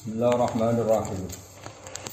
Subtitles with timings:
[0.00, 1.28] Bismillahirrahmanirrahim.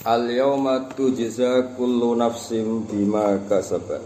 [0.03, 4.03] Al yawma tujza kullu nafsin bima kasabat.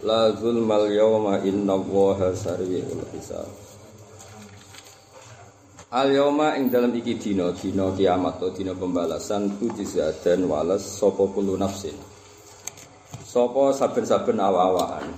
[0.00, 3.44] La zulmal yawma inna Allaha sari'ul hisab.
[5.92, 11.28] Al yawma ing dalam iki dina dina kiamat atau dina pembalasan tujza dan walas sapa
[11.28, 11.92] kullu nafsin.
[13.20, 15.12] Sapa saben-saben awa-awaan.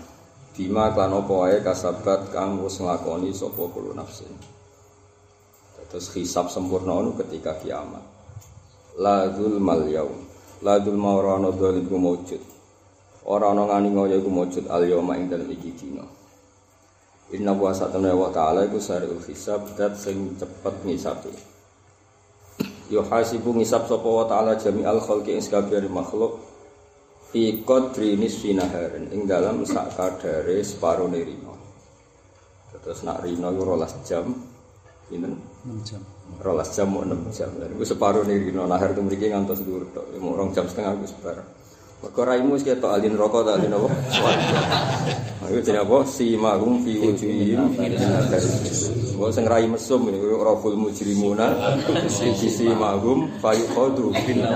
[0.59, 4.58] Bima klan apa kasabat kang wis nglakoni sapa kullu nafsin.
[5.89, 8.05] Terus hisab sempurna itu ketika kiamat.
[9.01, 10.29] La zulmal yaum.
[10.61, 12.43] La zulma ora ana zalim ku maujud.
[13.25, 16.05] Ora ana ngani ngoyo iku maujud al yauma ing dalem iki dina.
[17.33, 21.33] Inna wa satana wa ta'ala iku sariul hisab dat sing cepet ngisabe.
[22.89, 26.41] Yo hasibu ngisab sapa wa ta'ala jami'al khalqi ing sakabehane makhluk
[27.29, 31.53] fi qadri nisfi naharin ing dalam sak kadare separo rino.
[32.81, 34.33] Terus nak rino iku 12 jam,
[35.09, 35.33] Pinten?
[35.65, 36.01] 6 jam.
[36.45, 37.49] Rolas jam mau 6 jam.
[37.57, 40.05] Dan gue separuh nih Rino Nahar itu mereka ngantos dulu tok.
[40.21, 41.47] Mau orang jam setengah gue separuh.
[41.99, 43.91] Mereka raimu sih atau alin rokok atau alin apa?
[45.51, 46.07] Itu jadi apa?
[46.07, 47.75] Si magum fi wujuhim
[49.19, 51.59] Gue sing rai mesum ini gue raful mujrimuna
[52.07, 54.47] si si magum fayu khodu bin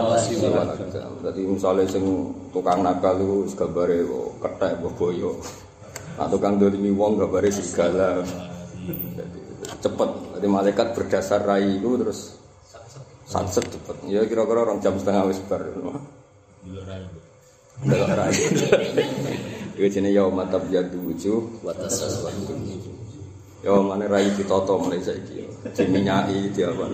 [1.18, 4.06] Jadi misalnya sing tukang nakal lu gambare
[4.38, 5.34] ketek boyo.
[6.14, 8.22] Nah tukang dolimi wong gambare segala.
[9.82, 10.10] Cepet.
[10.42, 12.34] Jadi malaikat berdasar rai itu terus
[13.30, 14.10] satset cepet.
[14.10, 15.62] Ya kira-kira orang jam setengah wis bar.
[17.86, 18.34] Delok rai.
[19.78, 22.58] Iku jenenge ya matab yadu wujuh wa tasawwatu.
[23.62, 25.46] Ya mana rai ditoto mulai saiki.
[25.78, 26.90] Diminyaki dia apa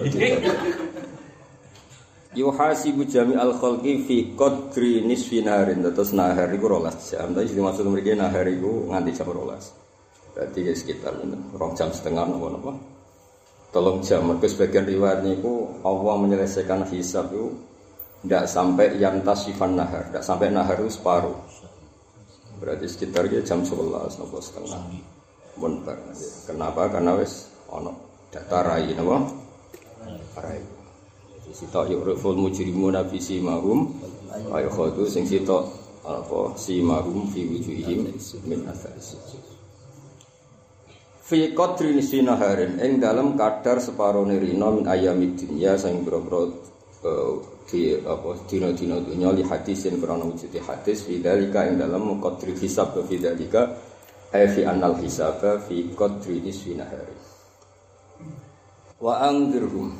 [2.36, 7.33] Yuhasibu jami al khalqi fi qadri nisfi naharin terus nahar iku 12 jam.
[7.33, 10.36] Tapi maksud mereka nahar iku nganti jam 12.
[10.36, 11.16] Berarti ya sekitar
[11.56, 12.97] rong jam setengah nopo nopo.
[13.69, 14.24] Tolong jam.
[14.24, 17.52] Mereka sebagian riwayatnya itu Allah menyelesaikan hisab itu
[18.24, 21.38] tidak sampai yang tasifan nahar, tidak sampai nahar itu separuh.
[22.58, 24.83] Berarti sekitar ya jam sebelas nopo setengah.
[25.55, 25.98] Muntar.
[26.46, 26.90] Kenapa?
[26.90, 27.95] Karena wes ono
[28.34, 29.17] data rai nopo.
[30.35, 30.61] Rai.
[31.39, 33.89] Jadi sitok yukriful mujrimuna fi simahum
[34.52, 35.64] ayo khodu sing sitok
[36.05, 38.12] apa simahum fi wujuhihim
[38.45, 39.48] min athari sujud.
[41.28, 46.48] Fi qadri nisina harin ing dalam kadar separo rina min ayamid dunya sing boro-boro
[47.05, 47.36] uh,
[47.68, 52.56] di apa dina-dina dunya li hadis yang krana wujud hadis fi dalika ing dalam qadri
[52.56, 53.77] hisab fi dalika
[54.33, 57.20] ay fi anal hisab fi qadri nisina harin
[58.96, 59.92] wa angdirhum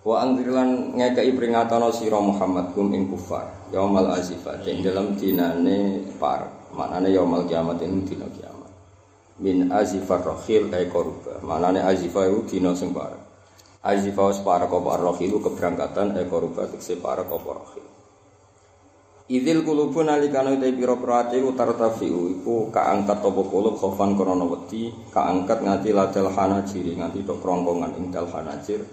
[0.00, 6.48] wa angdirlan ngekei peringatan sira Muhammad kum ing kufar yaumal azifat ing dalam dinane par
[6.72, 8.57] manane yaumal kiamat ing dina kiamat
[9.38, 11.38] min azifar rohil ay koruba.
[11.46, 13.22] Manane azifah itu dina sing parek.
[13.86, 17.86] Azifah wis parek apa rohil keberangkatan ay koruba tekse parek apa rohil
[19.28, 24.88] Idil kulubu nalikana utai piro prati utar tafiu iku kaangkat topo kulub khofan krono wedi
[25.12, 28.88] kaangkat ngati ladal hanajiri ngati dok rongkongan ing dal hanajir.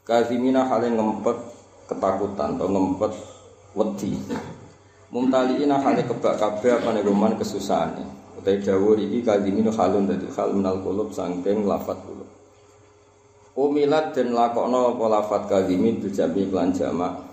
[0.00, 1.36] Kazimina hale ngempet
[1.92, 3.12] ketakutan atau ngempet
[3.76, 4.16] wedi.
[5.12, 8.00] Mumtaliina hale kebak kabeh apa negoman kesusahan
[8.46, 12.30] utai dawuh iki kalimin halun dadi hal minal qulub sangking lafat qulub.
[13.58, 17.26] Umilat dan lakokno apa lafat kalimin bijami lan jamak.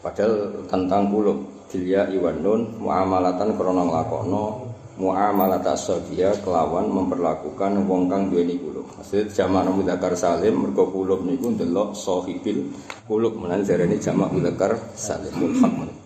[0.00, 8.32] Padahal tentang qulub dilya iwan nun muamalatan krana nglakokno muamalat asabia kelawan memperlakukan wong kang
[8.32, 8.88] duweni qulub.
[8.96, 12.72] Maksud jamak mudzakkar salim mergo qulub niku ndelok sahibil
[13.04, 15.97] qulub menan jarene jamak mudzakkar salim hak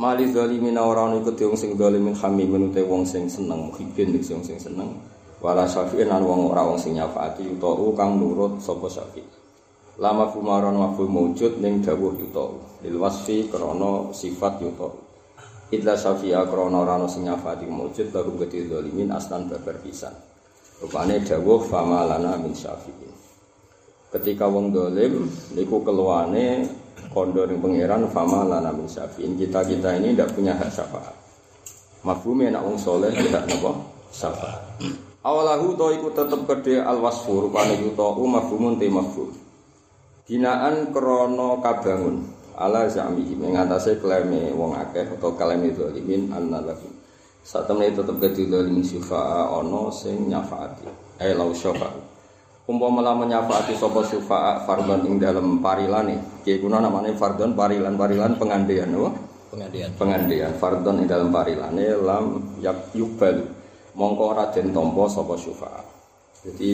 [0.00, 4.24] Mali zalimin ora ono iku wong sing zalimin hamim menute wong sing seneng muhibin nek
[4.24, 4.88] sing sing seneng.
[5.44, 9.20] Wala syafi'in lan wong ora wong sing nyafaati utawa kang nurut sapa syafi'.
[10.00, 12.56] Lama kumaron maful mujud ning dawuh yuta.
[12.88, 14.88] Lil wasfi krana sifat yuta.
[15.68, 20.16] Idza syafi'a krana ora ono sing nyafaati mujud baru gede zalimin aslan babar pisan.
[20.80, 23.12] Rupane dawuh fama lana min syafi'in.
[24.08, 26.64] Ketika wong dolim niku keluane
[27.12, 29.36] kondo ning pangeran fama lana min syafiin.
[29.36, 31.14] Kita kita ini tidak punya hak syafaat.
[32.02, 33.78] Mafhumnya nak wong soleh tidak nopo
[34.10, 34.82] syafaat.
[35.22, 39.30] Awalahu to iku tetep gede al wasfur rupane yuto mafhumun te mafhum
[40.26, 42.26] binaan krono kabangun
[42.56, 46.88] ala zamihi ing atase kleme wong akeh atau kaleme zalimin annalahu
[47.42, 50.88] saat temen tetep gede zalimin syufa'a ono sing nyafaati.
[51.22, 52.11] Eh lau syafaat
[52.72, 58.32] umpama lamun nyafaati sapa syufa'a fardhon ing dalem parilane kiye kuna namane fardhon parilan parilan
[58.40, 59.10] pengandian apa
[59.52, 63.44] pengandian pengandian fardhon ing dalem parilane lam yak yubal
[63.92, 65.82] mongko ora den tampa sapa syufa'a
[66.48, 66.72] jadi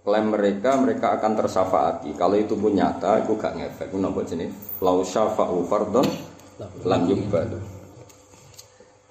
[0.00, 2.16] klaim mereka mereka akan tersafaati.
[2.16, 3.92] Kalau itu pun nyata, itu gak ngefek.
[3.94, 4.80] Napa jenis?
[4.80, 6.08] Lau syafa'u fardon
[6.88, 7.79] lam yubbalu.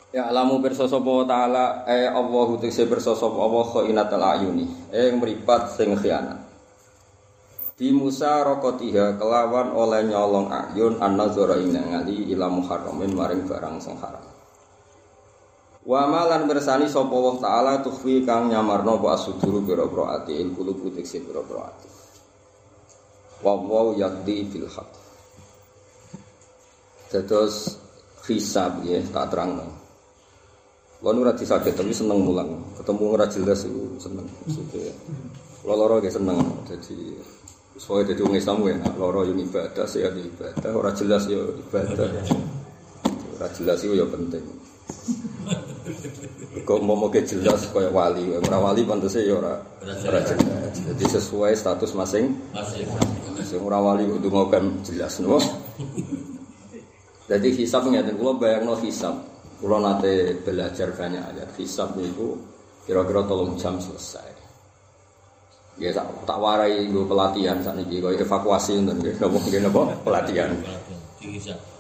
[0.09, 6.49] Ya alamu bersosopo taala eh Allah utikse bersosopo Allah khainatul ayuni eh meripat sing khianat.
[7.77, 13.77] Di Musa rokotiha kelawan oleh nyolong ayun an nazara ing ngali ila muharramin maring barang
[13.77, 14.25] sing haram.
[15.85, 20.73] Wa malan bersani sapa Allah taala tukhfi kang nyamarno apa asuduru biro-biro ati il kulo
[20.73, 21.87] utikse biro-biro ati.
[23.45, 24.65] Wa wa yakdi fil
[28.25, 29.78] hisab ya tak terang
[30.99, 32.59] Kalau ora disakit tapi seneng mulang.
[32.75, 34.27] Ketemu ora jelas itu seneng.
[34.43, 34.91] Maksudnya
[35.63, 36.43] kalau loro ge seneng.
[36.67, 37.15] Jadi
[37.79, 42.07] soalnya jadi orang Islam ya, loro yang ibadah, sehat ibadah, ora jelas ya ibadah.
[43.39, 44.43] Ora jelas itu ya penting.
[46.67, 50.35] Kok mau mau jelas kayak wali, ora wali pantasnya ya ora ora jelas.
[50.75, 52.35] Jadi sesuai status masing.
[52.51, 52.87] Masing.
[53.63, 55.39] Ora wali kudu ngokan jelas, no.
[57.29, 59.28] Jadi hisab ngeten kula bayangno hisab.
[59.59, 62.39] Kulo nate belajar banyak ayat hisab itu
[62.87, 64.39] kira-kira tolong jam selesai.
[65.79, 69.91] Ya tak, tak warai gue pelatihan saat ini, gue evakuasi dan gue nopo gue nopo
[70.03, 70.51] pelatihan.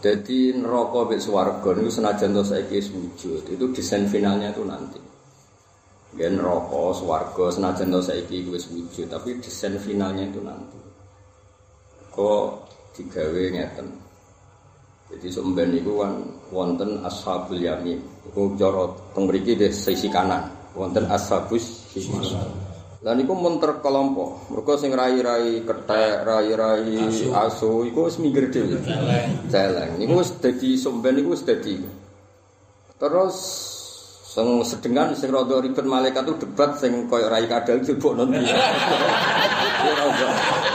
[0.03, 4.99] Jadi neraka bek swarga itu senajan to saiki wujud, itu desain finalnya itu nanti.
[6.19, 10.79] Ya neraka swarga senajan to saiki wis wujud, tapi desain finalnya itu nanti.
[12.11, 12.47] Kok
[12.95, 13.87] digawe ngeten.
[15.09, 16.21] Jadi sumben itu kan
[16.53, 17.97] wonten ashabul yamin.
[18.29, 20.45] Iku cara teng mriki deh sisi kanan.
[20.77, 22.21] Wonten ashabus shimal.
[23.01, 24.53] Lah niku mun terkelompok.
[24.53, 28.77] Mergo sing rai-rai kethek, rai-rai asu iku wis minggir dhewe.
[29.49, 29.97] Celeng.
[29.97, 31.73] Niku wis dadi sumben niku wis dadi.
[32.99, 33.35] Terus
[34.29, 38.45] sing sedengan sing rada ribet malaikat itu debat sing koyo rai kadal jebok nanti.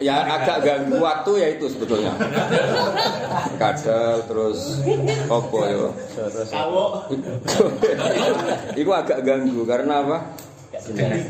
[0.00, 2.12] ya agak ganggu waktu ya itu sebetulnya.
[3.60, 4.80] Kadal terus
[5.30, 5.76] opo ya?
[8.74, 10.18] Itu agak ganggu karena apa?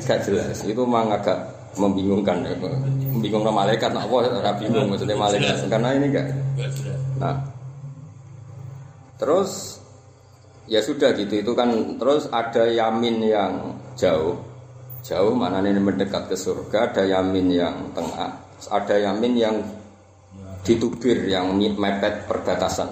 [0.04, 0.62] Gak jelas.
[0.66, 1.38] Itu memang agak
[1.76, 2.56] membingungkan ya
[3.12, 4.16] membingungkan malaikat nak apa?
[4.32, 5.56] Ora bingung maksudnya malaikat.
[5.68, 6.26] karena ini enggak
[7.20, 7.36] nah.
[9.16, 9.80] Terus
[10.68, 11.40] ya sudah gitu.
[11.40, 14.45] Itu kan terus ada yamin yang jauh
[15.06, 18.42] jauh mana ini mendekat ke surga ada yamin yang tengah
[18.74, 19.56] ada yamin yang
[20.66, 22.90] ditubir yang mepet perbatasan.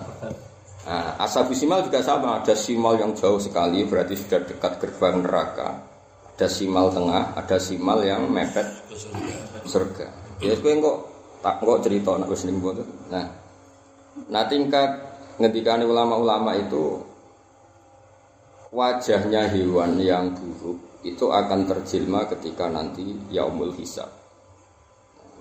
[0.86, 5.82] Nah, asabu simal juga sama ada simal yang jauh sekali berarti sudah dekat gerbang neraka.
[6.38, 8.68] Ada simal tengah ada simal yang mepet
[9.66, 10.06] surga.
[10.38, 10.98] Ya gue kok
[11.42, 12.48] tak kok cerita nak wis
[13.12, 13.26] nah
[14.30, 14.96] nah tingkat
[15.36, 17.04] ngendikane ulama-ulama itu
[18.72, 24.08] wajahnya hewan yang buruk itu akan terjelma ketika nanti yaumul hisab.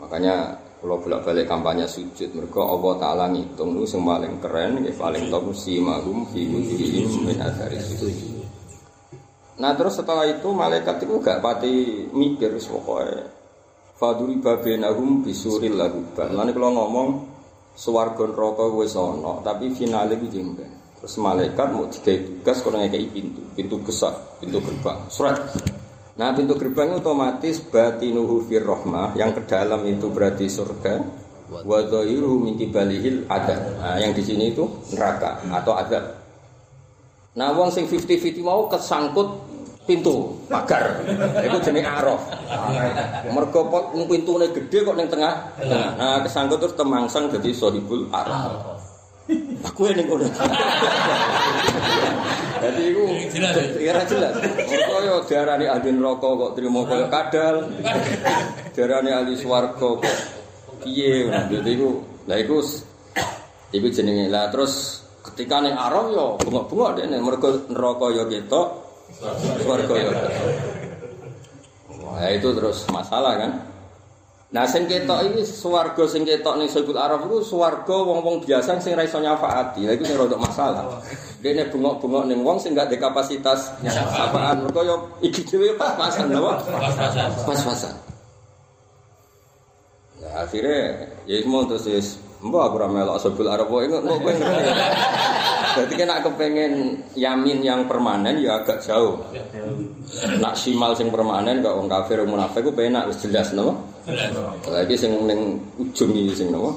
[0.03, 5.31] Makanya kalau bolak-balik kampanye sujud mereka Allah taala ngitung lu sing paling keren nggih paling
[5.31, 8.43] top si magum fi wujuhihim min athari sujud.
[9.63, 13.31] Nah terus setelah itu malaikat itu gak pati mikir pokoknya
[13.93, 17.09] Faduri babenahum bisuril lagu Lalu kalau ngomong
[17.73, 20.82] Suwargon rokok wis ana, tapi finale ku jengben.
[21.03, 25.35] Terus malaikat mau tiga tugas kalau ngekei pintu, pintu besar, pintu gerbang, surat.
[26.15, 31.03] Nah pintu gerbang otomatis batinuhu fir rohmah, yang ke dalam itu berarti surga.
[31.51, 33.53] Wadairu minti balihil ada.
[33.83, 34.63] Nah, yang di sini itu
[34.95, 36.23] neraka atau ada.
[37.35, 39.27] Nah wong sing 50-50 mau kesangkut
[39.83, 41.03] pintu pagar.
[41.43, 42.23] Itu jenis arof.
[43.27, 43.67] Mergo
[44.07, 45.51] pintune gede kok ning tengah.
[45.99, 48.72] Nah kesangkut terus temangsang jadi sohibul arof.
[49.63, 50.27] Aku yang ngono.
[52.63, 53.55] Jadi iku jelas.
[53.75, 54.33] Ora jelas.
[55.07, 57.67] Yo diarani ahli neraka kok trimo koyo kadal.
[58.71, 59.99] Diarani ahli swarga kok
[60.79, 61.89] piye Jadi iku
[62.27, 62.63] lha iku
[63.75, 64.31] iku jenenge.
[64.31, 68.67] Lah terus ketika ning arep yo bengok-bengok dene mergo neraka yo ketok.
[69.63, 70.11] Swarga yo.
[72.03, 73.72] Wah itu terus masalah kan.
[74.53, 78.93] Nah sing ketok iki swarga sing ketok ning Saibul Araf iku swarga wong-wong biasa sing
[78.93, 79.89] ra iso nyafaati.
[79.89, 81.01] Lha iku sing rodok masalah.
[81.41, 84.61] Dene bengok-bengok ning wong sing gak ada kapasitas nyafaan.
[84.61, 84.95] Mergo yo
[85.25, 86.53] iki dhewe pas-pasan lho.
[86.69, 87.29] Pas-pasan.
[87.49, 87.93] Pas-pasan.
[90.21, 94.47] Nah, akhirnya ya mau terus Mbak aku ramai melok sebul Arab kok ingat kok pengen.
[95.73, 96.73] Berarti kan aku pengen
[97.15, 99.15] yamin yang permanen ya agak jauh.
[100.43, 103.73] Nak simal sing permanen gak wong kafir munafik ku penak wis jelas napa?
[104.67, 106.75] Lagi sing ning ujung iki sing napa?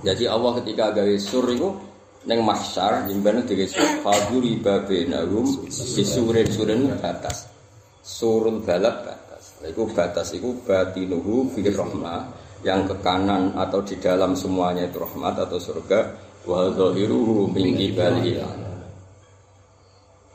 [0.00, 1.76] Jadi Allah ketika gawe sur iku
[2.24, 3.68] ning mahsyar jimben dhewe
[4.00, 7.52] faduri babenahum bisurin suren batas.
[8.00, 9.60] Surul balap batas.
[9.60, 15.48] Iku batas iku batinuhu fi rahmah yang ke kanan atau di dalam semuanya itu rahmat
[15.48, 16.00] atau surga
[16.44, 17.76] wa zahiruhu min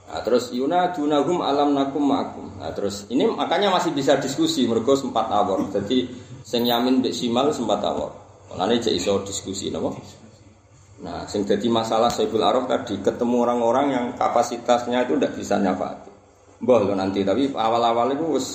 [0.06, 2.62] Nah, terus yunadunahum alam nakum ma'akum.
[2.62, 5.68] Nah, terus ini makanya masih bisa diskusi mergo sempat awor.
[5.74, 6.08] Jadi
[6.40, 8.16] sing yamin mbek simal sempat awor.
[8.54, 9.92] Makanya cek iso diskusi napa?
[11.04, 16.12] Nah, sing jadi masalah Saiful Arab tadi ketemu orang-orang yang kapasitasnya itu tidak bisa nyafati.
[16.64, 18.48] Mbah lo nanti tapi awal-awal itu wis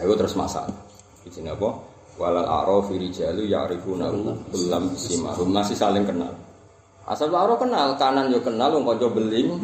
[0.00, 0.72] itu terus masalah.
[1.20, 1.93] Di sini apa?
[2.14, 4.06] Walal arafi rijalu ya'rifuna
[4.54, 6.30] kullam simahum masih saling kenal.
[7.04, 9.60] Asal laro kenal, kanan yo kenal wong kanca beling.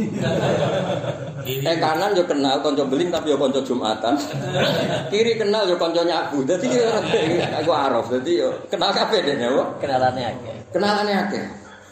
[1.48, 4.12] eh kanan yo kenal kanca beling tapi yo kanca Jumatan.
[5.08, 6.44] Kiri kenal yo kanca nyabu.
[6.44, 6.68] Dadi
[7.64, 8.12] aku araf.
[8.12, 9.64] Dadi yo kenal kabeh dene yo.
[9.80, 10.56] Kenalane akeh.
[10.68, 11.44] Kenalane akeh.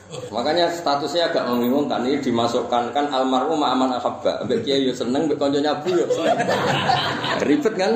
[0.09, 4.41] Makanya statusnya agak membingungkan ini dimasukkan kan almarhum aman ahabba.
[4.49, 6.09] Mbek kiai yo seneng, mbek kanca nyabu yo.
[7.49, 7.93] Ribet kan?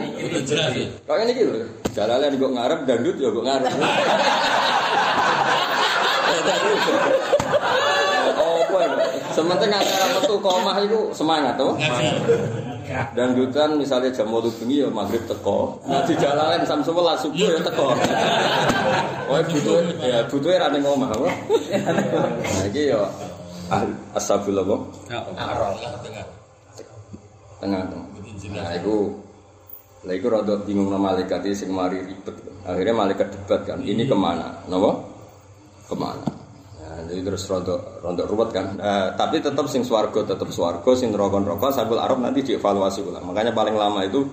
[1.08, 1.64] Kok ini gitu.
[1.96, 3.72] Jalalan kok ngarep dangdut yo kok ngarep.
[9.32, 9.64] Oh, apa ya?
[9.64, 11.72] Sementing antara metu komah itu semangat tuh.
[13.16, 15.80] Dangdutan misalnya jam 8 bengi ya maghrib teko.
[15.88, 17.96] Nah di jalanan jam 11 subuh ya teko.
[19.32, 21.30] Oh butuh ya butuh ra ning omah apa?
[22.36, 23.08] Nah iki ya
[24.12, 24.76] asabul apa?
[25.40, 25.72] Arol
[26.04, 26.26] tengah.
[27.64, 28.06] Tengah-tengah.
[28.52, 29.16] Nah iku
[30.02, 32.34] Lah iku rada bingung nama malaikat sing mari ribet.
[32.66, 34.66] Akhirnya malaikat debat kan, ini ke mana?
[34.66, 34.98] Napa?
[35.86, 36.26] Ke mana?
[37.12, 38.80] Jadi terus rada rada ruwet kan.
[38.80, 43.28] Nah, tapi tetap sing swarga tetap swarga, sing neraka neraka sabul arab nanti dievaluasi ulang.
[43.28, 44.24] Makanya paling lama itu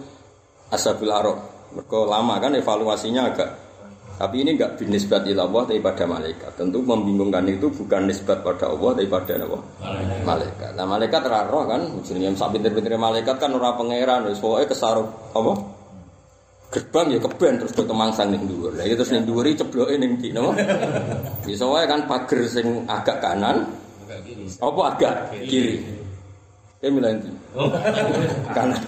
[0.72, 1.38] asabul arab.
[1.76, 3.50] Mereka lama kan evaluasinya agak
[4.20, 6.52] tapi ini enggak binisbat ila Allah tapi pada malaikat.
[6.60, 9.58] Tentu membingungkan itu bukan nisbat pada Allah tapi pada apa?
[10.28, 10.72] Malaikat.
[10.76, 15.79] Nah, malaikat raro kan, jenenge sak pinter-pintere malaikat kan ora pangeran wis pokoke apa?
[16.70, 18.78] Gerbang ya keben terus do temangsang ning dhuwur.
[18.78, 20.54] Lah itu terus ning dhuwur cebloke ning ndi napa?
[21.42, 23.66] Bisa wae kan pager sing agak kanan
[24.62, 25.14] apa agak
[25.50, 25.82] kiri.
[26.80, 27.30] Eh milih ndi?
[28.54, 28.82] kanan.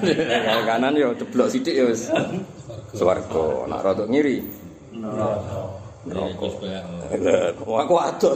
[0.70, 2.14] kanan ya ceblok sithik ya wis.
[2.94, 3.66] Swarga.
[3.66, 4.46] Nak rada ngiri.
[6.02, 6.66] Rokok.
[7.66, 8.36] Wah, aku adol.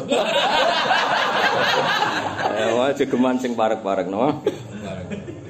[2.55, 4.39] Eh, wah, jegeman sing parek-parek, no.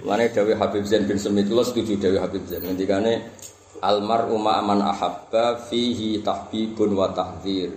[0.05, 2.63] Lane Dawi Habib Zain bin Semit, lo setuju Dawi Habib Zain.
[2.65, 3.19] Ngendikane
[3.81, 7.71] almar umma aman ahabba fihi tahbibun wa tahdzir.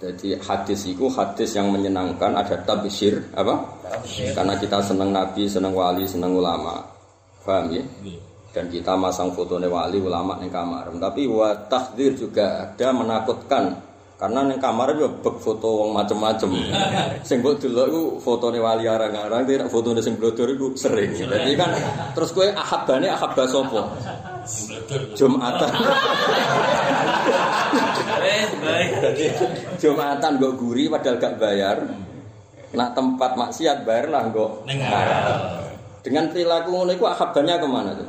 [0.00, 3.60] Jadi hadis itu hadis yang menyenangkan ada tabsyir apa?
[4.32, 6.80] Karena kita senang nabi, senang wali, senang ulama.
[7.44, 7.84] Paham ya?
[8.50, 10.90] dan kita masang foto wali ulama di kamar.
[10.90, 11.54] Tapi wa
[11.94, 13.78] juga ada menakutkan
[14.20, 16.50] karena di kamar juga bek foto wong macem-macem.
[17.28, 21.16] sing mbok delok iku fotone wali arang-arang, tapi fotone sing blodor iku sering.
[21.16, 21.72] Jadi kan
[22.12, 23.80] terus kowe ahabane ahabba sapa?
[25.16, 25.70] Jumatan.
[29.80, 31.76] Jumatan kok guri padahal gak bayar.
[32.70, 34.64] Nak tempat maksiat bayar lah kok.
[36.00, 38.08] Dengan perilaku ngono iku ahabanya ke mana tuh?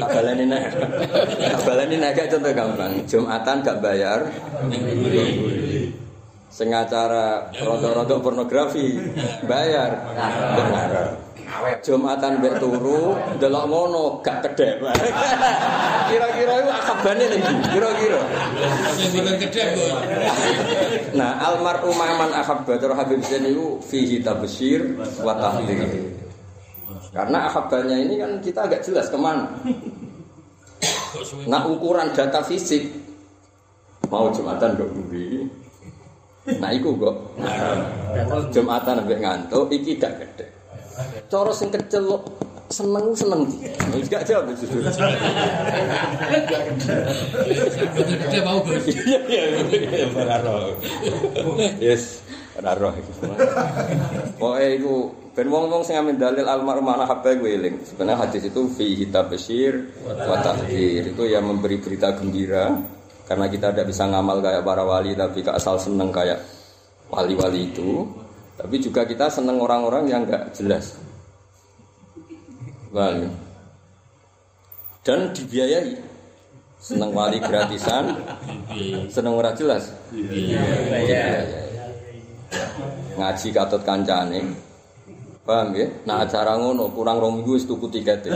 [0.00, 0.64] Tak baleni nek.
[1.52, 2.92] Tak baleni nek gak contoh gampang.
[3.08, 4.20] Jumatan gak bayar.
[6.54, 8.94] Sing acara rondo-rondo pornografi
[9.48, 9.90] bayar.
[10.54, 11.23] Benar.
[11.84, 14.80] Jumatan mbek turu delok ngono gak kedek.
[16.10, 17.42] Kira-kira iku akabane ning?
[17.68, 18.22] Kira-kira.
[21.14, 26.14] Nah, almarhum man ahabba terus Habib Zain itu fihi tabsyir wa tahdhir.
[27.14, 29.46] Karena ahabanya ini kan kita agak jelas ke mana.
[31.46, 32.90] Nah ukuran data fisik
[34.10, 35.46] mau jumatan kok buri.
[36.58, 37.16] Nah iku kok
[38.50, 40.46] jumatan sampai ngantuk iki gak gede.
[41.26, 42.18] Coro sing kecil lo
[42.70, 43.66] seneng seneng di.
[44.08, 44.80] Gak jawab justru.
[47.94, 48.86] Bukan kedek mau Gus.
[48.88, 50.74] Iya iya roh.
[51.82, 52.22] Yes,
[52.58, 53.10] ora roh iku.
[54.38, 54.94] Pokoke iku
[55.34, 57.82] ben wong-wong sing amin dalil almarhum ana habba iku eling.
[57.84, 61.10] Sebenarnya hadis itu fi hitab bashir wa tahdir.
[61.10, 62.70] Itu yang memberi berita gembira
[63.26, 66.38] karena kita tidak bisa ngamal kayak para wali tapi ke asal seneng kayak
[67.10, 68.08] wali-wali itu.
[68.54, 70.98] Tapi juga kita seneng orang-orang yang enggak jelas.
[72.94, 73.26] Wali.
[75.04, 76.14] Dan dibiayai.
[76.84, 78.12] Seneng wali gratisan,
[79.08, 79.88] seneng ora jelas.
[83.16, 84.52] Ngaji katut kancane.
[85.48, 85.88] Paham ya?
[86.04, 88.28] Nah acara ngono kurang rong minggu wis tuku tiket.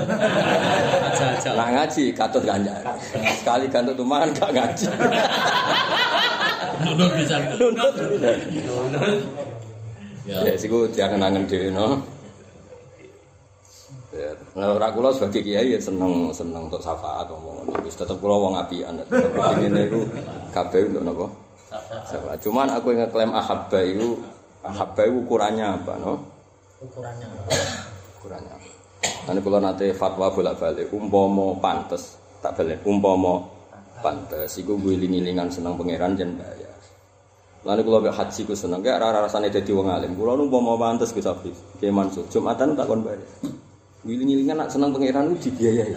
[1.53, 2.89] Nah ngaji katut kancane.
[3.37, 4.97] Sekali gantut tumangan gak ngaji.
[6.89, 7.37] Nunut bisa.
[10.29, 12.05] Ya, siku jangan angen dhewe no.
[14.13, 17.81] Ya, nah, ora kula sebagai kiai ya seneng seneng untuk syafaat omong ngono.
[17.81, 19.01] Wis tetep kula wong apian.
[19.01, 20.01] Tetep ngene iku
[20.53, 21.27] kabeh untuk napa?
[22.13, 22.39] Syafaat.
[22.45, 24.21] Cuman aku yang ngeklaim ahabba itu
[24.61, 26.13] ahabba itu ukurannya apa, no?
[26.85, 27.27] ukurannya
[28.21, 28.55] Ukurannya.
[29.29, 33.49] Nanti kalau nanti fatwa bolak balik, umpomo pantes, tak balik, umpomo
[34.05, 34.61] pantes.
[34.61, 36.68] Iku gue lingilingan seneng pangeran jen bayar.
[37.67, 40.15] Lalu kalau be haji ku seneng, kayak rara rasanya jadi wong alim.
[40.15, 41.51] Kalau nu umpomo pantes gue sapi,
[41.83, 42.23] kayak mansur.
[42.31, 43.19] Jumatan tak kon bayar.
[44.07, 45.91] Gue lingilingan nak seneng pangeran itu dibiayai.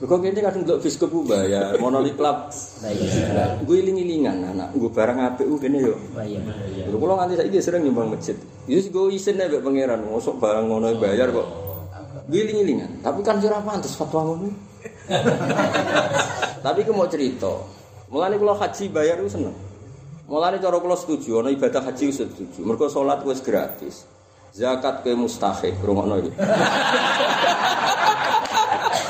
[0.00, 2.48] Kok kene kadang delok biskup ku bayar, monoli club.
[3.68, 5.94] Gue lingilingan anak, gue barang apik ku kene yo.
[6.16, 6.40] bayar
[6.88, 8.34] Lho kula nganti saiki sering nyumbang masjid.
[8.64, 11.48] Ya sing go isin nek pangeran, mosok barang ngono bayar kok.
[12.32, 14.48] Giling-gilingan, tapi kan ora pantes fatwa ngono.
[16.64, 17.52] tapi ku mau cerita.
[18.08, 19.67] Mulane kula haji bayar ku seneng.
[20.28, 22.60] Mulane cara kula setuju ana ibadah haji ku setuju.
[22.60, 24.04] Mergo salat wis gratis.
[24.52, 26.32] Zakat ke mustahik, rungokno iki.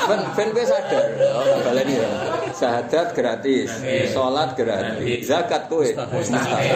[0.09, 1.05] Ben ben kowe sadar,
[1.37, 2.09] oh baleni ya.
[2.49, 3.69] Syahadat gratis,
[4.09, 6.73] salat gratis, zakat kowe mustahik.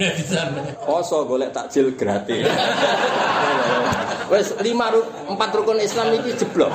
[0.00, 0.48] Gratisan.
[0.80, 2.40] Poso golek takjil gratis.
[4.32, 6.72] Wes lima ru empat rukun Islam iki jeblok.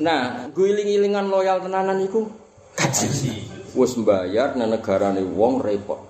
[0.00, 2.45] Nah, guling-gilingan loyal tenanan iku
[2.76, 3.06] kaji.
[3.76, 6.00] Wes mbayar nang negarane wong repot.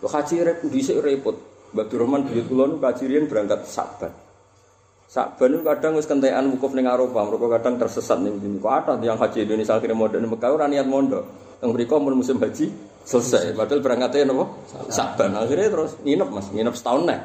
[0.00, 1.36] Lo kaji repot dhisik repot.
[1.76, 4.12] Mbak Durrahman buyut kula nu kaji riyen berangkat Saban.
[5.06, 8.58] Saban itu kadang wis kentekan wukuf ning Eropa, mereka kadang tersesat ning sini.
[8.58, 11.24] Kok ada yang haji Indonesia akhirnya mondok ning Mekah ora niat mondok.
[11.62, 12.68] Teng mriku mun musim haji
[13.06, 13.54] selesai.
[13.54, 14.44] Padahal berangkatnya napa?
[14.90, 15.32] Saban.
[15.38, 17.20] Akhirnya terus nginep Mas, nginep setahun nek.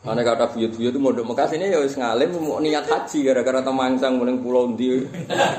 [0.00, 4.16] Mana kata buyut-buyut itu mondok Mekah sini ya wis ngalim mau niat haji gara-gara temangsang
[4.16, 5.04] muling pulau ndi.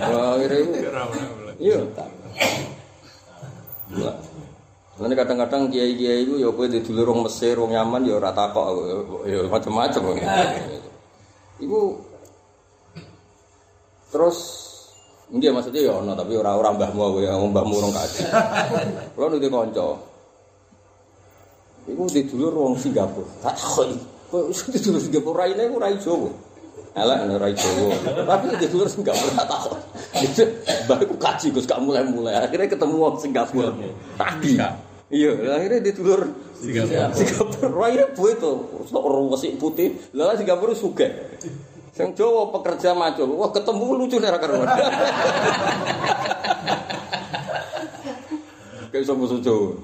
[0.10, 0.90] Wah, Akhirnya itu
[1.62, 1.78] Iya.
[4.98, 8.66] Nanti kadang-kadang kiai-kiai itu ya kowe di dulur wong Mesir, wong Yaman ya ora takok
[9.30, 10.02] ya macam-macam.
[11.62, 12.02] Iku
[14.10, 14.38] terus
[15.32, 18.28] Nggih maksudnya ya ono tapi ora ora mbahmu aku ya mbahmu urung kaji.
[19.16, 19.96] Kulo nuti kanca.
[21.88, 23.32] Iku di dulur wong Singapura.
[23.40, 23.96] Tak takoki.
[24.32, 26.32] Kok di dulur Singapura raine ku rai Jawa.
[26.96, 27.92] Elek ana rai Jawa.
[28.24, 29.76] Tapi di dulur Singapura tak takok.
[30.88, 32.40] Mbah iku kaji Gus gak mulai-mulai.
[32.40, 33.76] Akhirnya ketemu wong Singapura.
[34.16, 34.56] Tadi.
[35.12, 36.32] Iya, akhirnya di dulur
[36.64, 37.12] Singapura.
[37.12, 38.52] Singapura raine buwe to.
[38.88, 39.04] Sok
[39.36, 40.00] resik putih.
[40.16, 41.12] Lah Singapura sugih.
[41.92, 43.36] Sing Jawa pekerja macul.
[43.36, 44.72] Wah, ketemu lucu nek karuan.
[48.96, 49.76] Kayak iso musuh Jawa.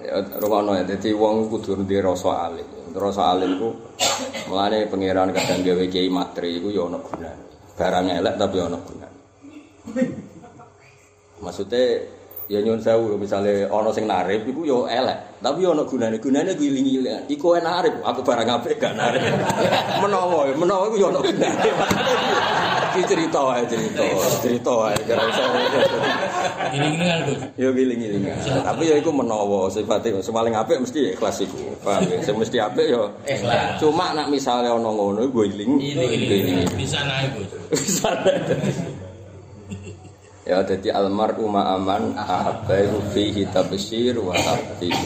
[0.00, 2.66] Ya rumono ya dadi wong kudu duwe rasa alim.
[2.90, 3.68] Rasa alim ku
[4.50, 7.44] mulane pangeran kadang gawe kiai matri iku ya ana gunane.
[7.78, 9.18] Barang elek tapi ana gunane.
[11.40, 11.82] Maksudnya
[12.50, 16.18] ya nyun sewu misalnya ana sing narif iku ya elek, tapi ana gunane.
[16.18, 17.30] Gunane giling-giling.
[17.30, 19.22] Iku enak narif, aku barang apik gak narif.
[20.02, 21.70] menawa, menawa iku ya ana gunane.
[22.90, 24.02] Iki cerita wae cerita,
[24.42, 24.98] cerita wae.
[26.74, 27.40] Gini-gini kan Gus.
[27.54, 28.22] Ya giling-giling.
[28.42, 31.70] Tapi ya iku menawa sifatnya sing paling apik mesti ikhlas iku.
[31.86, 32.18] Paham ya?
[32.22, 33.78] Sing mesti apik ya Ikhlas.
[33.78, 35.78] Cuma nak misalnya ana ngono iku giling.
[36.74, 37.50] Bisa naik Gus.
[37.70, 38.10] Bisa.
[40.48, 44.98] Ya jadi almar'u ma'aman ahabbahu fihi tabsyir wa tafdil.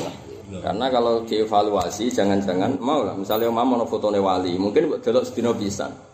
[0.54, 6.13] Karena kalau dievaluasi jangan-jangan mau lah misalnya mau ono fotone wali, mungkin delok sedina pisan.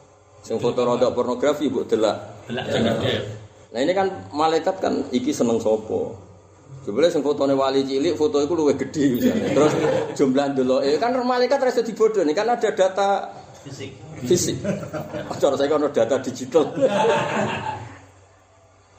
[0.50, 3.22] Sing foto rodok pornografi mbok jangan deh.
[3.70, 6.18] Nah ini kan malaikat kan iki seneng sopo.
[6.82, 9.54] Sebenarnya sing fotone wali cilik foto itu luwih gede misalnya.
[9.54, 9.72] Terus
[10.18, 13.30] jumlah deloke kan malaikat rasa dibodoh nih kan ada data
[13.62, 13.94] Fisik.
[14.26, 14.56] fisik.
[15.38, 16.66] Cara saya kan ada data digital.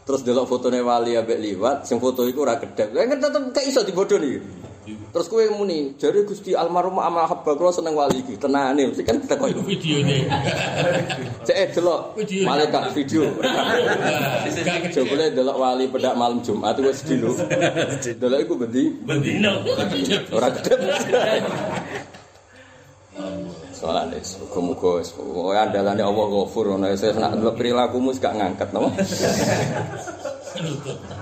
[0.07, 2.55] Terus delok fotone wali ambek liwat, sing foto iku ora.
[2.55, 4.39] Lah kan tetep gak iso dibodoh nih.
[4.81, 8.33] Terus kowe muni, jare Gusti almarhum amal habba kula seneng wali iki.
[8.41, 9.61] Tenane mesti kan kita koyo.
[9.61, 10.25] Video ini.
[11.45, 12.49] Cek delok Video.
[12.49, 13.29] malaikat video.
[13.37, 17.29] Gak Coba delok wali pedak malam Jumat wis dino.
[18.01, 19.61] Delok iku bendi Bendino.
[20.33, 20.79] ora kedep.
[23.77, 28.89] Soalnya muga-muga wis pokoke andalane Allah Ghafur ngono wis nak delok perilakumu gak ngangkat napa?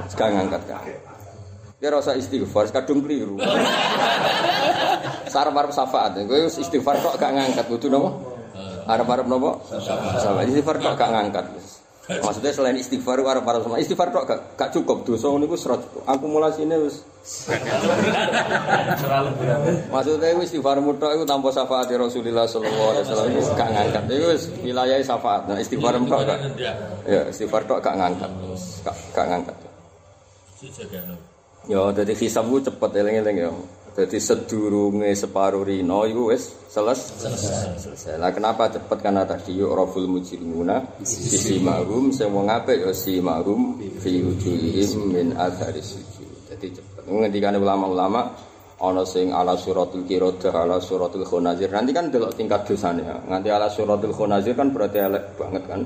[0.08, 1.09] Wis gak ngangkat kan.
[1.80, 3.40] Ya rasa istighfar kadung keliru.
[5.32, 6.20] Sarep-arep syafaat.
[6.28, 8.12] Wis istighfar kok gak ngangkat kudu napa?
[8.84, 9.64] Arep-arep napa?
[9.80, 10.44] Syafaat.
[10.52, 11.46] Istighfar kok gak ngangkat.
[12.10, 15.80] Maksudnya selain istighfar arep-arep sama istighfar kok gak, gak cukup dosa niku cukup.
[16.04, 17.06] Akumulasine wis
[19.88, 24.04] Maksudnya itu istighfar mutlak itu tanpa syafaat Rasulullah sallallahu alaihi wasallam gak ngangkat.
[24.10, 25.48] Itu wis wilayah syafaat.
[25.48, 26.40] Nah, istighfar mutlak gak.
[27.08, 28.32] Ya, istighfar tok gak ngangkat.
[28.84, 29.56] Gak, gak ngangkat.
[31.68, 33.52] Ya, jadi hisab ku cepet eling-eling ya.
[34.00, 38.16] Jadi sedurunge separuh rino itu wis seles selesai.
[38.16, 43.20] Lah kenapa cepet karena tadi yuk raful mujrimuna sisi mahum sing wong apik ya si
[43.20, 46.48] mahum fi wujuhihim min athari sujud.
[46.48, 47.04] Jadi cepet.
[47.12, 48.32] Ngendikane ulama-ulama
[48.80, 51.68] ana sing ala suratul qiradah ala suratul khunazir.
[51.68, 53.04] Nanti kan delok tingkat dosane.
[53.04, 53.20] ya.
[53.20, 55.82] Nganti ala suratul khunazir kan berarti elek banget kan.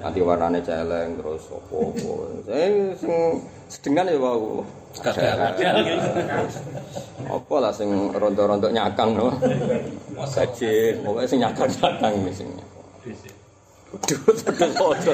[0.00, 2.32] Nanti warnane celeng terus opo-opo.
[2.48, 3.12] Saya sing
[3.68, 4.64] sedengan ya wau.
[7.28, 9.30] Apa lah sing rontok-rontok nyakang no.
[10.18, 12.48] Gajin, pokoknya sing nyakang-nyakang sing.
[13.88, 15.12] Waduh, pedus ojo.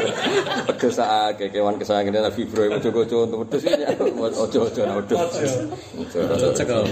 [0.67, 3.87] Pedus akeh kewan kesayangan Nabi Ibrahim ojo-ojo untuk pedus ini.
[4.19, 5.55] Ojo-ojo nah pedus.
[5.95, 6.19] Ojo.
[6.59, 6.83] Cekel.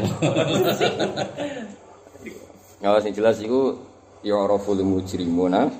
[2.79, 3.83] Ya sing jelas iku
[4.23, 5.75] ya raful mujrimuna.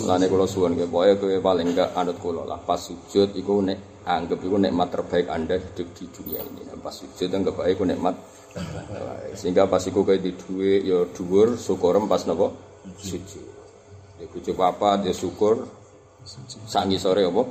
[0.00, 4.38] Mulane kula suwun pokoke kowe paling enggak anut kula lah pas sujud iku nek anggap
[4.42, 6.62] iku nikmat terbaik Anda hidup di dunia ini.
[6.66, 8.14] Nah, Pas sujud anggap baik iku nikmat
[8.52, 9.34] terbaik.
[9.38, 12.50] Sehingga pas iku kowe di duwe ya dhuwur syukurem pas napa
[12.98, 13.46] sujud.
[14.18, 15.66] Ya bojo papat ya syukur
[16.66, 17.42] sak ngisore apa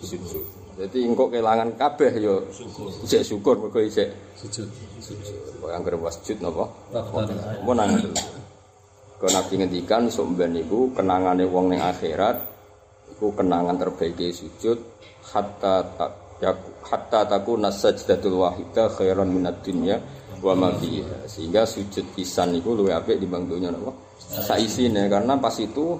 [0.00, 0.44] sujud.
[0.78, 2.38] Jadi engkau kehilangan kabeh ya
[3.02, 4.70] isik syukur mergo isik Sujud.
[5.58, 6.70] Kok anggere wasjud napa?
[7.66, 7.98] Mau nang
[9.18, 12.38] Kau nabi ngendikan sumben iku kenangane wong ning akhirat
[13.10, 14.78] iku kenangan terbaik sujud
[15.34, 16.54] hatta ta- ya
[16.86, 20.00] hatta takuna sajdatul wahida khairan minad dunya
[20.40, 20.68] wa ma.
[21.26, 23.92] Sehingga sujud pisan iku luwih apik dibanding dunya napa?
[24.18, 25.98] Saisine karena pas itu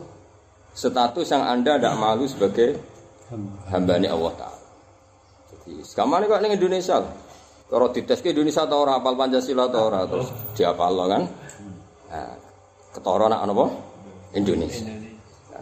[0.75, 2.79] status yang Anda tidak malu sebagai
[3.69, 4.61] hambane Allah taala.
[5.49, 7.03] Jadi sekarang kok ning Indonesia.
[7.69, 11.23] Kalau dites Indonesia atau ora hafal Pancasila atau ora terus diapal kan?
[12.09, 12.33] Nah,
[12.97, 13.67] ketara nak apa?
[14.33, 15.08] Indonesia.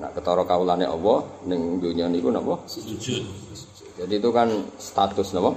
[0.06, 1.18] Nak ketara kaulane Allah
[1.50, 2.62] ning dunia niku napa?
[2.70, 3.26] Sujud.
[3.98, 4.46] Jadi itu kan
[4.78, 5.50] status napa?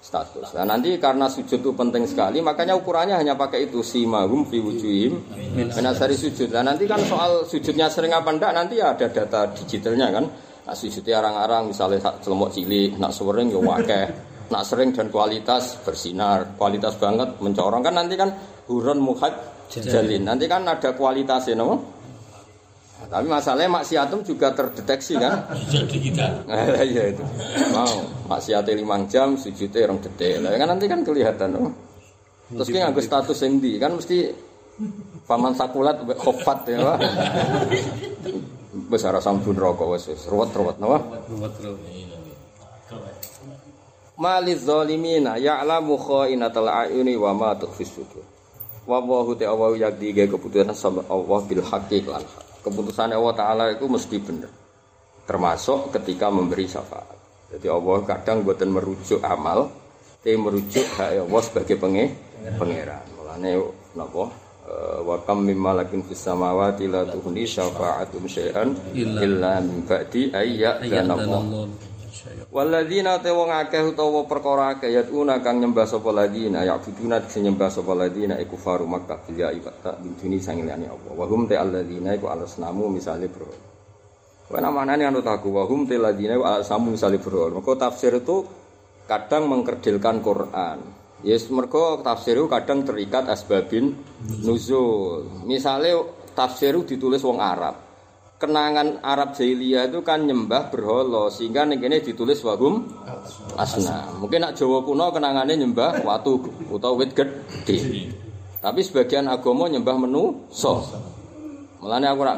[0.00, 0.56] Status.
[0.56, 5.12] Nah, nanti karena sujud itu penting sekali, makanya ukurannya hanya pakai itu simahum fi wujuhim
[5.52, 6.48] min asari sujud.
[6.56, 10.24] Nah, nanti kan soal sujudnya sering apa ndak nanti ya ada data digitalnya kan.
[10.64, 14.06] Nah, sujudnya arang-arang misalnya sak celomok cilik, nak sering ya wakeh.
[14.48, 18.32] Nak sering dan kualitas bersinar, kualitas banget mencorong kan nanti kan
[18.72, 19.36] hurun muhad
[19.68, 20.24] jalin.
[20.24, 22.01] Nanti kan ada kualitasnya no?
[23.12, 25.44] Tapi masalahnya maksiatum juga terdeteksi kan.
[25.68, 26.26] Jadi kita.
[26.48, 27.20] Nah, iya itu.
[27.76, 30.40] Mau maksiate limang jam, sujudnya orang detik.
[30.40, 31.72] Lah kan nanti kan kelihatan oh.
[32.48, 34.32] Terus ki nganggo status yang di kan mesti
[35.28, 36.78] paman sakulat khofat ya.
[36.80, 36.98] Wah.
[38.88, 41.04] Wis ora sampun rokok wis wis ruwet-ruwet napa?
[41.28, 41.76] Ruwet terus.
[44.16, 48.24] Maliz zalimina ya'lamu kha'inatal a'yuni wa ma tukhfis sudur.
[48.88, 52.51] Wa wahu ta'ala yakdi keputusan sama Allah bil haqqi lan hak.
[52.62, 54.50] Keputusan Allah taala itu mesti bener.
[55.22, 57.18] Termasuk ketika memberi syafaat.
[57.52, 59.68] Jadi Allah kadang buatan merujuk amal,
[60.18, 62.04] tapi merujuk hak Allah sebagai penge
[62.56, 63.02] pangeran.
[63.12, 63.50] Mulane
[63.92, 64.24] napa?
[64.62, 70.78] Eh, Wa kam mim malakin fis samawati la tughni syafa'atum syai'an Illa- min ba'di ayya
[70.78, 71.42] Ayat dan Allah.
[72.52, 77.48] Waladina te wong akeh utawa perkara akeh yatuna kang nyembah sapa ladina ya buduna sing
[77.48, 81.12] nyembah sapa ladina iku faru Makkah bil ya ibata bintuni sangilane Allah.
[81.16, 83.48] Wa hum te alladina iku alasnamu misale bro
[84.52, 85.56] Wa namanane anut aku?
[85.56, 88.44] Wa hum te ladina iku alasnamu misale bro Maka tafsir itu
[89.08, 90.78] kadang mengkerdilkan Quran.
[91.24, 93.96] Yes, mergo tafsir itu kadang terikat asbabin
[94.44, 95.48] nuzul.
[95.48, 96.04] Misalnya
[96.36, 97.81] tafsir itu ditulis wong Arab.
[98.42, 102.90] Kenangan Arab jahiliyah itu kan nyembah berhala sehingga ning kene ditulis wahum
[103.54, 104.10] asna.
[104.18, 108.10] Mungkin nak Jawa kuno kenangannya nyembah watu utawa wit gede.
[108.58, 110.82] Tapi sebagian agama nyembah menu so.
[111.78, 112.34] Mulane aku ora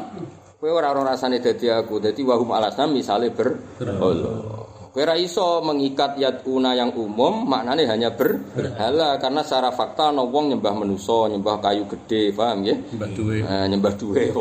[0.61, 1.97] kowe ora ora rasane dadi aku.
[1.97, 4.64] Dadi wahum alasna misale berhala.
[4.95, 10.71] Ora iso mengikat yatuna yang umum maknane hanya berhala karena secara fakta ana wong nyembah
[10.71, 12.79] menusa, nyembah kayu gede, paham ya?
[12.79, 13.43] Mbah duwe.
[13.43, 14.31] Eh, nyembah duwe.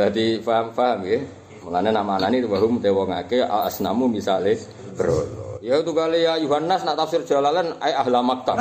[0.00, 1.20] Dadi paham-paham nggih.
[1.68, 4.56] Mulane nama anane wahum te wong akeh al asnamu misale
[4.96, 5.60] berhala.
[5.60, 8.56] Ya itu kali ya Yohanes nak tafsir Jalalain ai ahla Makkah.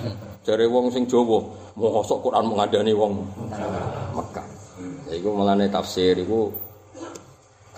[0.48, 1.44] Jare wong sing Jawa,
[1.76, 3.20] mosok Quran mengandani wong
[4.16, 4.48] Mekah.
[5.12, 6.48] Ya iku mulane tafsir iku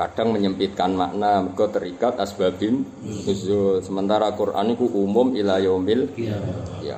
[0.01, 3.85] kadang menyempitkan makna mergo terikat asbabin nuzul.
[3.85, 6.09] Sementara Quran itu umum ila yaumil
[6.81, 6.97] ya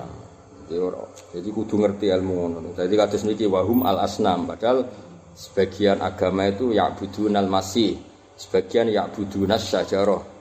[1.33, 2.71] jadi kudu ngerti ilmu ngono.
[2.73, 4.49] Jadi kados niki wahum al asnam.
[4.49, 4.89] Padahal
[5.37, 8.01] sebagian agama itu ya'budun al masih.
[8.41, 10.33] Sebagian ya'budun syajarah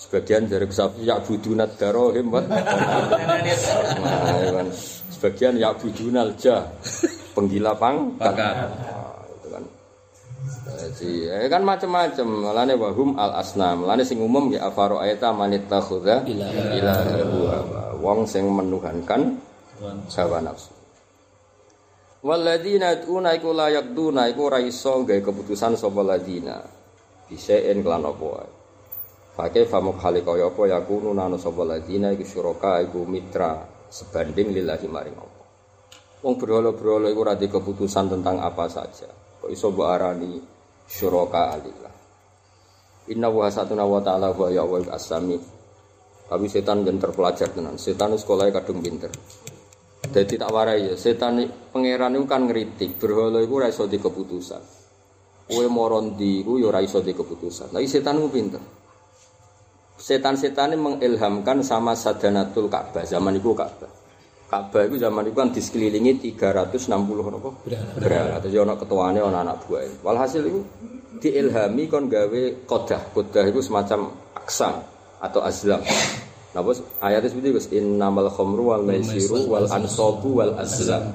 [0.00, 2.40] sebagian dari sapi ya'budun darohim wa
[4.00, 4.68] Nah, ya kan.
[5.12, 6.64] sebagian ya'budun al jah.
[7.34, 8.30] Penggila pang Pakat.
[8.30, 9.09] itu kan
[10.80, 15.68] jadi ya kan macam-macam malane wahum al asnam malane sing umum ya afaro ayata manit
[15.68, 17.20] takhudha ilaha
[18.00, 19.36] wong sing menuhankan
[20.16, 20.72] hawa nafsu.
[22.20, 26.60] Walladzina yad'una iku la yaqduna iku ora iso gawe keputusan sapa ladina.
[27.24, 28.50] Bisein kelan apa wae.
[29.32, 34.84] Pakai famuk hale kaya apa yakunu nanu sapa ladina iku syuraka iku mitra sebanding lillahi
[34.84, 35.42] maring apa.
[36.20, 39.08] Wong berhala-berhala iku ora keputusan tentang apa saja.
[39.40, 40.59] Kok iso arani
[40.90, 41.94] syuraka alillah.
[43.14, 45.38] Inna wa satuna wa ta'ala wa ya wa asami.
[46.30, 47.78] Tapi setan yang terpelajar tenan.
[47.78, 49.10] Setan sekolahnya kadung pinter.
[50.10, 51.38] Jadi tak warai ya, setan
[51.70, 54.62] pangeran itu kan ngeritik, berhala itu raiso di keputusan.
[55.50, 57.74] Kue moron di itu ya raiso di keputusan.
[57.74, 58.62] Tapi setan itu pinter.
[60.00, 63.99] Setan-setan mengilhamkan sama sadanatul Ka'bah, zaman itu Ka'bah.
[64.50, 67.50] Ka'bah itu zaman itu kan di sekelilingi 360 apa?
[68.02, 68.42] Berhala.
[68.42, 70.02] Terus ono ketuanya, ono anak buah.
[70.02, 70.60] Walhasil itu
[71.22, 73.14] diilhami kon gawe kodah.
[73.14, 74.82] Kodah itu semacam aksam
[75.22, 75.78] atau azlam.
[76.50, 81.14] Nah, bos ayatnya seperti itu, innamal khomru wal maisiru wal ansobu wal azlam.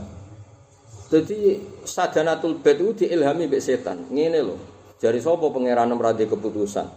[1.11, 4.07] Jadi sadanatul bed itu diilhami mbek setan.
[4.07, 4.59] Ngene loh.
[4.95, 6.87] Jari sapa pangeran meradi keputusan.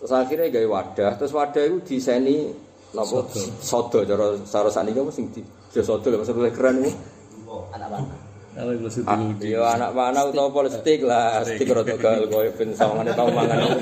[0.00, 2.50] Terus akhirnya gawe wadah, terus wadah itu diseni
[2.92, 3.24] napa
[3.60, 5.40] sodo cara cara sakniki apa sing di
[5.72, 6.92] ya sodo lho maksudnya keren itu.
[7.72, 8.14] anak mana
[8.52, 12.76] Kalau gue situ Ah, Yo anak mana utawa politik lah, stick rada gal koyo ben
[12.76, 13.80] sawangane tau mangan apa.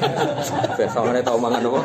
[0.78, 1.80] Ben sawangane tau mangan apa.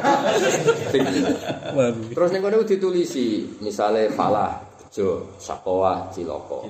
[2.14, 4.62] Terus ning kono ditulisi, misale falah,
[4.94, 6.70] jo, sakowa, ciloko.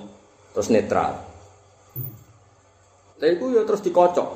[0.56, 1.20] Terus netral.
[3.20, 4.30] Lha iku ya terus dikocok.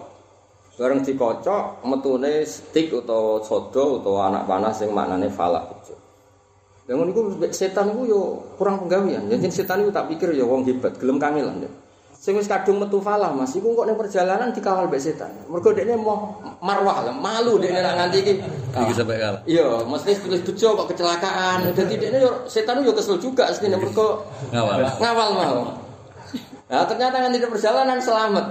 [0.80, 5.64] Bareng dikocok, metune stick utawa sodo utawa anak panah sing maknane falah.
[5.88, 5.99] Jo.
[6.90, 7.22] Lah ngono iku
[7.54, 8.22] setan iku yo
[8.58, 9.30] kurang penggawean.
[9.30, 11.62] Jadi setan iku tak pikir ya wong hebat, gelem kangelan.
[11.62, 11.70] Ya.
[12.20, 15.30] Sing wis kadung metu falah Mas, iku kok ning perjalanan dikawal mbek setan.
[15.48, 18.34] Mergo dekne mau marwah, lah, malu dekne nak nganti iki.
[18.74, 19.42] Iki sampai kalah.
[19.46, 21.70] Iya, mesti tulis bejo kok kecelakaan.
[21.78, 24.98] Jadi dia yo setan yo kesel juga sini mergo Ngawal.
[24.98, 25.60] ngawal mau.
[26.70, 28.46] Nah, ternyata tidak perjalanan selamat.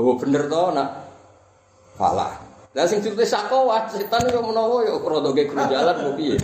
[0.00, 1.12] Oh, bener toh nak
[2.00, 2.47] falah.
[2.78, 6.38] Lah sing ditulis sakowah, setan yo menawa yo rada ge guru jalan kok piye.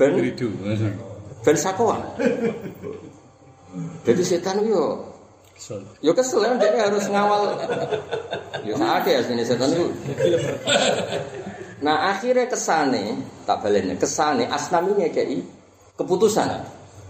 [0.00, 0.48] Ben Ridu.
[1.44, 2.00] ben sakowah.
[4.08, 5.04] Jadi setan yo
[5.52, 5.84] Kesel.
[6.00, 7.60] yo kesel kan dia harus ngawal.
[8.64, 9.84] Yo sakake ya sini setan itu.
[11.84, 15.44] Nah akhirnya kesane tak balenya kesane asnam ini kayak
[16.00, 16.56] keputusan.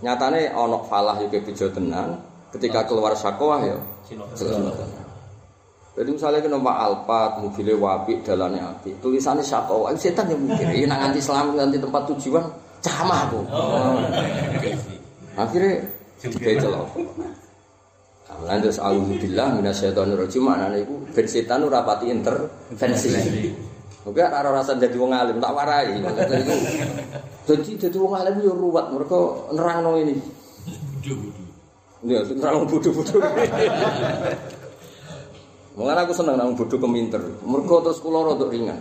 [0.02, 2.18] Nyatane onok falah juga bejo tenang.
[2.50, 3.78] Ketika keluar sakowah ya.
[4.34, 5.05] selamat.
[5.96, 9.00] Jadi misalnya kita numpak Alphard, mobilnya wapi, dalannya api.
[9.00, 10.68] Tulisannya sakowah, itu setan yang mikir.
[10.68, 12.44] Ini nak nganti selamat, nganti tempat tujuan,
[12.84, 13.40] camah aku.
[15.40, 15.72] Akhirnya
[16.20, 16.88] juga celok.
[18.44, 23.08] Lan terus alhamdulillah minasyaitonir rajim maknane iku ben setan ora pati intervensi.
[24.04, 25.96] Oke, ora rasa dadi wong alim tak warai.
[27.48, 30.14] Dadi dadi wong alim yo ruwet mergo nerangno ini.
[32.04, 33.24] Ya, nerang bodoh-bodoh.
[35.76, 37.20] Mengapa aku seneng nang bodoh keminter.
[37.44, 38.80] Mergo terus kula rada ringan.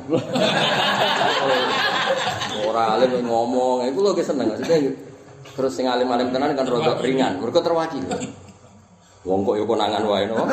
[2.64, 4.56] Ora alim ngomong, iku lho seneng.
[5.56, 8.08] Terus sing alim-alim tenan kan rada ringan, mergo terwakili.
[9.28, 10.48] Wong kok yo konangan wae no.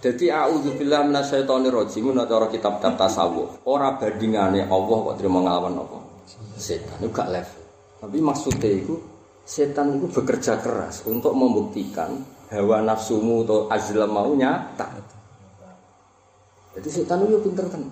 [0.00, 5.98] Jadi auzubillah minasyaitonir rajim menawa cara kitab-kitab tasawuf, ora bandingane Allah kok terima nglawan apa?
[6.56, 7.60] Setan itu gak level.
[8.00, 8.96] Tapi maksudnya itu
[9.44, 12.16] setan itu bekerja keras untuk membuktikan
[12.50, 14.90] hawa nafsumu atau azlam maunya tak.
[16.78, 17.90] Jadi setan itu pinter tenan.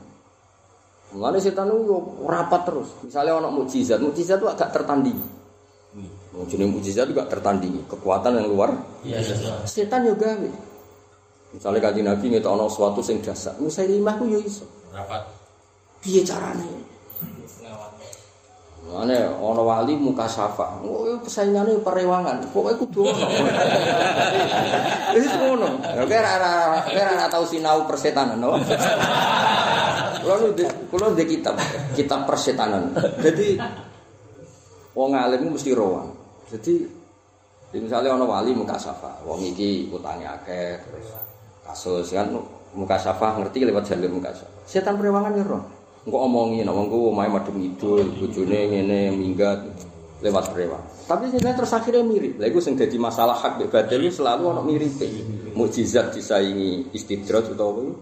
[1.15, 2.89] Mulane setan itu rapat terus.
[3.03, 5.27] Misalnya ono mukjizat, mukjizat itu agak tertandingi.
[6.37, 8.71] Oh, jenis mukjizat juga tertandingi, kekuatan yang luar.
[9.03, 9.55] Iya, iya.
[9.67, 10.37] Setan juga.
[11.49, 14.69] Misalnya kaji Nabi ngetok ono sesuatu sing dasar, Musailimah ku yo iso.
[14.93, 15.25] Rapat.
[16.05, 16.69] Piye carane?
[18.89, 20.81] Mane ono wali muka syafa.
[20.81, 22.41] Oh, itu persaingannya perewangan.
[22.49, 23.27] Pokoknya kudu ono.
[25.19, 25.69] Wis ngono.
[25.85, 26.53] Ya kira ora
[26.89, 28.57] kira ora tau sinau persetanan, no.
[30.25, 31.61] Kulo nu di kulo di kitab,
[31.93, 32.97] kitab persetanan.
[33.21, 33.61] Jadi
[34.97, 36.09] wong alim mesti rowan.
[36.49, 36.89] Jadi
[37.69, 41.13] jadi misalnya ono wali muka syafa, wong iki utangnya akeh terus
[41.61, 42.33] kasus kan
[42.73, 44.59] muka syafa ngerti lewat jalur muka syafa.
[44.65, 45.78] Setan perewangan ya roh.
[46.09, 49.61] Engko omongi nek wong ku omahe madhep ngidul, bojone ngene minggat
[50.25, 50.81] lewat prewan.
[51.05, 52.41] Tapi sing terus akhirnya mirip.
[52.41, 55.05] Iku sing dadi masalah hak mbek batil iku selalu ono miripe.
[55.53, 57.93] Mukjizat disaingi istidrat utawa?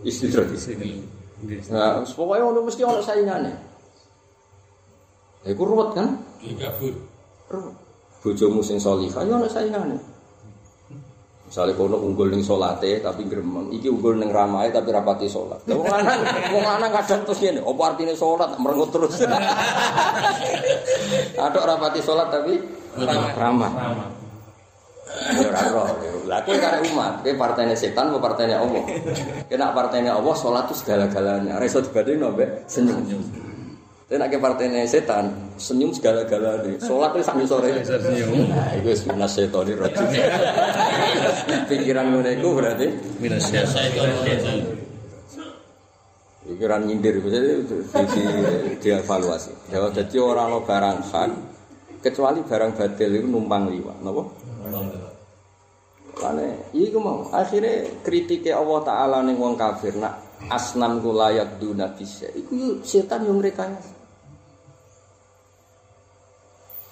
[0.00, 0.48] Istidrat.
[1.68, 3.52] Nah, pokoknya ono mesti ono saingane.
[5.44, 6.16] Lha iku ruwet kan?
[6.40, 6.96] Iya, gabut.
[7.52, 7.76] Ruwet.
[8.24, 10.00] Bojomu sing salihah ya ono saingane.
[11.50, 15.58] Misalnya kono unggul ning salate tapi gremeng, iki unggul ning ramahe tapi rapati salat.
[15.66, 16.22] Lah wong lanang,
[16.54, 19.18] wong lanang kadang terus ngene, apa artine salat merengut terus.
[21.50, 22.54] Adok rapati salat tapi
[23.34, 23.66] ramah.
[25.34, 25.94] Ya ora ora.
[26.30, 28.86] Lah kowe kare umat, kowe partainya setan apa partainya Allah?
[29.50, 31.58] Kena partainya Allah salat itu segala-galanya.
[31.58, 33.49] Ora iso dibandingno mbek senyum.
[34.10, 36.82] Tapi nek partainya setan, senyum segala-galanya.
[36.82, 37.70] Salat itu sambil sore.
[37.78, 38.50] senyum.
[38.50, 40.02] Nah, itu wis minas setoni rajim.
[41.70, 42.90] Pikiran ngono iku berarti
[43.38, 44.02] saya itu
[46.50, 48.22] pikiran nyindir jadi di, di,
[48.82, 49.70] dievaluasi.
[49.70, 51.30] Jadi orang lo barang hak
[52.02, 54.22] kecuali barang batil itu numpang liwat, napa?
[56.20, 60.18] Lane, iku mau akhirnya kritiknya Allah Taala ning wong kafir nak
[60.50, 62.26] asnan ku layak duna bisa.
[62.34, 63.70] Iku setan yang mereka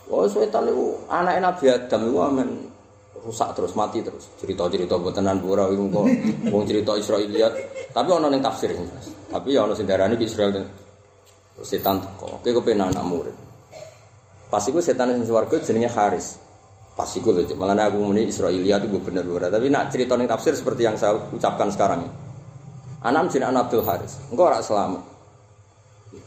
[0.09, 2.49] Oh, setan itu anak Nabi Adam itu amen
[3.21, 4.25] rusak terus mati terus.
[4.41, 6.07] Cerita-cerita botenan pura iku kok
[6.49, 7.53] wong cerita Israiliyat.
[7.93, 9.09] Tapi ana ning tafsir ini Mas.
[9.29, 10.65] tapi ya ana sing darani ki Israel
[11.61, 12.41] setan teko.
[12.41, 13.37] Oke kepen anak murid.
[14.49, 16.41] Pas iku setan sing swarga jenenge Haris.
[16.97, 20.57] Pas iku lho malah aku muni Israiliyat itu bener bener tapi nak cerita ning tafsir
[20.57, 22.13] seperti yang saya ucapkan sekarang ini.
[23.05, 24.13] Anak jenenge anak Abdul Haris.
[24.33, 25.08] Engko ora selamat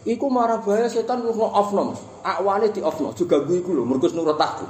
[0.02, 1.94] Iku marah bahaya setan ruh ofnom,
[2.26, 4.66] awane di ofno juga gue iku lho, merkus nurut aku.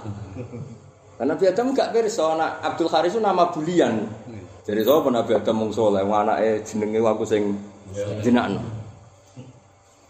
[1.16, 4.08] Karena Nabi Adam gak pirsa anak Abdul Haris itu nama bulian.
[4.68, 7.56] Jadi sapa Nabi Adam mung saleh, anake jenenge aku sing
[8.24, 8.60] jenakno.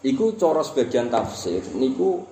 [0.02, 2.26] Iku cara sebagian tafsir niku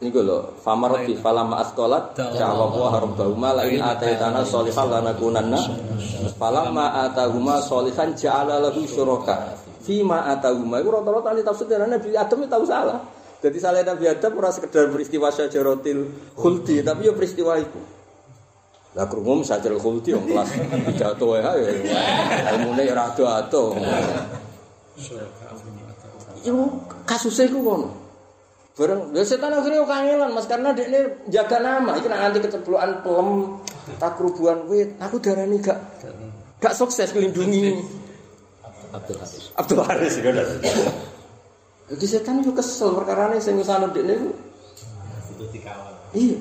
[0.00, 5.58] niku lho, famar bi falamma asqalat ja'wa wa harbahuma la in ataitana sholihan lanakunanna
[6.40, 12.44] falamma atahuma sholihan ja'ala lahu syuraka fima atahuma iku rata-rata ahli tafsir dan Nabi Adam
[12.44, 13.00] tahu salah.
[13.40, 17.80] Jadi salah Nabi Adam ora sekedar peristiwa syajaratil khuldi, tapi ya peristiwa itu.
[18.92, 20.52] Lah krungu sajaril khuldi yang kelas
[20.92, 21.70] pidato ya ya.
[22.60, 23.80] Ilmune ora ado-ado.
[26.44, 26.62] Iku
[27.08, 27.88] kasusnya iku kono.
[28.78, 33.58] Bareng ya setan akhirnya kangelan Mas karena dekne jaga nama, iki nek nganti keceblokan pelem
[33.98, 35.82] takrubuan wit, aku darani gak
[36.62, 37.74] gak sukses nglindungi
[38.92, 39.44] Abdul Haris.
[39.56, 40.34] Abdul Haris ya kan.
[41.88, 44.28] Jadi setan itu kesel perkara ini sing usah ndek niku.
[46.12, 46.36] Iya.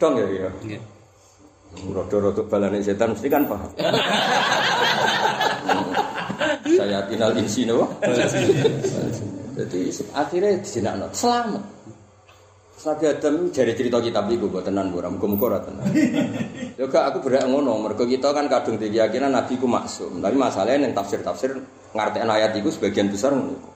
[0.00, 0.48] Dong ya iya.
[0.62, 0.80] Nggih.
[1.90, 3.70] Rodo-rodo balane setan mesti kan paham.
[6.64, 7.88] Saya tinal insi nopo.
[9.54, 9.80] Jadi
[10.14, 11.73] akhirnya disinakno selamat.
[12.84, 15.88] Nabi Adam dari cerita kitab itu buat tenan ora muga-muga ora tenan.
[16.92, 20.20] Gak aku berak ngono, mergo kita kan kadung di keyakinan Nabi ku maksum.
[20.20, 21.56] Tapi masalahnya yang tafsir-tafsir
[21.96, 23.56] ngartek ayat itu sebagian besar ngono.
[23.56, 23.70] iku.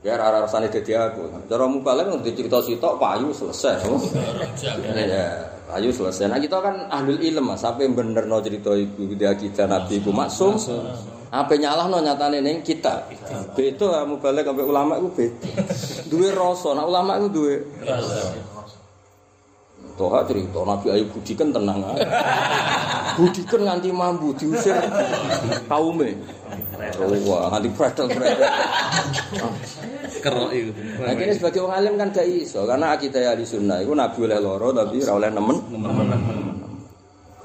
[0.00, 1.28] Ya ora rasane dadi aku.
[1.50, 3.76] Cara mubalek ngerti cerita sitok payu selesai.
[4.98, 6.32] Ya, payu selesai.
[6.32, 10.14] Nah kita kan ahlul ilm Mas, sampai bener no cerita iku dia kita Nabi ku
[10.14, 10.56] maksum.
[11.28, 13.04] Apa nyalah no nyatane ning kita.
[13.52, 15.50] Beda mubalek sampai ulama iku beda.
[16.08, 17.54] Duwe rasa, nah ulama iku duwe
[19.98, 22.06] Toha cerita Nabi Ayub budikan tenang aja.
[23.18, 24.78] budikan nganti mambu diusir
[25.66, 26.14] kaume.
[27.26, 28.46] Wah, nganti bradel bradel.
[30.22, 30.70] Kerok itu.
[31.02, 34.38] Nah, kini sebagai orang alim kan gak iso karena akidah ahli sunnah itu Nabi oleh
[34.38, 35.58] loro tapi ora oleh nemen.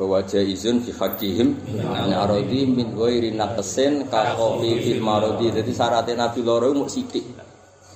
[0.03, 5.47] Bahwa jaizun fi hakihim an aradi min ghairi naqsin ka qafi fil maradi.
[5.47, 7.23] Jadi syaratnya Nabi loro mau sithik.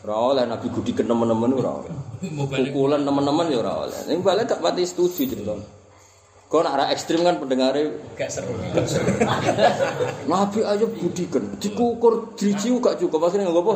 [0.08, 1.92] Ora oleh Nabi gudi ke nemen-nemen ora oleh.
[2.48, 4.00] Pukulan teman-teman ya ora oleh.
[4.08, 5.52] Ning balik gak pati setuju cerita.
[6.48, 8.56] Kau nak arah ekstrim kan pendengarnya Gak seru.
[10.32, 13.28] Nabi Ayub budikan dikukur driji gak cukup.
[13.28, 13.74] Maksudnya nggak apa?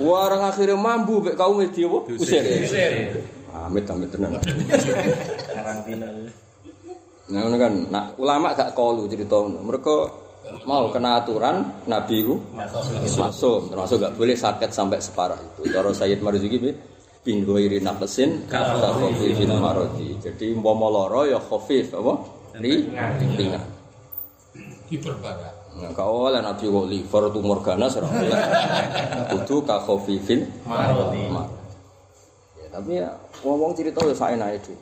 [0.08, 2.08] Warang akhirnya mambu mek kaum media apa?
[2.08, 2.40] Usir
[3.54, 4.34] amit amit tenan
[7.24, 7.72] nah ini kan.
[7.88, 10.12] Nah, ulama gak kolu cerita mereka
[10.68, 13.72] mau kena aturan Nabi ku masuk.
[13.72, 15.72] termasuk gak boleh sakit sampai separah itu.
[15.72, 16.70] Cara Sayyid Marzuki bi
[17.24, 22.12] Bingo iri nafesin Khafif fil marodi Jadi umpama loro ya khafif apa?
[22.60, 22.92] Ri
[23.40, 23.64] ringan.
[24.84, 25.64] Diperparah.
[25.80, 28.40] Nah, kau oleh Nabi kok liver tumor ganas ora oleh.
[29.32, 31.32] Kudu ka khafifin marodi.
[32.74, 33.14] Tapi ya
[33.46, 34.74] ngomong cerita ya saenake itu.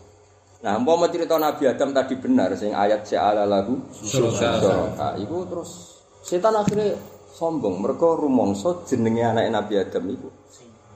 [0.65, 5.19] Nah, umpama cerita Nabi Adam tadi benar sing ayat ja'ala lahu syuraka.
[5.21, 6.97] Iku terus setan akhirnya
[7.37, 10.29] sombong mereka rumangsa jenenge anak Nabi Adam iku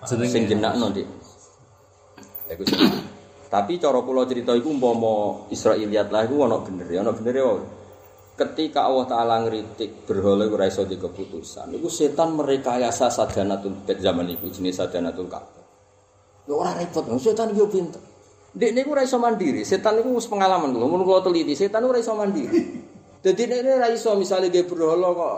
[0.07, 0.33] Jenenge.
[0.33, 0.43] sing
[2.47, 3.05] iku sing-
[3.47, 7.51] Tapi cara kula cerita iku umpama Israiliyat lah iku ana bener ya, ana bener ya.
[8.37, 14.53] Ketika Allah Ta'ala ngeritik berhala ora iso keputusan, itu setan merekayasa sadanatul bait zaman itu
[14.53, 15.56] jenis sadanatul Ka'bah.
[16.47, 17.99] Ora repot, setan yo pinter.
[18.57, 19.67] Dek niku ora iso mandiri.
[19.67, 20.87] Setan niku wis pengalaman kula.
[20.87, 22.55] Mun kula teliti, setan ora iso mandiri.
[23.25, 25.37] Dadi nek nek ora iso misale nggih berhala kok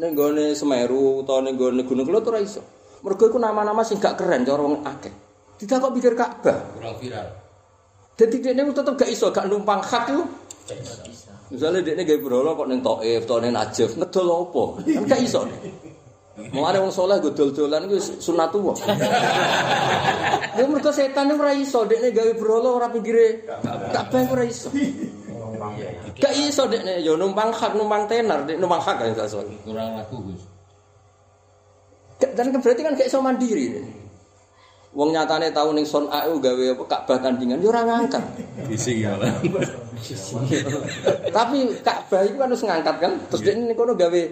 [0.00, 2.64] ning gone Semeru utawa ning gone Gunung Kelut ora iso.
[3.04, 5.12] Mergo iku nama-nama sing gak keren cara wong akeh.
[5.60, 6.72] Tidak kok pikir Ka'bah.
[6.72, 7.28] Kurang viral.
[8.16, 10.24] Dadi dek niku tetep gak iso, gak numpang hak iku.
[11.52, 14.64] Misalnya dia ini gaya berhala kok neng Taif, atau neng Najaf, ngedol apa?
[14.80, 15.44] Kan gak iso.
[15.44, 15.83] Mau
[16.68, 18.74] ada wong soleh gue dol-dolan gue sunatullah.
[20.54, 23.46] Dia mereka setan itu ora iso, ini gaya berhala ora pikire
[23.94, 24.70] kabeh ora iso.
[26.14, 29.40] Gak iso dek nih, yo numpang hak, numpang tenar, dek numpang hak kan iso.
[29.64, 30.42] Kurang laku Gus.
[32.34, 33.64] Dan berarti kan gak iso mandiri.
[33.74, 34.03] Dek.
[34.94, 38.22] Wong nyatane tau ning son AU gawe apa Ka'bah tandingan yo ora ngangkat.
[38.70, 39.34] Isi ya lah.
[41.34, 43.12] Tapi Ka'bah itu kan harus ngangkat kan.
[43.26, 44.22] Terus dia ini kono gawe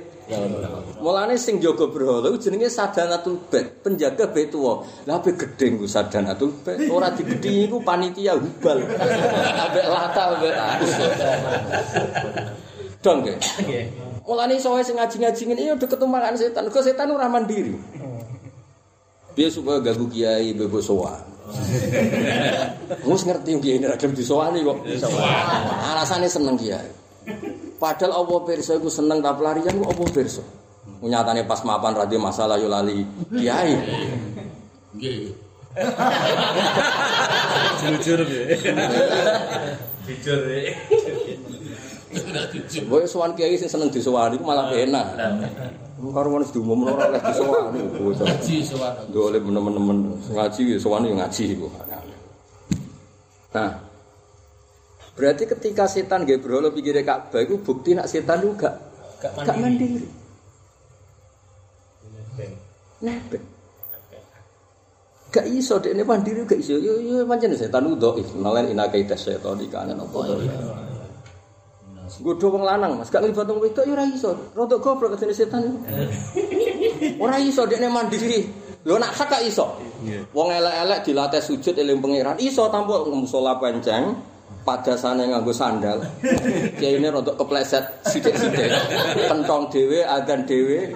[1.03, 4.87] Mulane sing jaga berhala iku jenenge sadanatul bait, penjaga Baitullah.
[5.11, 8.87] Lah ape gedhe ku sadanatul bait, ora digedhi iku panitia hubal.
[8.87, 10.95] Ambek lata ambek arus.
[13.03, 13.35] Dong ge.
[14.23, 16.71] Mulane iso sing ngaji-ngaji ngene iya deket makan setan.
[16.71, 17.75] Kok setan ora mandiri.
[19.33, 21.33] Dia supaya ganggu kiai bebo sowan.
[23.09, 24.77] Mus ngerti kiai ini ragam disowani kok.
[25.93, 26.91] Alasannya seneng kiai.
[27.81, 30.43] Padahal Allah pirsa iku seneng tak pelarian kok Allah pirsa.
[31.03, 33.75] Nyatane pas mapan radio masalah yo lali kiai.
[34.95, 35.33] Nggih.
[37.83, 38.45] Jujur ya.
[42.85, 45.17] Boy sowan kiai sing seneng disowani iku malah enak.
[46.03, 47.79] Karo wong diumum ora oleh disowani.
[48.27, 49.07] Haji sowan.
[49.15, 51.71] Doleh temen-temen ngaji ya sowan yo ngaji iku.
[53.55, 53.71] Nah,
[55.15, 58.75] berarti ketika setan nggih berhala pikire Ka'bah iku bukti nak setan itu gak
[59.23, 60.03] gak mandiri.
[63.07, 63.45] Nebeng.
[65.31, 66.83] Gak iso dek ini mandiri gak iso.
[66.83, 68.27] Yo yo pancen setan itu dhaif.
[68.43, 70.03] Nalen kaita setan di kanan
[72.13, 72.25] apa to.
[72.25, 74.31] Godho wong lanang Mas, gak nglibat wong wedok yo ora iso.
[74.53, 75.63] Rodok goblok ketene setan.
[77.17, 78.45] Ora iso dek mandiri.
[78.85, 79.79] Lho nak hak gak iso.
[80.35, 84.13] Wong elek-elek dilatih sujud eling pangeran iso tanpa musola penceng
[84.67, 85.99] padasane nganggo sandal.
[86.77, 88.71] Kiai rodok kepleset sithik-sithik.
[89.31, 90.93] Pentong dhewe, adzan dhewe,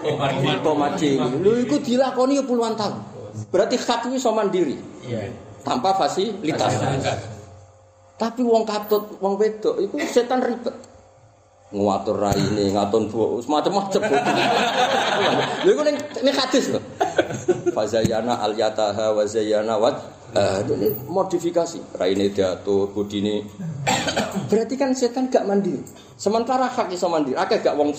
[0.62, 1.22] komat dhewe.
[1.40, 2.94] Lho iku dilakoni ya puluhan tahun.
[3.52, 4.76] Berarti hak itu iso mandiri.
[5.66, 6.78] Tanpa fasilitas.
[8.16, 10.72] Tapi wong katut, wong wedok iku setan ribet.
[11.76, 14.00] Ngatur raine, ngatur bu, macam-macam.
[15.60, 16.80] Lha iku ning ning hadis lho.
[17.76, 20.00] Fazayana al yataha wa zayyana wat
[20.32, 22.00] eh, ini modifikasi.
[22.00, 23.44] Raine diatur budine.
[24.48, 25.84] Berarti kan setan gak mandiri
[26.16, 27.92] sementara hak iso mandiri akeh gak wong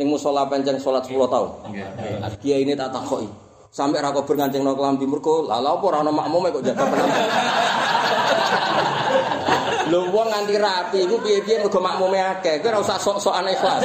[0.00, 1.50] ning musala pancen salat 10 tahun.
[2.40, 3.28] Kiai ini tak takoki.
[3.68, 7.28] Sampai ra kober ngancingno kelambi mergo lha lha apa ora ana makmume kok jaga penampilan
[9.88, 12.60] Lho wong nganti rapi iku piye-piye mergo makmume akeh.
[12.60, 13.82] Kowe ora usah sok-sokan ikhlas.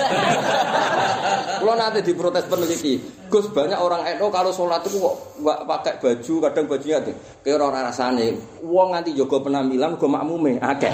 [1.63, 2.99] Kulo nanti diprotes peneliti.
[3.31, 7.57] Gus banyak orang NU kalau sholat itu kok nggak pakai baju, kadang bajunya tuh kayak
[7.57, 8.27] orang rasane.
[8.61, 10.91] Wong nganti jaga penampilan mergo makmume akeh.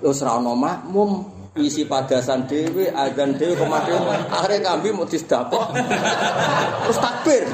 [0.00, 1.10] Terus ora ono makmum
[1.54, 4.02] isi padasan dhewe, adzan dhewe komat dhewe.
[4.26, 5.70] Akhire kambi mau disdapok.
[6.82, 7.46] Terus takbir.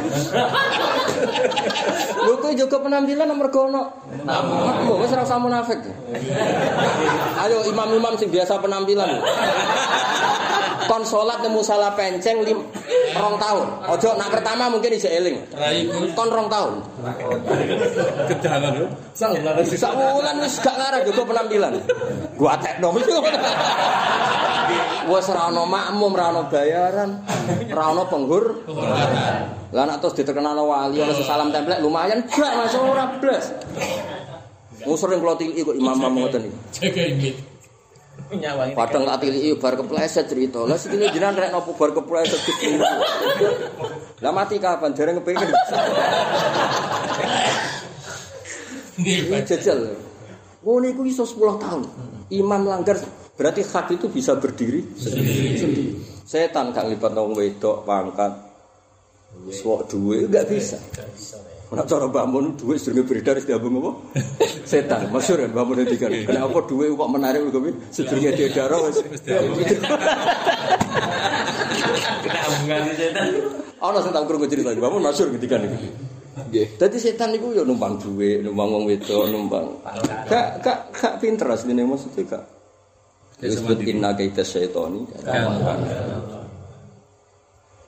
[2.25, 3.83] Lho kowe jaga penampilan mergo ono
[4.25, 5.85] makmum wis ora usah munafik.
[7.45, 9.21] Ayo imam-imam sing biasa penampilan.
[10.91, 12.59] Kon salat nemu salah penceng lim
[13.15, 13.67] rong tahun.
[13.95, 15.39] Ojo nak pertama mungkin isih eling.
[16.19, 16.83] Kon rong tahun.
[18.27, 18.91] Kedangan lho.
[19.15, 19.31] Sak
[19.95, 21.79] wulan wis gak ngarah jaga penampilan.
[22.35, 23.15] Gua tekno iki.
[25.11, 27.11] Wes ora ono makmum, ora ono bayaran,
[27.71, 28.67] ora ono penghur.
[29.71, 33.55] Lah nek terus diterkenal wali ana salam templek lumayan gak Mas ora blas.
[34.83, 36.59] Wong sering kula tiliki kok imam-imam ngoten iki.
[36.83, 37.37] Jaga imit.
[38.79, 40.63] Padahal tak tiliki bar kepleset cerita.
[40.63, 42.79] Lah sikile jenengan rek nopo bar kepleset gitu.
[44.23, 45.51] Lah mati kapan dereng kepengin.
[49.01, 49.79] Nggih, Ini jajal.
[50.63, 51.83] Oh niku iso 10 tahun.
[52.31, 53.01] Imam langgar
[53.35, 55.99] berarti hak itu bisa berdiri sendiri.
[56.23, 58.31] Setan gak libat wong wedok pangkat.
[59.51, 60.79] Swok duwe gak bisa.
[61.71, 63.95] Nek cara Mbah Mun duwe sedurunge beredar wis diambung apa?
[64.71, 65.07] Setan.
[65.15, 66.11] Masyhur kan Mbah Mun ngendikan.
[66.27, 67.63] Kenapa duwe kok menarik kok
[67.95, 68.99] sedurunge diedar wis.
[72.27, 73.27] Keambungan setan.
[73.79, 75.89] Ana sing tak krungu cerita Mbah Mun masyhur ngendikan iki.
[76.51, 76.67] Nggih.
[76.75, 79.67] Dadi setan niku ya numpang duwe, numpang wong wedok, numpang.
[80.27, 82.45] Gak gak gak pinter asline maksudnya gak.
[83.39, 85.07] Disebut inna kaita syaitani.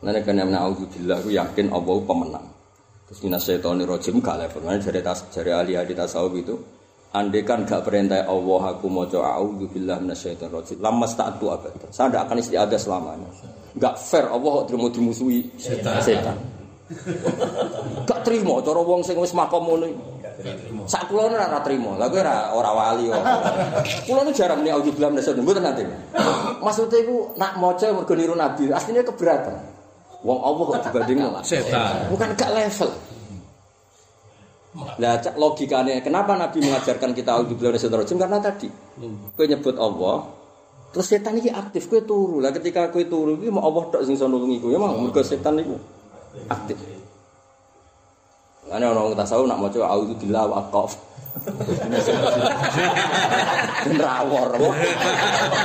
[0.03, 2.52] Nah, kan yang naudzubillah, aku yakin Allah pemenang.
[3.13, 4.65] Terus minas syaitani rojim gak level.
[4.65, 6.57] Mana jari tas jari ahli ahli tasawuf itu
[7.13, 10.81] Andekan gak perintah Allah aku mau coba a'udzu billahi minasyaitonir rajim.
[10.81, 11.69] Lama tak tu abad.
[11.93, 13.29] Saya tidak akan istiadah selamanya.
[13.77, 16.01] Gak fair Allah terima dimusuhi setan.
[16.01, 16.41] setan.
[18.09, 19.93] Gak terima cara wong sing wis makom ngono.
[20.89, 22.01] Sak kula ora ora trimo.
[22.01, 23.13] Lah kowe ora ora wali.
[24.09, 25.85] Kula nu jarang nek auzu billahi minasyaitonir mboten nanti.
[26.65, 29.72] Maksudnya iku nak maca mergo niru nabi, aslinya keberatan.
[30.23, 32.07] Wong Allah kok dibandingno Setan.
[32.15, 32.91] Bukan gak level.
[34.97, 38.73] Cak logikanya kenapa Nabi mengajarkan kita auzubillahi minasyaitonir karena tadi
[39.37, 40.25] kowe nyebut Allah
[40.97, 42.41] terus setan iki aktif kowe turu.
[42.41, 45.61] Lah ketika kowe turu iki mau Allah tok sing iso nulungi kowe mau mergo setan
[45.61, 45.77] iku
[46.49, 46.81] aktif.
[48.73, 50.97] Ana orang tasawuf nak maca auzubillahi wa aqaf.
[53.99, 54.49] Rawor.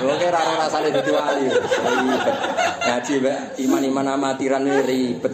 [0.07, 1.45] Oke ra rasane dadi wali.
[2.88, 5.34] Ngaji mbak iman-iman amatiran ribet.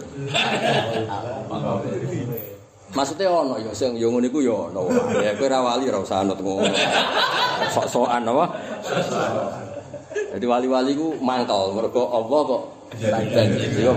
[2.94, 4.86] Maksudnya ono ya sing yo ngono iku yo ono.
[5.18, 6.70] Ya kowe ra wali ra usah anut ngono.
[7.74, 8.44] Sok-sokan apa?
[10.34, 12.62] Jadi wali-wali ku mangkel mergo Allah kok
[13.78, 13.94] yo.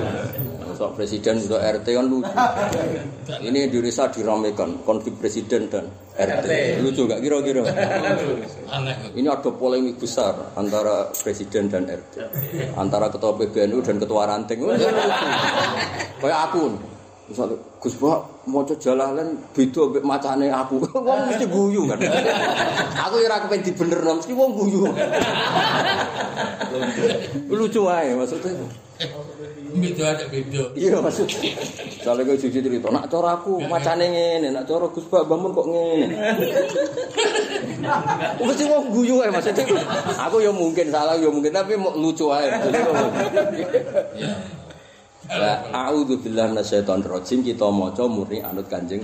[0.77, 2.29] Sok presiden untuk RT kan lucu.
[3.49, 6.77] Ini Indonesia diramekan konflik presiden dan RT.
[6.85, 7.65] Lucu gak kira-kira?
[9.17, 12.13] Ini ada polemik besar antara presiden dan RT.
[12.77, 14.61] Antara ketua PBNU dan ketua ranting.
[16.21, 16.77] Kayak aku.
[17.27, 20.79] Misalnya, Gus Bak, mau jalalan beda ambek macane aku.
[21.09, 21.99] Wong mesti guyu kan.
[22.95, 24.87] aku ora kepen dibenerno, mesti wong guyu.
[27.51, 28.55] Lucu ae maksudnya.
[29.77, 30.63] Beda ada beda.
[30.73, 31.29] Iya maksud.
[32.01, 35.67] Soalnya gue jujur cerita, nak cara aku macane ngene, nak cara Gus Bak bangun kok
[35.69, 36.17] ngene.
[38.47, 39.63] Mesti wong guyu ae maksudnya.
[40.25, 42.49] Aku ya mungkin salah ya mungkin tapi mau lucu ae.
[45.27, 49.03] Lah a'udzu billahi minasyaitonir rajim kita maca murni anut Kanjeng.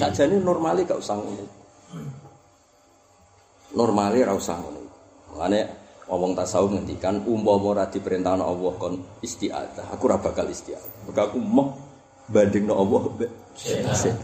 [0.00, 1.44] Sajane normale gak usah ngono.
[3.76, 4.80] Normale ra usah ngono.
[5.36, 5.77] Mane
[6.16, 11.04] wong tasawuf ngendikan umpama ora diperintahno Allah kon isti'adzah, aku ora bakal isti'adzah.
[11.04, 11.76] Mergo aku mau
[12.32, 14.16] bandingno Allah mbek setan.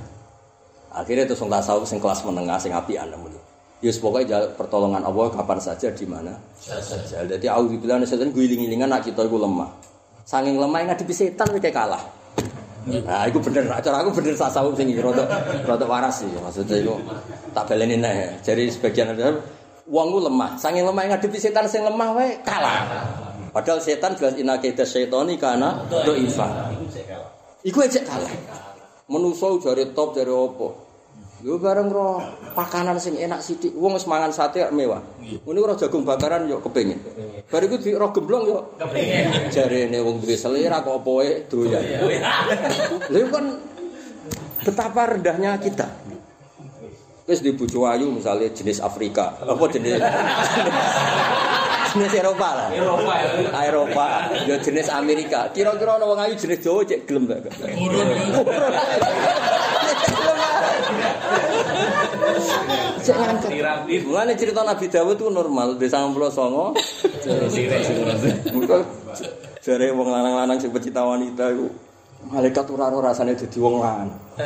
[0.95, 3.41] Akhirnya terus wong tasawuf sing kelas menengah sing apian namanya.
[3.85, 7.21] Ya pokoknya jaluk pertolongan Allah kapan saja di mana saja.
[7.21, 9.69] Jadi auzubillahi minasyaitonir guling-gilingan nak kita iku lemah.
[10.25, 12.01] Saking lemah ngadepi setan kayak kalah.
[12.85, 13.65] Nah, itu bener.
[13.81, 15.25] Cara aku bener tasawuf sing rada
[15.69, 16.29] rada waras sih.
[16.33, 16.97] Maksudnya itu
[17.53, 18.41] tak baleni nih.
[18.41, 19.37] Jadi sebagian ada
[19.89, 20.57] wong lemah.
[20.57, 23.05] Saking lemah ngadepi setan sing lemah wae kalah.
[23.55, 26.75] Padahal setan jelas inna kaida syaitani kana doifa.
[27.63, 28.33] Iku aja kalah.
[29.07, 30.69] Menuso jare top jare opo.
[31.45, 32.25] Yo bareng ro
[32.57, 33.77] pakanan sing enak sithik.
[33.77, 35.05] Wong wis mangan sate mewah.
[35.21, 36.97] Ngene ora jagung bakaran yo kepengin.
[37.53, 39.53] Bar iku di ro gemblong yo kepengin.
[39.53, 41.85] Jarene wong duwe selera kok opoe doyan.
[43.13, 43.47] Lha kan
[44.65, 46.04] betapa rendahnya kita.
[47.25, 49.97] Wis di bojo ayu misalnya jenis Afrika, apa jenis
[51.97, 52.69] jenis Eropa lah.
[52.69, 53.65] Eropa ya.
[53.65, 55.49] Eropa, yo jenis Amerika.
[55.49, 57.49] Kira-kira ana wong ayu jenis Jawa cek gelem gak?
[57.81, 58.09] Urun.
[63.01, 63.89] Cek ngangkat.
[64.05, 68.53] Mulane cerita Nabi Dawud itu normal, di 99.
[68.53, 68.77] Muka
[69.65, 71.73] jare wong lanang-lanang sing pecinta wanita iku
[72.29, 74.21] malaikat ora ora rasane dadi wong lanang.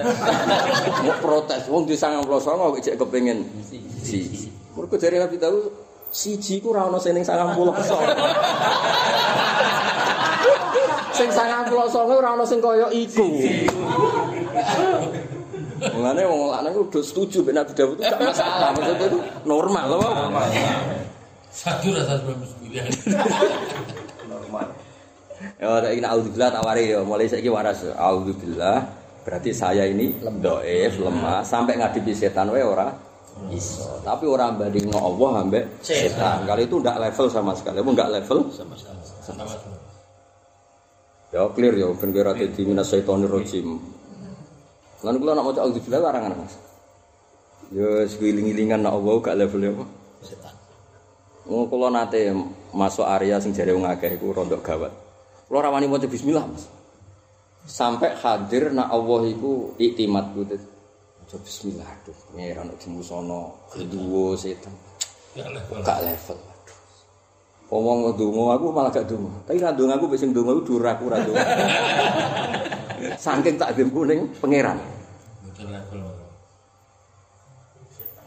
[1.05, 3.47] Mau protes wong di 99 kok cek kepengin
[4.03, 4.51] si.
[4.75, 5.71] Mergo jare Nabi Dawud
[6.11, 7.35] siji ku ora ono sing ning 99.
[11.19, 13.27] Sing 99 ora ono sing kaya iku.
[15.95, 19.99] Mulane wong lanang ku udah setuju mek Nabi Dawud itu gak masalah, maksudnya itu normal
[19.99, 20.03] loh.
[21.51, 22.87] Satu rasa sebelum sembilan.
[25.59, 27.87] Ya ora iki auzubillah tawari ya, mulai saiki waras.
[27.95, 28.83] Auzubillah
[29.23, 32.91] berarti saya ini doif, lemah, sampai ngadepi setan wae ora
[33.55, 34.03] iso.
[34.03, 36.43] Tapi orang bandingno Allah ambek setan.
[36.43, 37.79] Kali itu ndak level sama sekali.
[37.87, 39.79] Mau ndak level sama sekali.
[41.29, 43.79] Ya clear ya ben kira dadi minas syaitonir rajim.
[45.07, 46.55] Lan kula nak maca auzubillah larangan Mas.
[47.71, 49.85] Ya segiling-gilingan nak Allah gak level apa?
[50.25, 50.55] Setan.
[51.47, 52.33] Wong kula nate
[52.73, 55.08] masuk area sing jare wong akeh iku rondok gawat.
[55.49, 56.69] Kalau rawani mau bismillah mas.
[57.65, 60.61] Sampai hadir na Allah itu iktimat gue tuh.
[61.41, 62.17] bismillah tuh.
[62.37, 63.41] Ngeran udah musono
[63.73, 64.73] kedua setan.
[65.85, 66.39] Gak level.
[67.69, 69.45] Omong dungo aku malah gak dungo.
[69.45, 71.33] Tapi lah dungo aku biasanya dungo itu duraku rado.
[73.25, 74.81] Saking tak dimuning pangeran.
[75.61, 76.08] Level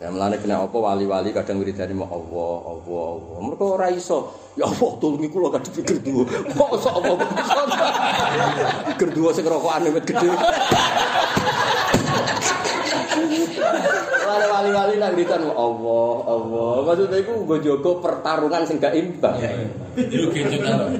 [0.01, 3.37] Ya melane kena apa wali-wali kadang wiridane mau Allah, Allah, Allah.
[3.45, 4.33] Mereka ora iso.
[4.57, 6.25] Ya Allah tulungi kula kadhe pikir duwe.
[6.25, 7.21] Kok iso apa?
[8.89, 10.33] Pikir duwe sing rokokan wit gedhe.
[14.25, 16.71] Wali-wali nak ngritan Allah, Allah.
[16.81, 19.37] Maksudnya iku nggo jaga pertarungan sing gak imbang.
[19.93, 20.97] Itu gitu kan.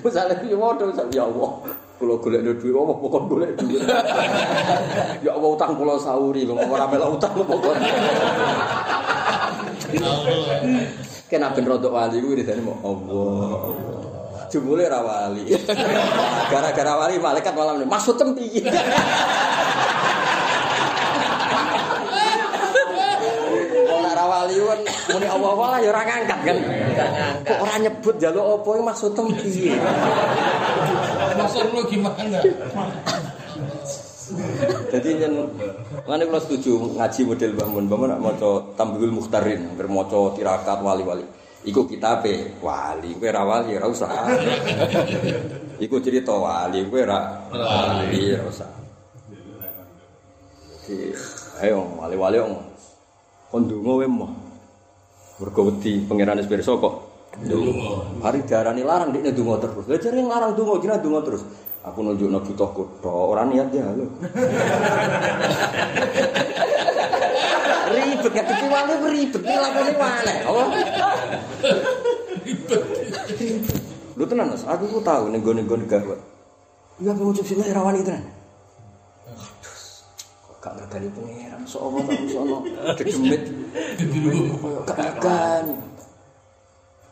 [0.00, 1.50] Misalnya piye waduh ya Allah.
[2.02, 3.78] Kula golek duit apa pokok golek duit.
[5.22, 7.78] ya Allah utang kula sauri kok ora melok utang pokok.
[10.02, 10.58] Allah.
[11.30, 13.70] Kena ben rodok wali kuwi ridane mau Allah.
[14.50, 15.46] Jumule ra wali.
[16.50, 18.66] Gara-gara wali malaikat malam ini maksud piye?
[24.12, 24.80] Wong nek ra wali kan
[25.16, 26.56] muni Allah ya ora ngangkat kan.
[27.48, 29.72] Kok ora nyebut jaluk apa iki maksud piye?
[31.32, 32.38] Maksud lu gimana?
[34.92, 35.32] Jadi yen
[36.04, 37.84] ngene kula setuju ngaji model Mbah Mun.
[37.88, 41.24] Mbah Mun nak maca Tambihul Mukhtarin, hampir maca tirakat wali-wali.
[41.64, 44.12] Iku kitabe wali, kowe ra wali ora usah.
[45.80, 48.72] Iku cerita wali, kowe ra wali ora usah.
[50.84, 51.16] Jadi
[51.64, 52.40] ayo wali-wali.
[53.52, 54.32] Kon ndonga wae mo.
[55.36, 56.94] Mergo wedi pangeran wis pirsa kok.
[57.44, 58.24] Ndonga.
[58.24, 59.84] Hari diarani larang dikne ndonga terus.
[59.92, 61.44] Lah jare larang ndonga, jeneng ndonga terus.
[61.84, 64.06] Aku nunjukno butuh kutho, ora niat ya lho.
[67.92, 70.34] ribet gak dadi wali ribet lakone wae.
[70.48, 70.62] Apa?
[74.16, 76.20] Lu tenan Mas, aku ku tahu ning gone-gone gawat.
[77.00, 78.24] Iya pengen ngucap sini rawan itu tenan.
[79.26, 79.71] Aduh,
[80.62, 82.62] gak ngergani pangeran, sok apa tak sono
[82.94, 83.42] dedemit.
[84.62, 85.66] Koyo gak kan.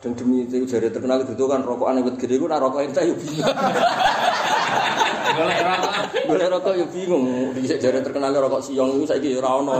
[0.01, 3.13] Dan demi itu jari terkenal gitu kan rokokan yang gede itu nah rokok itu ya
[3.13, 3.53] bingung.
[5.35, 5.93] Golek rokok.
[6.25, 7.53] Boleh rokok ya bingung.
[7.53, 9.77] Bisa jari terkenal rokok siong itu saya kira rano.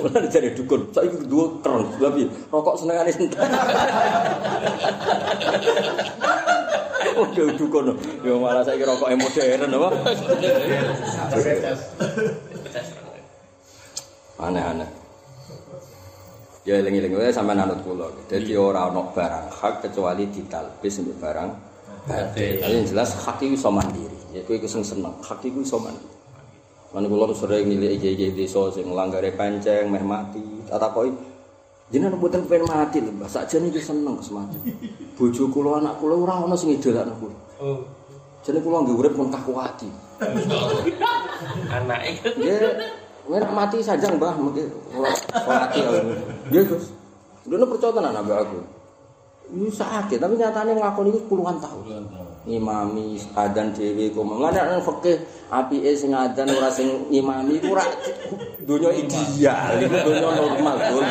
[0.00, 3.12] Mulai dari dukun, saya kira dua keren, tapi rokok seneng aneh.
[7.16, 7.96] Oh, dukun.
[8.22, 9.88] Ya malah saya kira rokok yang modern, apa?
[14.40, 14.90] Aneh-aneh.
[16.68, 18.12] Ya eling-eling wae sampean anut kula.
[18.28, 21.50] Dadi ora ana barang hak kecuali ditalbis mbek barang
[22.04, 22.60] batil.
[22.60, 24.20] Yang jelas hak iku iso mandiri.
[24.36, 26.12] Ya kowe iku sing seneng, hak iku iso mandiri.
[26.92, 30.44] Lan kula sering nilai iki-iki desa sing langgare panceng meh mati.
[30.68, 31.16] Tak takoki
[31.90, 33.26] jenengan mboten pengen mati lho, Mbah.
[33.26, 34.56] Sakjane iki seneng semati.
[35.18, 37.36] Bojo kula anak kula ora ana sing idolakno kula.
[37.58, 37.82] Oh.
[38.46, 39.90] Jane kula nggih urip mun kakuwati.
[41.70, 42.56] Anake Ya,
[43.26, 45.10] nek mati sajang, Mbah, mungkin ora
[45.44, 46.00] mati aku.
[46.50, 46.94] Nggih, Gus.
[47.44, 48.58] Dene percaya tenan ambek aku.
[49.50, 51.82] Ini sakit, tapi nyatanya ngelakoni itu puluhan tahun.
[51.90, 55.20] Imami, adan ngimami adzan dhewe iku mlane nang fikih
[55.52, 57.84] apike sing adzan ora sing ngimami iku ora
[58.64, 61.04] donya ideal iku donya normal dol.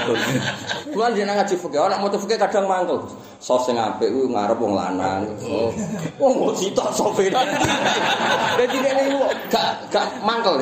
[0.89, 3.05] Kuwi dene ngaji fikih ora mau fikih kadang mangkel.
[3.37, 5.29] Sos sing apik kuwi ngarep wong lanang.
[5.45, 5.69] Oh,
[6.17, 7.29] wong mau cita sofe.
[7.29, 9.19] Dadi nek iku
[9.53, 10.57] gak gak mangkel.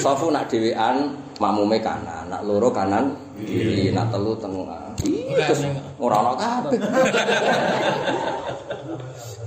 [0.00, 3.12] Sofu nak dhewean makmume kanan, nak loro kanan.
[3.44, 4.36] Kiri, nak telu.
[4.36, 5.60] Terus
[5.96, 6.80] ora ana kabeh.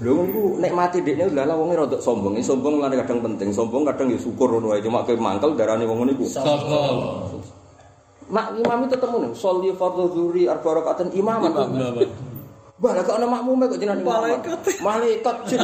[0.03, 2.35] Lho ku nek mati dekne lha wonge rada sombong.
[2.41, 3.53] Sombong lan kadang penting.
[3.53, 4.81] Sombong kadang ya syukur ngono wae.
[4.81, 6.25] Cuma kowe mangkel darane wong ngono iku.
[6.27, 6.97] Sokol.
[8.33, 9.31] Mak imam itu ketemu nih.
[9.37, 11.53] Sholli fardhu dzuri arba rakaatan imaman.
[12.83, 14.11] Lah kok ana makmume kok jenengan imam.
[14.11, 14.59] Malaikat.
[14.83, 15.59] Malaikat jin.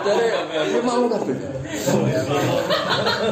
[0.00, 1.36] Jadi imam kabeh.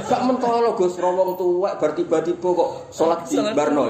[0.04, 3.88] Gak mentolo Gus rawong tuwek bar tiba-tiba kok salat di barno.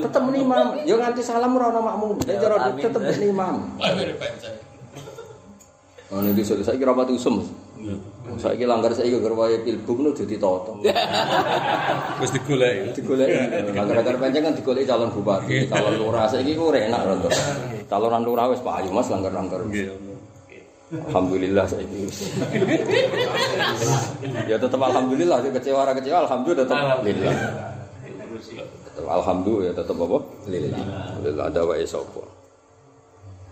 [0.00, 0.80] Tetep muni imam.
[0.88, 2.16] Ya nganti salam ora ana makmum.
[2.24, 3.76] Nek cara tetep imam.
[6.10, 7.44] Oh, ini bisa saya kira pati usum.
[8.38, 10.78] Saya kira langgar saya kira wae pilbuk nu jadi toto.
[12.20, 12.94] Wis digoleki.
[13.00, 13.72] Digoleki.
[13.74, 16.28] Langgar-langgar panjang kan digoleki calon bupati, calon lurah.
[16.30, 17.32] Saya kira ora enak rontok.
[17.90, 19.60] Calonan lurah wis payu Mas langgar-langgar.
[20.90, 22.10] Alhamdulillah saya kira.
[24.50, 25.38] ya tetap alhamdulillah.
[25.42, 27.34] Dia kecewa ora kecewa alhamdulillah tetap lillah.
[28.90, 30.18] Tetap alhamdulillah ya tetap apa?
[30.46, 30.82] Lillah.
[31.24, 32.39] Lillah ada wae sapa.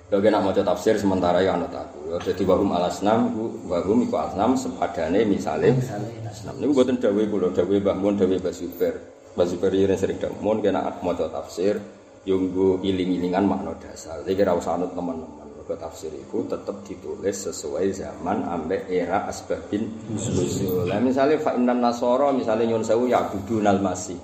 [0.08, 2.08] Ya kena maca tafsir sementara ya anut aku.
[2.08, 3.28] Ya dadi wahum alasnam
[3.68, 5.76] wahum iku alasnam sepadane misale
[6.24, 6.56] asnam.
[6.56, 8.96] Niku mboten dawuh kula, dawuh Mbah Mun, dawuh Mbah Zubair.
[9.36, 11.76] Mbah Zubair yen sering dawuh mun kena maca tafsir
[12.24, 14.24] yo nggo iling-ilingan makna dasar.
[14.24, 15.44] Iki ora usah anut teman-teman.
[15.68, 20.88] Mergo tafsir iku tetep ditulis sesuai zaman ambek era asbabin nuzul.
[20.88, 24.16] Lah misale fa innan nasara misale nyun sewu ya budunal masih.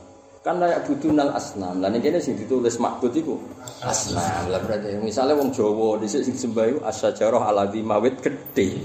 [0.45, 1.81] Kan layak budunal asnam.
[1.81, 3.41] Lah ning kene sing ditulis makbud iku
[3.81, 4.53] asnam.
[4.53, 8.77] Lah berarti misale wong Jawa dhisik sing sembah iku asyajarah alladzi mawit gedhe.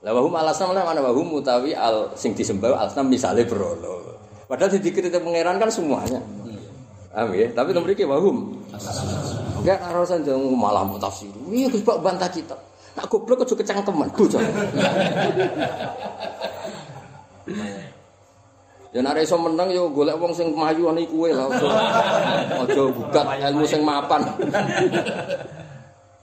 [0.00, 4.16] Lah wahum alasnam lah mana wahum utawi al sing disembah alasnam misale berolo.
[4.48, 6.24] Padahal di dikritik pangeran kan semuanya.
[7.12, 7.50] Paham ya?
[7.52, 8.56] Tapi nomor iki wahum.
[9.60, 11.28] Enggak arosan jangan malah mau tafsir.
[11.52, 12.56] Iya Pak bantah kita.
[12.94, 14.42] Tak goblok aja kecangkeman, bocah.
[18.88, 21.52] Ya nek iso menang yo golek wong sing mayu ana kuwe lah.
[22.64, 24.24] Aja bukat ilmu sing mapan.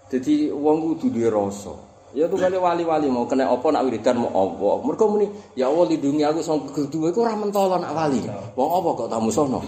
[0.10, 1.74] Jadi wong kudu duwe rasa.
[2.16, 4.82] Ya tuh kali wali-wali mau kena apa nak wiridan mau apa.
[4.82, 8.26] Mergo muni ya Allah lindungi aku sing kedua iku ora mentolo nak wali.
[8.58, 9.62] Wong apa kok tamu sono?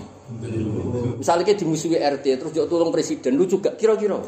[1.21, 4.19] Misalnya kayak dimusuhi RT terus jok tolong presiden lucu gak kira-kira?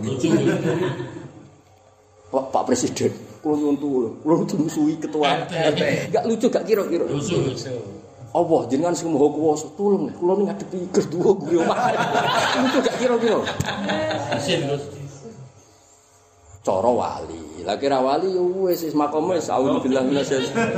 [2.30, 3.10] Pak, Pak Presiden,
[3.42, 7.04] kalau nyuntuh, kalau dimusuhi ketua RT, gak lucu gak kira-kira?
[8.30, 11.78] Allah jenengan sing maha kuwasa tulung kula ning ngadepi kedua gue omah.
[12.62, 13.42] Lucu gak kira-kira?
[16.62, 17.66] Cara wali.
[17.66, 20.70] Lah kira wali ya wis wis makome wis auzubillah minasyaitonir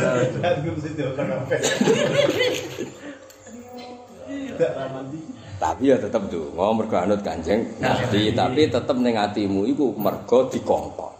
[5.60, 6.22] Tapi ya tetep
[6.56, 11.14] mau mergo anut kanjeng Nabi, tapi tetep ning atimu iku mergo dikongkon.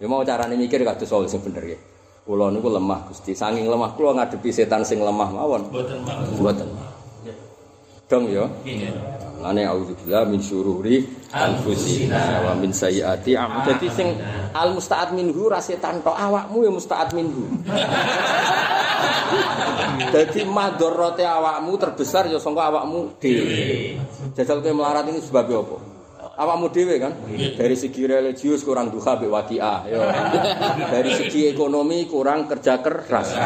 [0.00, 1.89] Ya mau carane mikir kados sing bener ya.
[2.30, 5.66] Kula niku lemah Gusti, saking lemah kula ngadepi setan sing lemah mawon.
[5.66, 6.22] Mboten mang.
[6.38, 6.68] Mboten.
[8.06, 8.46] Dong ya.
[8.62, 8.86] Nggih.
[9.42, 13.66] Lane auzubillah min syururi anfusina wa min sayyiati am.
[13.66, 14.14] Dadi sing
[14.54, 17.50] al musta'ad minhu ra setan tok awakmu ya musta'ad minhu.
[20.14, 23.98] Dadi madharate awakmu terbesar ya sangka awakmu dhewe.
[24.38, 25.89] Jajal kowe melarat ini sebab apa?
[26.40, 27.12] Awakmu dhewe kan?
[27.36, 30.00] Dari segi religius kurang duha waqiah ya.
[30.96, 33.36] Dari segi ekonomi kurang kerja keras.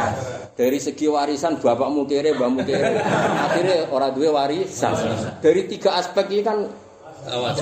[0.55, 3.03] Dari segi warisan bapakmu kere, mbahmu kere.
[3.51, 4.95] Akhirnya ora duwe warisan.
[5.43, 6.59] Dari tiga aspek ini kan
[7.25, 7.57] Awas.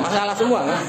[0.00, 0.80] masalah semua kan.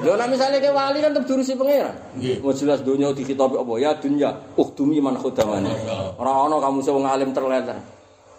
[0.00, 1.92] Lho misale ke wali kan tetep durusi pangeran.
[2.40, 5.68] Mau jelas dunia dikitopi apa ya dunya ukhdumi man khudamani.
[6.16, 7.76] Ora ana kamu sing alim terleter.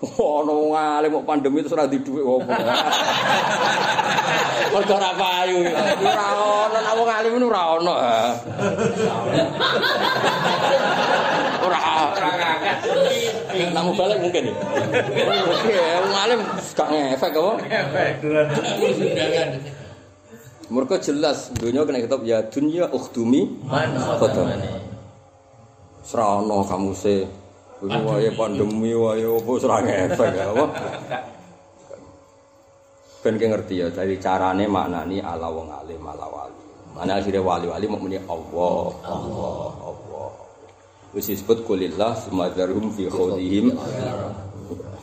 [0.03, 2.51] Ono wong alim kok pandemi terus ora di dhuwit opo.
[4.73, 5.63] Mergo ora payu.
[6.03, 7.93] Ora ono nek wong alim ora ono.
[11.63, 11.79] Ora
[12.11, 12.77] ora kakek.
[13.71, 14.51] Namu balik mungkin.
[14.51, 16.39] Oke, wong alim
[16.75, 17.53] gak ngefek apa?
[20.73, 23.61] Mereka jelas dunia kena kitab ya dunia ukhdumi
[24.19, 24.51] khadam.
[26.03, 27.23] Serana kamu se
[27.83, 30.65] ini wae pandemi wae apa serang efek apa.
[33.23, 36.63] Ben ki ngerti ya dari carane maknani ala wong alim ala wali.
[36.93, 40.29] Mana akhirnya wali-wali mau muni Allah, Allah, Allah.
[41.15, 43.73] Wis disebut kulillah sumadharhum fi khawdihim.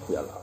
[0.08, 0.40] Ya Allah.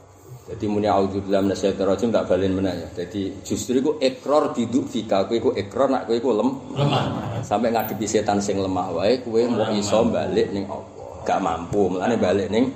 [0.47, 2.87] Jadi muni auzubillahi minasyaitonir rajim tak balen meneh ya.
[3.03, 7.43] Jadi justru iku ikrar diduk fika kowe iku ikrar nak kowe iku lem Lemah.
[7.43, 10.96] sampai ngadepi setan sing lemah wae kowe mau iso balik ning Allah.
[11.27, 12.71] Gak mampu, mulane balik ning.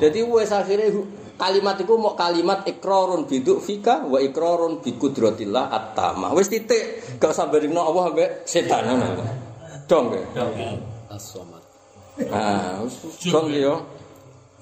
[0.00, 0.88] Jadi wis akhire
[1.36, 6.32] kalimat iku mau kalimat ikrarun biduk fika wa ikrarun bi qudratillah at-tamah.
[6.32, 9.20] Wis titik, gak usah barengno Allah ambek setan ngono.
[9.84, 10.22] Dong kowe.
[11.12, 11.62] As-Somad.
[12.32, 12.80] Ah,
[13.28, 13.84] dong yo.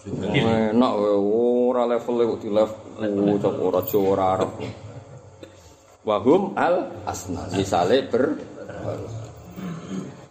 [0.08, 4.50] Enak ora level kok di level cok ora Jawa ora Arab.
[6.02, 7.46] Wahum al asna.
[7.54, 8.34] Misale ber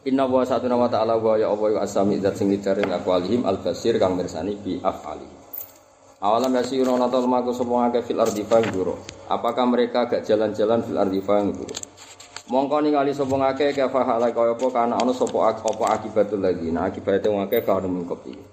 [0.07, 3.59] Inna wa satuna wa ta'ala wa ya Allah ya asami zat sing lidare akwalihim al
[3.59, 5.27] basir kang mirsani bi afali.
[6.23, 9.03] Awalam yasiruna natal maku sapa akeh fil ardi fangguro.
[9.27, 11.75] Apakah mereka gak jalan-jalan fil ardi fangguro?
[12.47, 17.27] Mongko ningali sapa akeh kafa halai kaya apa kana ana sapa apa akibatul ladina akibate
[17.27, 18.47] wong akeh karo mengkop iki.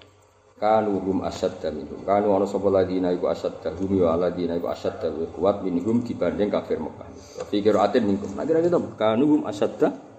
[0.59, 2.03] Kanu hum asyadda minhum.
[2.03, 4.75] Kanu ana sapa ladina iku asyadda hum ya ladina iku
[5.07, 7.07] luwih kuat minhum dibanding kafir Mekah.
[7.47, 8.35] Fikir atin minhum.
[8.35, 10.14] Nah kira-kira kanu hum asyadda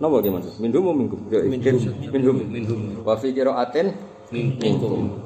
[0.00, 0.54] Napa ki maksud?
[0.62, 1.20] Minhum apa minhum?
[2.08, 2.36] Minhum.
[2.48, 2.80] Minhum.
[3.04, 3.92] Wa fi qiraatin
[4.32, 5.20] minhum.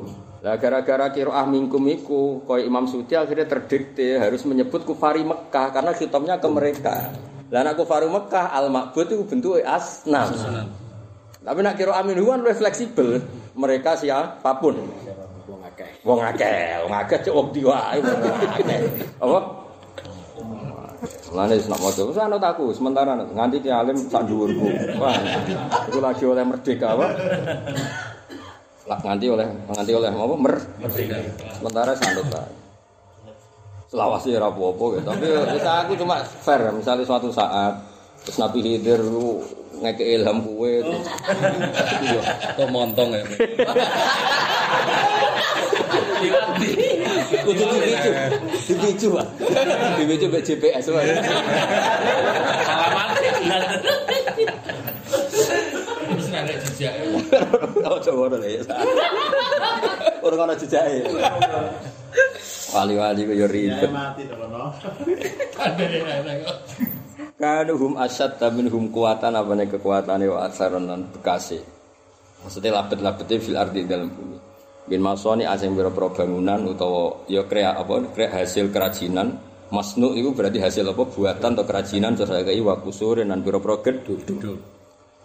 [0.45, 5.97] Lah gara-gara qiraah minkum iku koyo Imam Sudi akhirnya terdikte harus menyebut kufari Mekah karena
[5.97, 7.16] khitamnya ke mereka.
[7.49, 10.29] Lah nek kufari Mekah al ma'bud itu bentuknya asnam.
[11.41, 13.25] Tapi nak amin huan lebih fleksibel.
[13.57, 14.85] Mereka siapa pun.
[15.49, 15.91] Wong akeh.
[16.05, 18.01] Wong akeh, wong akeh cek wong diwae.
[19.25, 19.64] Apa?
[21.32, 22.02] Lane wis nak maca.
[22.05, 24.68] Wis anut aku sementara nganti ki alim sak dhuwurku.
[25.00, 25.16] Wah.
[25.90, 27.07] Iku lagi oleh merdeka apa?
[28.84, 30.34] Lah nganti oleh nganti oleh apa?
[30.36, 30.55] Mer.
[30.82, 31.16] Merdeka.
[31.61, 32.42] Sementara sanut ta.
[33.88, 35.07] Selawase ora apa-apa gitu.
[35.07, 37.78] Tapi wis aku cuma fair misalnya suatu saat
[38.24, 39.44] terus Nabi Khidir lu
[39.84, 42.22] ngeke ilham iya.
[42.57, 43.22] Kok montong ya.
[47.45, 48.11] Kudu dipicu.
[48.66, 49.26] Dipicu, Pak.
[50.01, 51.03] Dipicu mbek GPS, Pak.
[52.64, 53.09] Alamat.
[56.14, 56.95] Wis nek jejak.
[57.84, 58.61] Oh, coba ora ya.
[60.24, 61.05] Ora ana jejake.
[62.74, 63.90] Wali-wali ku yo ribet.
[65.61, 66.59] Ada yang lain kok.
[67.34, 71.59] Kanu hum asyad tamin hum kuatan apa nih kekuatannya wa lan bekasi.
[72.45, 74.53] Maksudnya labet-labetnya fil ardi dalam bumi.
[74.85, 79.41] Bin masoni asing biro-biro bangunan utawa ya krea apa krea hasil kerajinan
[79.72, 84.61] masnu itu berarti hasil apa buatan atau kerajinan terus kayak wa kusurin dan biro-biro gedung.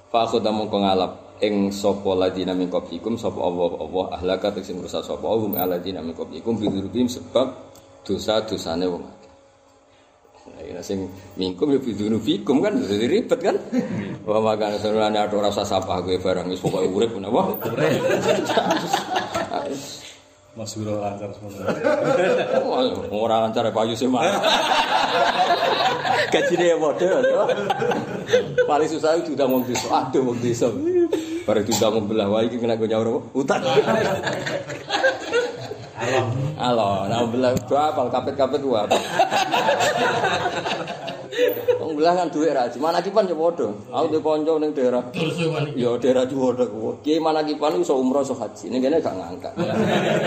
[0.08, 5.04] Fa aku tamu ngalap ing sapa ladina min qablikum sapa Allah Allah ahlaka sing rusak
[5.04, 7.48] sapa hum aladina min qablikum bidzurubim sebab
[8.08, 9.06] dosa-dosane wong.
[10.50, 11.06] Nah, ini sing
[11.38, 11.80] mingkum ya
[12.18, 13.56] fikum kan jadi ribet kan.
[14.26, 17.54] Wah makan sebenarnya ada rasa sapa gue barang wis pokoke urip napa.
[20.58, 21.72] Mas Guru lancar semuanya.
[23.14, 24.26] Oh, orang lancar ya Pak Yusuf mah.
[26.34, 27.22] Gaji dia model.
[28.66, 29.88] Paling susah itu udah mau desa.
[29.88, 30.68] Aduh mau desa.
[31.46, 33.62] Baru itu udah mau belah wajib kena gue nyawur utang.
[36.02, 36.28] Alam.
[36.58, 37.02] Alam.
[37.08, 39.00] Nah belah apal Kapet kapet wae.
[41.78, 43.70] Wong belah kan duwe ra, mana kipan ya padha.
[43.70, 45.04] Aku di kanca ning daerah
[45.78, 45.94] yo.
[45.94, 46.98] Ya daerah Juwodo ku.
[47.06, 48.74] Ki mana kipan iso umroh iso haji.
[48.74, 49.54] Ning kene gak ngangkat.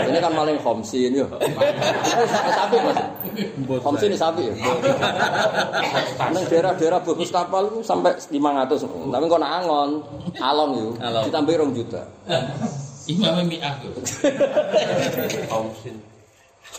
[0.08, 1.26] Ini kan maling homsin yo.
[1.42, 1.50] Eh,
[2.54, 2.98] sapi Mas.
[3.82, 4.54] Homsin sapi ya.
[6.30, 8.86] Nang daerah-daerah bagus kapal ku sampai 500.
[8.86, 9.90] Tapi kok nak angon,
[10.38, 10.88] along yo.
[11.02, 11.24] Along.
[11.26, 12.02] Ditambahi 2 juta.
[13.10, 13.90] Imam Mi'ah yo.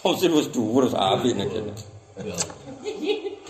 [0.04, 1.74] Homsin wis dhuwur sapi nek kene.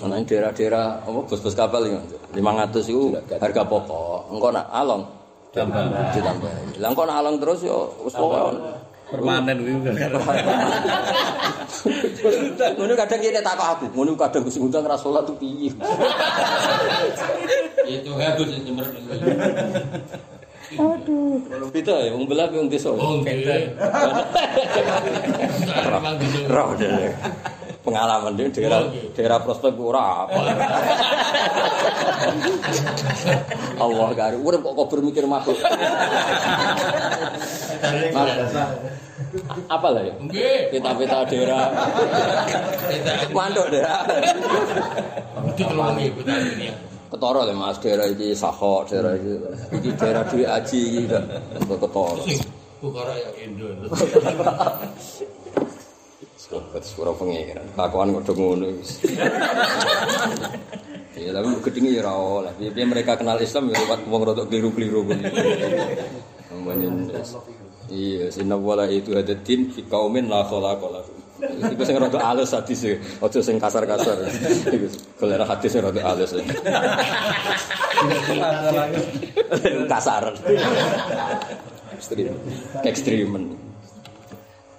[0.04, 1.98] Ana ing daerah-daerah apa bos-bos kapal iki.
[2.40, 3.04] 500 iku
[3.40, 4.32] harga pokok.
[4.32, 5.04] Engko nak along
[5.52, 6.80] ditambahi.
[6.80, 8.56] Lah engko nak along terus yo wis pokoke
[9.14, 9.94] Permanen kan.
[12.74, 15.70] Ngono kadang kene takok aku, ngono kadang Gusti Ngundang ra salat tuh piye.
[17.86, 18.88] Itu habis nyemer.
[21.70, 22.90] Beda ya, wong belah wong desa.
[22.90, 23.22] Oh.
[25.92, 26.50] Memang gitu.
[26.50, 27.14] Roh deh.
[27.84, 30.40] Pengalaman dia daerah daerah prospek ora apa.
[33.76, 35.60] Allah karo urip kok kok bermikir makhluk.
[39.68, 40.16] Apa lah ya?
[40.72, 41.64] Peta-peta daerah
[43.36, 44.00] mandok daerah.
[45.52, 46.72] Itu kalau ini.
[47.12, 49.20] Ketara le Mas daerah iki Sahok, daerah
[49.76, 51.28] iki daerah duwe aji iki kan
[51.68, 52.24] ketara.
[52.24, 52.40] Sing
[52.80, 53.68] Bukhara ya Indo.
[56.54, 57.66] Sobat surah pengiran.
[57.74, 59.02] Kakuan kok do ngono wis.
[61.14, 62.54] Ya tapi gedenge ya ora oleh.
[62.74, 65.30] Piye mereka kenal Islam ya lewat wong rodok keliru-keliru ngono.
[66.52, 66.94] Ampanin.
[67.94, 71.18] Iya, sinna wala itu ada din fi qaumin la khalaqa lahum.
[71.44, 74.26] Iku sing rada alus hadis e, aja sing kasar-kasar.
[74.74, 74.88] Iku
[75.22, 76.34] golek hadis rada alus.
[79.94, 80.34] Kasar.
[81.94, 82.34] Ekstrim.
[82.82, 83.63] Ekstrimen.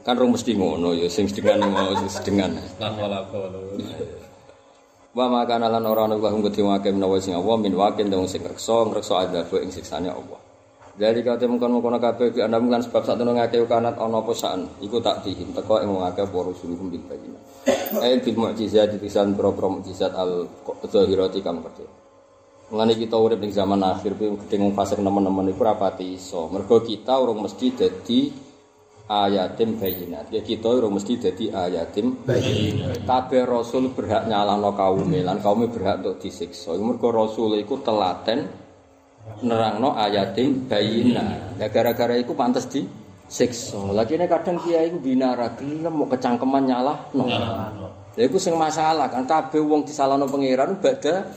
[0.05, 2.53] Kan rong mesti ngono ya sing sedengan mau sing sedengan.
[2.77, 3.25] Lan wala.
[5.17, 8.45] Wa maka lan ora ana wa ngudi wake menawa sing Allah min wakin dong sing
[8.45, 10.37] reksa ngreksa adzab ing siksane Allah.
[10.95, 14.31] Dari kate mungkon mungkon kabeh ki anda mungkin sebab sak tenan ngake kanat ana apa
[14.31, 17.41] saan iku tak dihim teko ing wong akeh para suluhum bil bayina.
[17.99, 20.47] Ail bil mukjizat dipisan pro-pro mukjizat al
[20.87, 21.91] zahirati kang percaya.
[22.71, 26.47] Mengenai kita urip ning zaman akhir kuwi gedhe fasik nemen-nemen iku rapati iso.
[26.53, 28.44] Mergo kita urung mesti dadi
[29.09, 30.33] ayatim bayinat.
[30.33, 33.05] Ya kita urung mesti dadi ayatim bayinat.
[33.05, 36.73] Kabeh rasul berhak nyalahno kaume lan kaume berhak untuk disiksa.
[36.81, 38.49] Mergo rasul iku telaten
[39.45, 41.57] nerangno ayatim bayina.
[41.61, 42.89] Ya gara-gara iku pantes di
[43.29, 43.93] siksa.
[43.93, 47.25] Lagi ini kadang kiai iku binara gelem mau kecangkeman nyalah no.
[47.29, 51.29] Lha iku sing masalah kan kabeh wong disalahno pangeran badha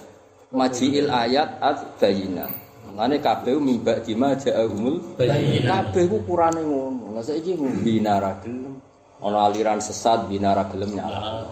[0.56, 2.67] majiil ayat at bayina.
[2.98, 5.86] Mane kabeh mimba dima ja'ahumul bayina.
[5.86, 7.14] Kabeh ku kurane ngono.
[7.14, 7.54] Lah saiki
[7.86, 8.82] binara gelem
[9.22, 11.46] ana aliran sesat binara gelem nyalah.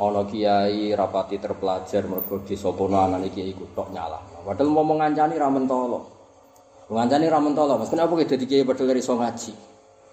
[0.00, 4.46] ana kiai rapati terpelajar mergo disopono anane kiai iku tok nyalah.
[4.46, 6.06] Padahal mau ngancani ra mentolo.
[6.86, 7.90] Ngancani ra mentolo, Mas.
[7.90, 9.52] Kenapa ki dadi kiai padahal iso ngaji?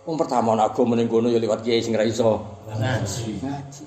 [0.09, 3.45] Wong pertama ana agama ning kono ya liwat kiai sing ra iso Ngaji.
[3.45, 3.83] ngaji.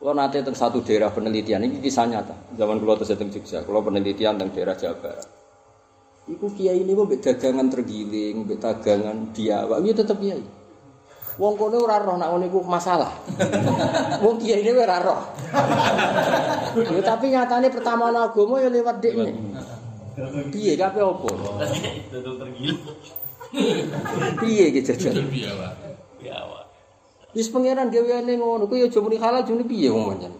[0.00, 2.32] Kalau nanti tentang satu daerah penelitian ini kisah nyata.
[2.56, 5.39] Zaman kulo terus teng Jogja, kulo penelitian tentang daerah Jawa Barat.
[6.28, 10.44] Iku kiai ini kok dagangan tergiling, mbek dagangan dia, wah iya tetep kiai.
[11.40, 13.16] Wong kono ora roh nek ngono iku masalah.
[14.24, 15.20] Wong kiai ini ora roh.
[16.70, 19.34] Ya, tapi nyatane pertama ana agama ya lewat dekne.
[20.54, 21.26] Piye kabeh opo?
[24.38, 25.18] Piye iki jajan?
[25.18, 25.90] Itu dia, Pak.
[27.30, 30.34] Wis pangeran gaweane ngono, kuwi aja muni halal jane piye wong pancen.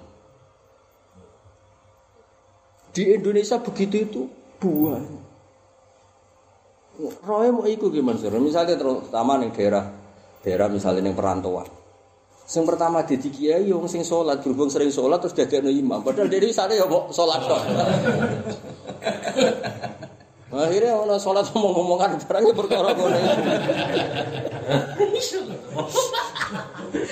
[2.91, 4.22] Di Indonesia begitu itu
[4.59, 4.99] buah.
[7.24, 8.28] Roe mau iku gimana sih?
[8.28, 9.88] Misalnya terus utama ning daerah
[10.44, 11.68] daerah misalnya ning perantauan.
[12.51, 16.03] Sing pertama dadi kiai wong sing salat, berhubung sering salat terus dadekno imam.
[16.03, 17.62] Padahal dhewe sare ya kok salat tok.
[20.51, 23.18] Akhirnya ono salat ngomong-ngomongan barang ya perkara ngono.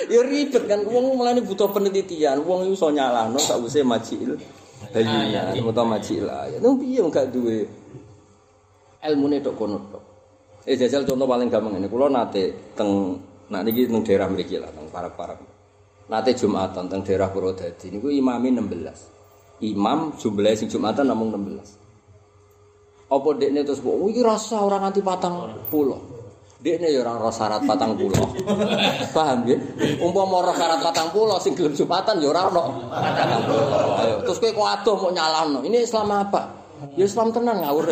[0.09, 2.43] Ya ribet kan wong mulane butuh penelitian.
[2.43, 4.34] Wong iku iso nyalano sakwise majil.
[4.91, 6.59] Bayyina, utawa majil ayat.
[6.64, 7.68] Nang piye gak duwe
[9.07, 10.05] ilmune tok kono tok.
[10.67, 11.87] Eh jajal contoh paling gampang ini.
[11.87, 13.15] Kulo nate teng
[13.49, 15.39] nah niki teng daerah mriki lah teng parak-parak.
[16.09, 19.65] Nate Jumatan teng daerah Purwodadi niku imame 16.
[19.65, 23.09] Imam jumlahe sing Jumatan namung 16.
[23.09, 25.97] Apa dekne terus kok iki rasa ora nganti patang pulau.
[26.59, 28.29] Dekne ya ora ora syarat patang pulau.
[29.17, 29.57] Paham ya?
[30.05, 32.63] Umpama ora syarat patang pulau sing gelem Jumatan ya ora ono
[34.27, 35.65] terus kowe kok adoh mau nyalano.
[35.65, 36.58] Ini Islam apa?
[36.95, 37.91] Ya Islam tenan ngawur.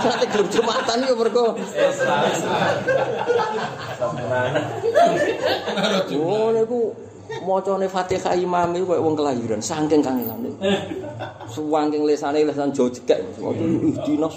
[0.00, 1.46] Sate gelem Jumatan ya mergo
[6.20, 6.80] Oh, niku
[7.44, 10.50] macane Fatihah imam iku koyo wong kelahiran saking kangelane.
[11.52, 13.20] Suwangking lesane lesan Jawa cekek.
[14.04, 14.28] Kira.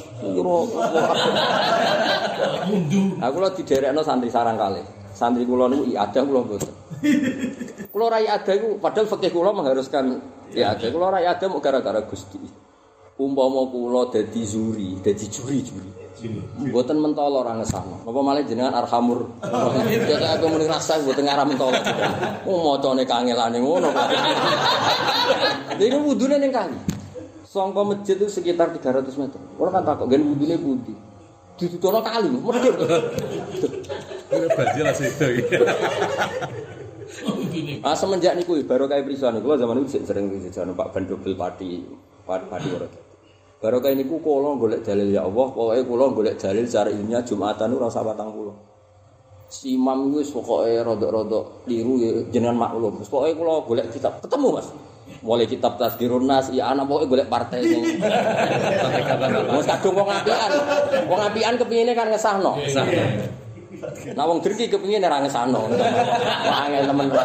[3.24, 4.84] Aku lho diderekno santri sarang kali.
[5.16, 6.72] Santri kula niku iada kula mboten.
[7.92, 10.20] Kula rai ada iku padahal fikih kula mengharuskan
[10.52, 10.88] iada.
[10.92, 12.40] Kula rai ada gara-gara Gusti.
[13.14, 15.92] Umpama kula dadi zuri, dadi juri-juri.
[16.56, 18.08] Mboten mentolo ora ngesahno.
[18.08, 19.28] Apa malah jenengan arhamur.
[20.08, 21.78] Ya aku muni rasa mboten ngarah mentolo.
[22.48, 23.92] Oh macane kangelane ngono.
[25.76, 26.80] Dene wudune ning kali.
[27.44, 29.42] Sangka masjid itu sekitar 300 meter.
[29.60, 30.94] Ora kan takok gen wudune pundi.
[31.60, 32.56] Ditutono kali, medhur.
[34.34, 35.62] Ini banjir lah sih itu.
[37.86, 41.84] Ah semenjak niku baru kayak prison niku zaman itu sering dijajan Pak Bandobel Pati
[42.26, 42.88] Pati Pati ora.
[43.64, 47.72] Baru kayak niku kula golek dalil ya Allah, pokoke kula golek dalil secara ilmiah Jumatan
[47.72, 48.52] ora usah 40.
[49.48, 53.00] Si imam wis pokoke rodok-rodok liru ya jenengan maklum.
[53.08, 54.68] Pokoke kula golek kitab ketemu Mas.
[55.24, 57.88] Mulai kitab Tazkirun Nas, ya anak pokoke golek partai sing
[59.56, 60.52] Wis kadung wong apian.
[61.08, 62.60] Wong apian kepingine kan ngesahno.
[64.12, 65.72] Nah wong driki kepingin ora ngesano.
[66.52, 67.24] Angel temen ora.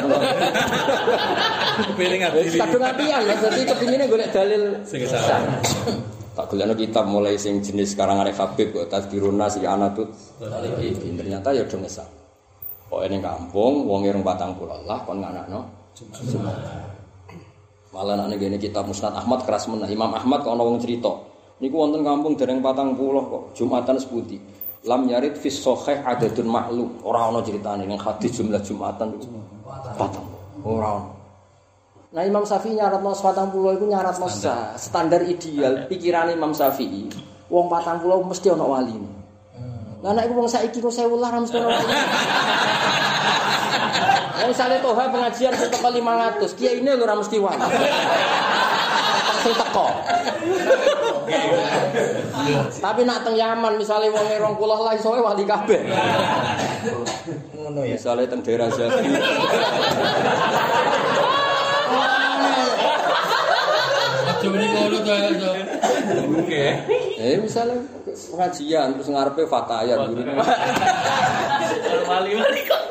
[1.98, 2.58] Pilih Wis ngadili.
[2.62, 5.02] kadung apian, dadi kepingine golek dalil Sing.
[6.38, 9.98] Tak golekno kitab mulai sing jenis sekarang kok Tazkirun Nas ya anak.
[10.38, 12.06] Ternyata ya do ngesah.
[12.86, 15.66] Kok ning kampung wong ireng 40 lah kon nganakno.
[17.90, 19.90] Malah nek ngene kitab Musnad Ahmad keras menah.
[19.90, 21.10] Imam Ahmad ana wong cerita.
[21.58, 24.38] Niku wonten kampung dereng 40 kok Jumatan seputi.
[24.86, 27.02] Lam yarid fis sahih adadun maklum.
[27.02, 29.26] Ora ana critane ning hadis jumlah Jumatan itu.
[29.98, 30.22] Patang.
[30.62, 31.17] Ora ana.
[32.08, 37.04] Nah Imam Syafi'i nyaratno 40 iku nyaratno sa- standar ideal pikiran Imam Syafi'i.
[37.52, 38.96] Wong 40 mesti ana wali.
[40.00, 41.88] Lah nek iku wong saiki kok 1000 lah ra mesti ana wali.
[44.38, 47.58] Wong sale toha pengajian sing teko 500, kiai ini ora mesti wali.
[49.42, 49.86] Sing teko.
[52.78, 54.24] Tapi nak teng Yaman misalnya wong
[54.56, 55.80] 20 lah iso wali kabeh.
[57.52, 57.98] Ngono ya.
[57.98, 58.70] Misale teng daerah.
[64.38, 65.50] Coba ini kalau tuh aja.
[67.18, 67.76] Eh misalnya
[68.08, 70.22] pengajian terus ngarepe fatayat guru.
[72.06, 72.82] Wali-wali kok.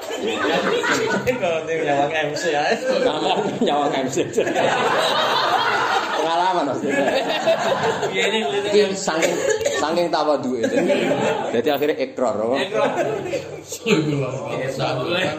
[1.28, 2.64] Kok nyawang MC ya.
[3.02, 4.18] Kamar nyawang MC.
[6.18, 7.06] Pengalaman maksudnya.
[8.12, 9.36] Iya ini saking
[9.80, 10.76] saking tawadhu itu.
[11.56, 12.36] Jadi akhirnya ekor.
[14.76, 15.32] Satu lah.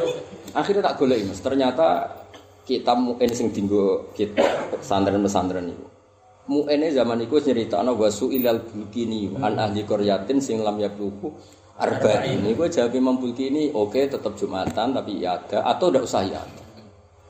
[0.56, 1.44] Akhirnya tak golek Mas.
[1.44, 2.08] Ternyata
[2.68, 4.44] kita muen sing dinggo kita
[4.76, 5.86] pesantren-pesantren itu.
[6.52, 11.32] Muene zaman iku nyeritakno wasu ilal bulkini an ahli qaryatin sing lam yabluhu
[11.80, 12.44] arba'in.
[12.44, 16.64] Niku jawab Imam Bulkini, oke tetap Jumatan tapi iada atau tidak usah iada.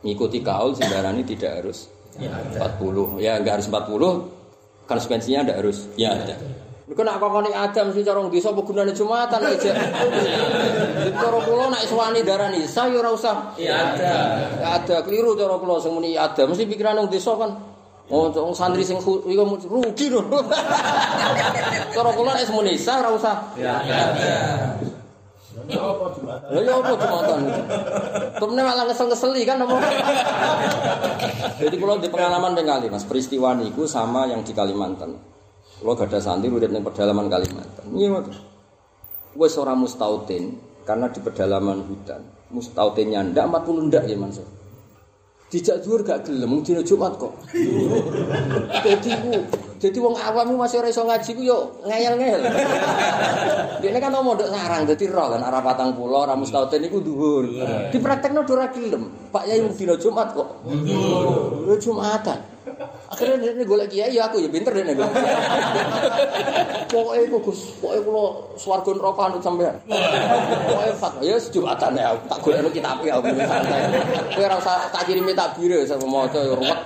[0.03, 1.87] Ngikuti kaul sembarani tidak harus
[2.19, 3.23] 40.
[3.23, 4.91] Ya enggak harus 40.
[4.91, 6.35] Konsekuensinya tidak harus iada.
[6.89, 9.73] Niku nak kokone ada mesti cara desa apa gunane Jumatan aja.
[11.21, 14.15] Cara kula nek suwani darani isa ya ora usah Iya ada.
[14.57, 17.53] Ya ada keliru cara kula sing muni ada mesti pikiran wong desa kan
[18.09, 19.21] Oh, wong santri sing iku
[19.69, 20.25] rugi lho.
[21.93, 23.53] Cara kula nek muni isa ora usah.
[23.53, 23.85] Iya
[25.69, 27.39] Lha ya apa jumatan?
[28.41, 29.77] Temne malah ngesel-ngeseli kan apa?
[31.61, 35.38] Jadi kula di pengalaman kali Mas, peristiwa niku sama yang di Kalimantan.
[35.79, 37.87] Kula gak ada santri urip ning pedalaman Kalimantan.
[37.95, 38.35] Iya ngoten.
[39.39, 42.23] Wis ora mustautin karena di pedalaman hutan.
[42.51, 44.43] Mustautinnya ndak 40 ndak ya Mas.
[45.49, 47.33] Dijak dhuwur gak gelem dina Jumat kok.
[48.85, 49.33] Dadi ku
[49.79, 52.43] Jadi wong awam masih ora iso ngaji ku yo ngeyel-ngeyel.
[53.79, 57.47] Dene kan tau mondok sarang dadi roh kan arah patang pulau ora mustautin iku dhuwur.
[57.95, 59.31] Dipraktekno ora gelem.
[59.31, 60.67] Pak Yai dina Jumat kok.
[60.67, 61.79] Dhuwur.
[61.79, 62.58] Jumatan.
[63.09, 65.37] Akhirnya dia golek kiai ya aku ya pinter dia golek kiai.
[66.93, 68.25] Pokoknya iku Gus, pokoknya kula
[68.61, 69.77] swarga neraka anut sampean.
[69.89, 73.81] Pokoknya fatwa ya Jumatan ya tak golek kitab ya aku santai.
[74.37, 76.81] Ora usah tak kirimi takbir ya sama maca ya ruwet.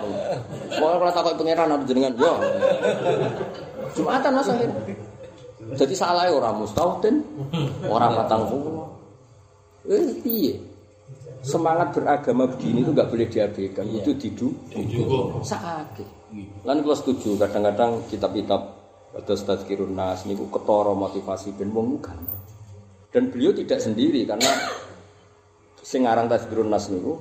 [0.78, 2.34] Pokoknya kalau takut pangeran ada jenengan yo.
[3.98, 4.78] Jumatan mas akhirnya.
[5.72, 7.24] Jadi salah orang mustautin,
[7.86, 8.92] orang patang pulau.
[9.88, 10.54] Eh, iya.
[11.42, 13.86] Semangat beragama begini itu nggak boleh diabaikan.
[13.90, 14.54] Itu didu,
[15.42, 16.08] sakit.
[16.62, 18.62] Lan kalau setuju, kadang-kadang kitab-kitab
[19.12, 22.16] atau tazkirun nas niku ketara motivasi ben wong kan.
[23.12, 24.48] Dan beliau tidak sendiri karena
[25.84, 27.20] sing aran tazkirun nas niku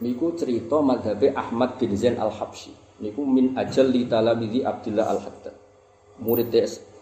[0.00, 2.72] niku cerita madhabe Ahmad bin Zain al-Habsyi.
[3.02, 5.54] Niku min ajal li talamidi Abdullah al-Haddad.
[6.22, 6.54] Murid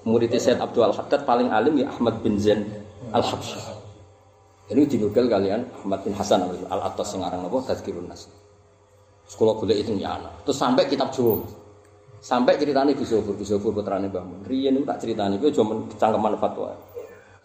[0.09, 2.66] murid Said Abdul al-Haddad paling alim ya Ahmad bin Zain
[3.12, 3.80] al-Habsyi.
[4.71, 8.31] Ini dinukil kalian Ahmad bin Hasan al-Attas yang aran apa Tazkirun Nas.
[9.27, 10.14] Sekolah boleh itu ya.
[10.47, 11.43] Terus sampai kitab Jawa.
[12.21, 14.45] Sampai ceritanya Gus Zofur, Gus Zofur putrane Mbah Mun.
[14.45, 16.77] Riyen itu tak ceritanya, itu cuma cangkeman fatwa.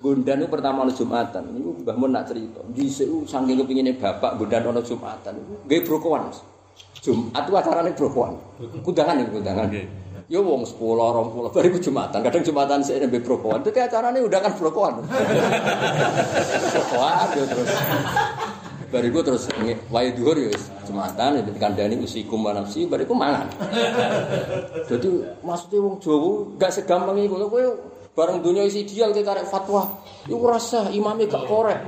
[0.04, 2.60] Gundan itu pertama ono Jumatan, niku Mbah Mun nak cerita.
[2.76, 6.28] Dhisik saking kepingine bapak Gundan ono Jumatan, nggih brokowan.
[7.00, 8.34] Jumat itu acarane brokowan.
[8.84, 9.68] Kundangan niku kundangan.
[10.26, 13.62] Ya wong 10 20 bariku Jumatan, kadang Jumatan sik nembe brokowan.
[13.62, 15.06] Dadi acarane undangan brokowan.
[16.74, 17.70] brokowan yo terus.
[18.90, 19.46] Bariku terus
[19.94, 20.50] wae dhuwur ya
[20.90, 23.54] Jumatan itu dikandani usikum wa nafsi bariku mangan.
[24.90, 25.10] Jadi
[25.46, 27.48] maksudnya wong Jawa gak segampang iku lho
[28.16, 30.00] bareng dunia isi ideal kita karek fatwa.
[30.26, 31.80] Iku rasa imamnya gak korek.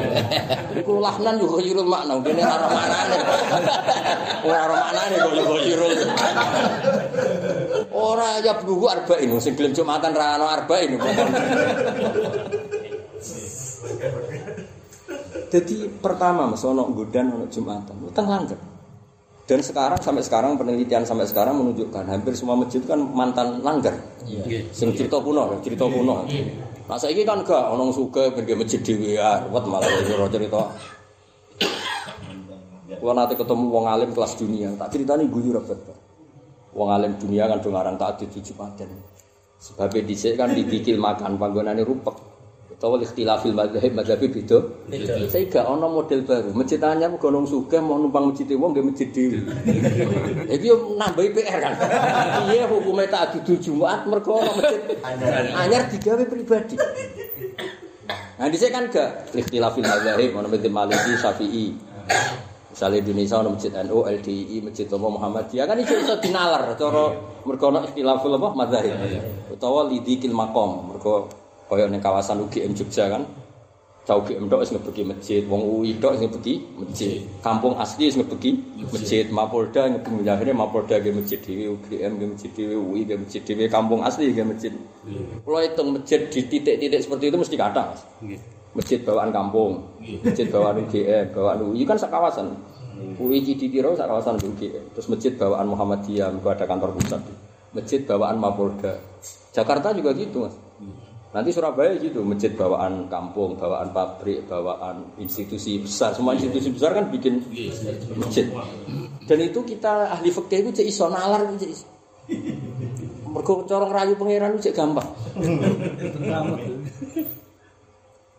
[0.82, 3.16] Iku lahnan yo khairul makna, dene ora maknane.
[4.50, 5.94] Ora ora maknane kok yo khairul.
[7.94, 10.98] Ora ya buku arba'in sing gelem Jumatan ra ono arba'in.
[15.52, 18.71] Jadi pertama mas ono godan ono Jumatan, utang langgar.
[19.42, 23.98] Dan sekarang sampai sekarang penelitian sampai sekarang menunjukkan hampir semua masjid kan mantan langgar.
[24.70, 26.24] Sing cerita kuno, cerita kuno.
[26.86, 30.62] Nah saiki kan gak ono suka pergi masjid dhewe ya, ruwet malah cerita cerita.
[33.02, 35.78] Kalau nanti ketemu wong alim kelas dunia, tak ceritani guyu rapat.
[36.70, 38.88] Wong alim dunia kan dong aran tak ada Jumatan.
[39.58, 42.31] Sebabnya dhisik kan dibikil makan panggonane rupek.
[42.82, 44.58] Utawa ikhtilafil madzhab madzhab beda.
[45.30, 46.50] Saya gak ono model baru.
[46.50, 49.38] Masjid anyar gonong sugih mau numpang masjid wong nggih masjid dhewe.
[50.58, 51.78] Iki yo nambahi PR kan.
[52.50, 54.82] Iya hukumnya tak dudu Jumat mergo ono masjid
[55.54, 56.74] anyar digawe pribadi.
[58.42, 61.66] Nah dhisik kan gak ikhtilafil madzhab ono masjid Maliki, Syafi'i.
[62.74, 67.14] Misalnya Indonesia ono masjid NU, LDI, masjid apa Muhammadiyah kan iso iso dinalar cara
[67.46, 68.90] mergo ono ikhtilaful apa madzhab.
[69.54, 71.41] Utawa lidikil makom mergo
[71.72, 73.24] kaya ning kawasan UGM Jogja kan.
[74.02, 77.22] Cau UGM tok wis ngebeki masjid, wong UI tok ngebeki masjid.
[77.38, 78.50] Kampung asli wis ngebeki
[78.90, 83.42] masjid, Mapolda ngebeki akhirnya Mapolda ge masjid dhewe, UGM ge masjid dhewe, UI ge masjid
[83.46, 84.74] dhewe, kampung asli ge masjid.
[85.46, 88.02] Kalau hitung masjid di titik-titik seperti itu mesti kata, Mas.
[88.74, 89.86] Masjid bawaan kampung,
[90.26, 92.58] masjid bawaan UGM, bawaan UI kan sak kawasan.
[93.22, 94.98] UI Ciditiro sak kawasan UGM.
[94.98, 97.22] Terus masjid bawaan Muhammadiyah, itu ada kantor pusat.
[97.70, 98.98] Masjid bawaan Mapolda.
[99.54, 100.58] Jakarta juga gitu, Mas.
[101.32, 106.12] Nanti Surabaya gitu, masjid bawaan kampung, bawaan pabrik, bawaan institusi besar.
[106.12, 107.40] Semua institusi besar kan bikin
[108.20, 108.52] masjid.
[109.24, 111.88] Dan itu kita ahli fikih itu cek iso nalar cek iso.
[113.32, 115.08] Mergo cara ngerayu pangeran cek gampang.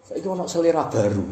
[0.06, 1.24] Saiki ono selera baru.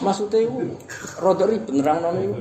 [0.00, 0.56] Maksudnya itu
[1.20, 2.34] rada ribet nerangno niku.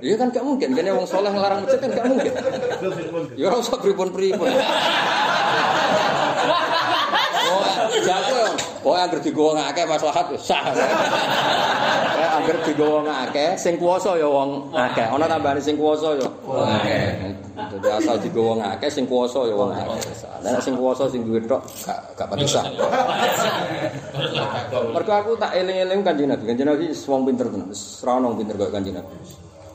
[0.00, 2.32] Iya kan gak mungkin, kene wong soleh ngelarang masjid kan gak mungkin.
[3.36, 4.48] Ya ora usah pripun-pripun.
[7.46, 7.62] Oh,
[8.02, 8.50] jago ya.
[8.82, 10.62] Pokoke anggere digowo ngake maslahat wis sah.
[12.14, 15.06] Kayak anggere digowo ngake sing kuwasa ya wong akeh.
[15.06, 17.34] Ana tambahane sing kuwasa ya akeh.
[17.56, 20.12] Dadi asal digowo ngake sing kuwasa ya wong akeh.
[20.42, 22.64] Nek sing kuwasa sing duwe tok gak gak pati sah.
[24.94, 26.44] Mergo aku tak eling-eling Kanjeng Nabi.
[26.46, 27.66] Kanjeng Nabi wong pinter tenan.
[27.70, 29.14] Wis ora ono pinter kok Kanjeng Nabi.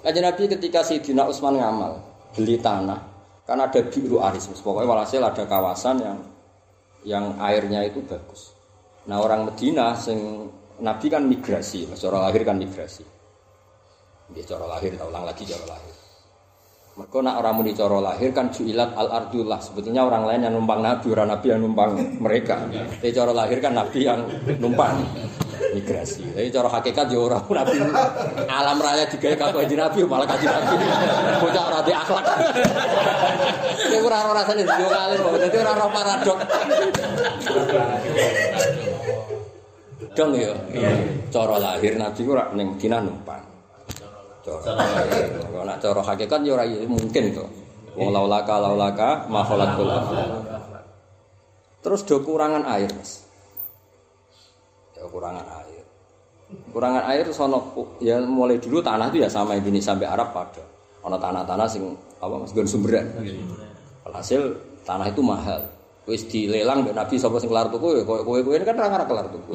[0.01, 1.99] Kanjeng Nabi ketika Sayyidina Utsman ngamal
[2.31, 3.11] beli tanah
[3.43, 4.47] kan ada biru aris.
[4.63, 6.17] Pokoknya walhasil ada kawasan yang
[7.07, 8.53] yang airnya itu bagus.
[9.09, 10.49] Nah orang Medina sing
[10.81, 13.05] Nabi kan migrasi, cara lahir kan migrasi.
[14.31, 15.95] Dia cara lahir, tak ulang lagi cara lahir.
[16.91, 19.59] Mereka nak orang muni cara lahir kan juilat al ardullah.
[19.63, 22.67] Sebetulnya orang lain yang numpang Nabi, orang Nabi yang numpang mereka.
[22.67, 24.19] Tapi cara lahir kan Nabi yang
[24.59, 24.99] numpang.
[25.73, 26.23] migrasi.
[26.35, 27.77] Tapi cara hakikat ya ora nabi.
[28.47, 30.75] Alam raya digawe kanggo kanjeng nabi malah kanjeng nabi.
[31.39, 32.25] Bocah ora di akhlak.
[33.89, 35.31] Ya ora ora rasane yo kali kok.
[35.41, 36.39] Dadi ora ora paradok.
[40.13, 40.53] Dong ya.
[41.31, 43.43] Cara lahir nabi ora ning Medina numpang.
[44.45, 45.41] Cara lahir.
[45.41, 47.45] Kok nak cara hakikat ya ora mungkin to.
[47.91, 49.87] Wong laulaka laulaka makhalaqul
[51.81, 53.25] Terus do kurangan air, Mas.
[54.93, 55.83] Ya kurangan air.
[56.69, 60.61] Kurangan air sono ya mulai dulu tanah itu ya sama ini sampai Arab pada.
[61.01, 61.89] Ono tanah-tanah sing
[62.21, 63.09] apa Mas gon sumberan.
[64.11, 64.55] Hasil
[64.85, 65.65] tanah itu mahal.
[66.05, 69.07] Wis dilelang mbek Nabi sapa sing kelar tuku ya kowe kowe ini kan ora ngarep
[69.07, 69.51] kelar tuku.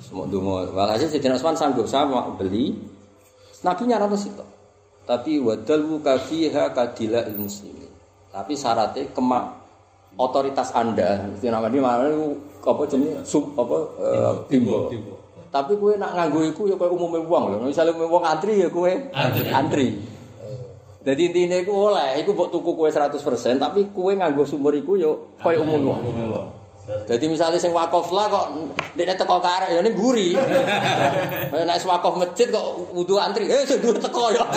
[0.00, 0.70] Semua donga.
[0.72, 2.76] Walhasil Sayyidina Utsman sanggup sama beli.
[3.60, 4.44] Nabi nyaran situ.
[5.04, 7.90] Tapi wadal kafiha kadila muslimin.
[8.30, 9.58] Tapi syaratnya kemak
[10.14, 14.90] otoritas Anda, mesti nama dia mana itu apa jenis sub apa eh, bimbo.
[15.50, 17.58] Tapi kue nak nganggo iku ya umumnya uang loh.
[17.66, 18.92] Misalnya umumnya uang antri ya kue
[19.50, 19.98] antri.
[21.00, 23.16] Jadi intinya iku oleh, iku buat tuku kue 100%,
[23.56, 26.02] tapi kue nganggo sumber iku yo kue umum uang.
[27.08, 28.46] Jadi misalnya sing wakaf lah kok
[28.98, 30.36] dia teko karek ya ini guri.
[31.54, 34.44] Nek wis wakaf masjid kok wudu antri, eh sing dhuwur teko ya.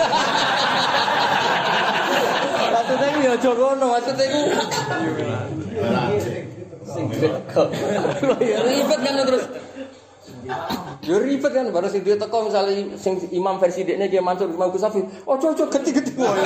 [2.73, 4.39] Maksudnya iki ya aja ngono, maksudnya iku
[6.89, 7.63] sing teko.
[8.43, 9.45] Ya ribet kan terus.
[11.03, 14.71] Ya ribet kan baru sing duwe teko misalnya sing imam versi dekne Ki Mansur Imam
[14.71, 15.03] Gusafi.
[15.27, 16.43] Ojo ojo geti-geti wae.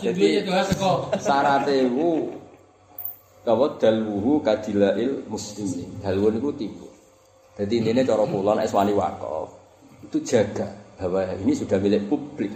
[0.00, 1.16] Jadi itu harus kok.
[1.20, 2.32] Sarate wu
[3.48, 6.04] Kawa dalwuhu kadilail muslimin.
[6.04, 6.86] Dalwun itu tipu.
[7.56, 9.50] Jadi intinya cara kula nek wani wakaf
[10.04, 10.68] itu jaga
[10.98, 12.54] bahwa ini sudah milik publik.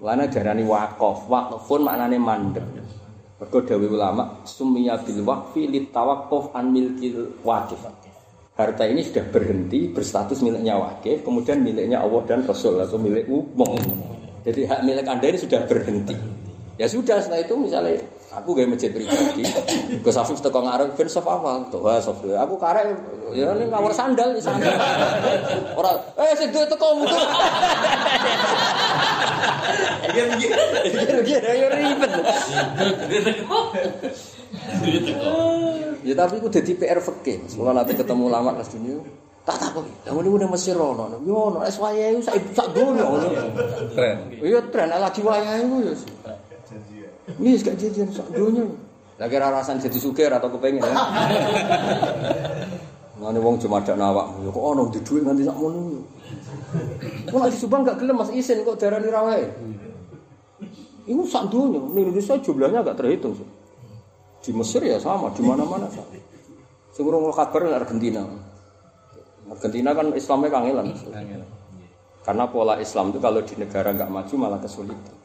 [0.00, 2.64] Karena darani wakaf, wakafun maknane mandek.
[3.34, 7.82] Mergo dawuh ulama summiya bil waqfi litawaqquf an milkil waqif.
[8.54, 13.74] Harta ini sudah berhenti berstatus miliknya wakif, kemudian miliknya Allah dan Rasul atau milik umum.
[14.46, 16.14] Jadi hak milik Anda ini sudah berhenti.
[16.78, 17.98] Ya sudah setelah itu misalnya
[18.30, 19.42] aku gaya masjid pribadi,
[19.98, 22.22] Gus Afif teko ngarep ben sop awal, tuh sop.
[22.22, 22.94] Aku karek
[23.34, 24.70] ya ini ngawur sandal di sandal.
[25.74, 27.18] Ora eh sing duwe teko mutu.
[30.14, 32.12] Iya ya ribet.
[36.04, 37.48] Ya tapi aku jadi PR fikih.
[37.56, 39.00] Mula nanti ketemu lama kelas dunia.
[39.44, 39.84] Tak tak kok.
[40.08, 41.20] Lah ngene udah Mesir ono.
[41.24, 43.28] Yo ono es wayahe sak sak donya ngono.
[43.92, 44.16] Tren.
[44.40, 45.92] Iya tren lagi wayahe ku ya.
[47.40, 48.28] Wis gak jajan sak.
[49.14, 50.96] Lah kira rasan jadi sugih atau kepengen ya.
[53.14, 56.02] Ngene wong cuma ada nawak, ya kok ono di dhuwit nganti sak mono.
[57.30, 59.46] Kok lagi Subang gak gelem Mas Isin kok darani ra wae.
[61.06, 63.38] Ini sak di Indonesia jumlahnya agak terhitung.
[63.38, 63.48] Sih.
[64.44, 66.12] Di Mesir ya sama, di mana-mana sama.
[66.92, 68.22] Sing kabar Argentina.
[69.48, 70.88] Argentina kan Islamnya kangelan.
[72.24, 75.16] Karena pola Islam itu kalau di negara nggak maju malah kesulitan.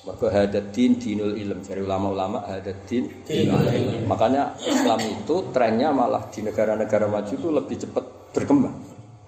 [0.00, 4.06] Mergo hadatin dinul ilm dari ulama-ulama hadatin dinul ilm.
[4.06, 8.76] Makanya Islam itu trennya malah di negara-negara maju itu lebih cepat berkembang.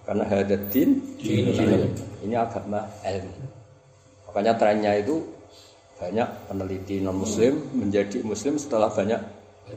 [0.07, 1.93] Karena hadatin dinul ilm.
[2.24, 3.47] Ini agama ilmu.
[4.31, 5.20] Makanya trennya itu
[6.02, 9.22] banyak peneliti non muslim menjadi muslim setelah banyak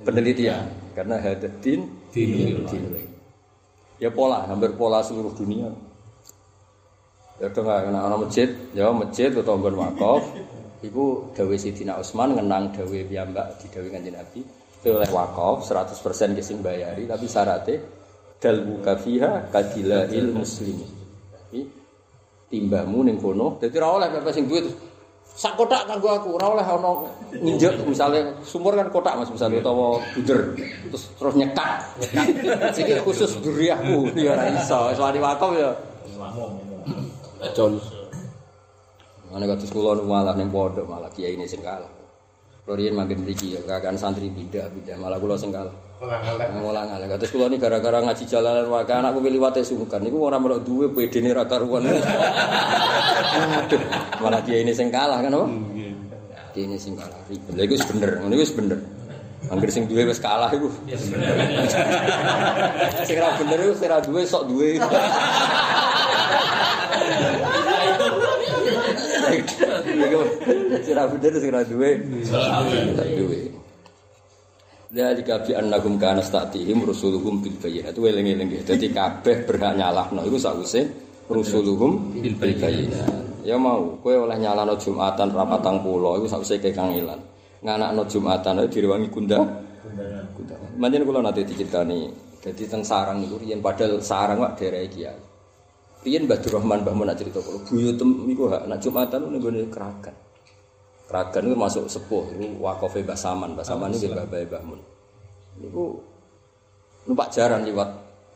[0.02, 0.65] penelitian
[0.97, 3.14] karena hadatin dinul ilm.
[4.02, 5.69] Ya pola, hampir pola seluruh dunia.
[7.38, 10.23] Ya udah nggak kena orang masjid, ya masjid atau nggon wakaf.
[10.84, 14.41] Iku Dawe Sidina Utsman ngenang Dawe piyambak di Dawe Kanjeng Nabi.
[14.81, 17.81] Itu oleh wakaf 100% kising bayari tapi syaratnya
[18.41, 20.91] dal bukafiha kadilail muslimin.
[21.31, 21.60] Tapi
[22.52, 24.65] timbahmu ning kono, dadi ora oleh pepe sing duit
[25.36, 26.91] sak kotak kanggo aku, ora oleh ana
[27.36, 30.56] nginjek misalnya sumur kan kotak Mas misalnya utawa bunder
[30.88, 31.84] terus terus nyekat.
[32.72, 34.95] Iki khusus duriahku ya ora iso.
[34.95, 35.72] Wis wani wakaf ya.
[37.52, 37.76] Jon.
[39.36, 41.91] Ana kados kula nu malah ning pondok malah kiai ini sing kalah.
[42.66, 45.76] Manggen mriki ya kakan santri bidah-bidah malah kula sing kalah.
[45.96, 50.68] Mulang ala kados kula ni gara-gara ngaji jalanan wae anakku liwate sungkan niku ora melok
[50.68, 51.88] duwe bedene ra karuan.
[53.64, 53.80] Aduh,
[54.20, 55.48] malah kiai ini sing kalah kan apa?
[56.52, 57.16] Kiai ini sing kalah.
[57.32, 58.84] Lha iku wis bener, iku wis bener.
[59.48, 60.68] Angger sing duwe wis kalah iku.
[63.08, 64.76] Sing ra bener iku sing ra duwe sok duwe.
[70.84, 72.04] Sing ra bener sing ra duwe.
[72.28, 73.64] Sok duwe.
[74.96, 78.00] Dzalika bi annahum kana statihim rusuluhum bil bayyinat.
[78.00, 78.64] Eling-eling nggih.
[78.64, 80.88] Dadi kabeh berhak nyalahno iku sakwise
[81.28, 83.44] rusuluhum bil bayyinat.
[83.44, 87.20] Ya mau kowe oleh nyalano Jumatan rapatang pulo iku sakwise kekangilan.
[87.60, 89.44] Nganakno Jumatan itu direwangi kunda.
[90.32, 90.56] Kunda.
[90.80, 92.08] Manjen kula nate diceritani
[92.40, 95.20] Jadi teng sarang niku riyen padahal sarang wak daerah kiai.
[96.08, 99.68] Riyen Mbah Durrahman Mbah Mun nak cerita kula buyutem niku hak nak Jumatan niku nggone
[99.68, 100.16] keragan.
[101.06, 103.53] Keragan niku masuk sepuh niku wakofe Mbah Saman.
[103.53, 104.82] Mbah Saman niku Mbah Bae Mbah Mun.
[105.61, 106.02] Niku
[107.06, 107.90] numpak jaran liwat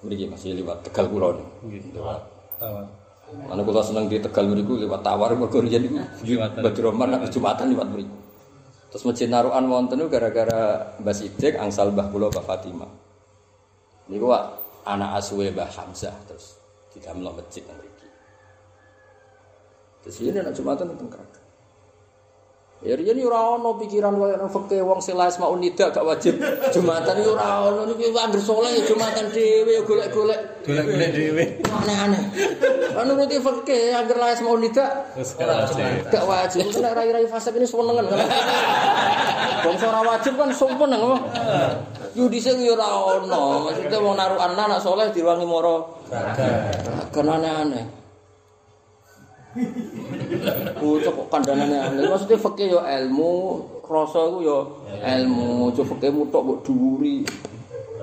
[0.05, 1.97] mriki masih liwat Tegal kula niku.
[2.61, 2.85] Tawar.
[3.29, 6.61] Mana kula seneng di Tegal mriku liwat tawar mergo riyen niku Jumatan.
[6.61, 8.17] Nak Jumatan liwat mriku.
[8.89, 12.91] Terus masjid narukan wonten gara-gara Mbah Sidik angsal Mbah kula Mbah Fatimah.
[14.09, 14.29] Niku
[14.85, 16.61] anak asuhe Mbah Hamzah terus
[16.93, 18.07] didamel masjid mriki.
[20.05, 21.38] Terus ini anak Jumatan teng Kragan.
[22.79, 26.39] Ya riyen ora ono pikiran kaya nang fikih wong sing la asmaul nida gak wajib
[26.71, 31.43] Jumatan yo ora ono niku anggere saleh ya Jumatan dhewe ya golek-golek Golek-golek dhewe.
[31.67, 32.23] aneh-aneh.
[32.95, 35.11] Kan nuruti fikih anggere la asmaul nida
[36.07, 36.71] gak wajib.
[36.71, 38.05] Mungkin nek rai-rai fasik ini kan.
[39.67, 41.17] Wong ora wajib kan seneng apa?
[42.15, 42.87] Yo dhisik yo ora
[43.19, 43.67] ono.
[43.67, 45.99] Maksudnya wong narukan anak soleh diwangi moro.
[47.11, 47.98] Kan aneh-aneh.
[50.79, 52.05] Ucap kok kandhanane aneh.
[52.05, 54.57] Maksudnya fikih yo ilmu, rasa iku yo
[55.01, 55.73] ilmu.
[55.73, 57.25] Cuk fikih mutok mbok dhuwuri.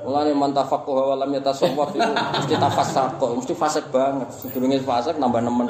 [0.07, 4.31] Mulane man tafaqqa wa lam yatasawwaf itu mesti tafasaq, mesti fasik banget.
[4.39, 5.67] Sedurunge fasik nambah nemen.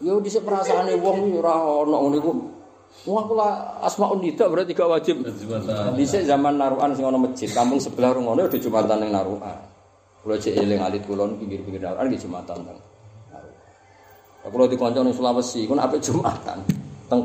[0.00, 1.52] Yo dhisik perasaane wong yo ora
[1.84, 2.32] ono ngono iku.
[3.04, 5.20] Wong aku lah asmaul nida berarti gak wajib.
[5.96, 9.56] Dhisik zaman narukan sing ana masjid, kampung sebelah rungono udah jumatan ning narukan.
[10.24, 12.78] Kula cek eling alit kula niku pinggir-pinggir narukan nggih jumatan teng.
[14.48, 16.58] Kula dikonco ning Sulawesi, iku apik jumatan.
[17.08, 17.20] Teng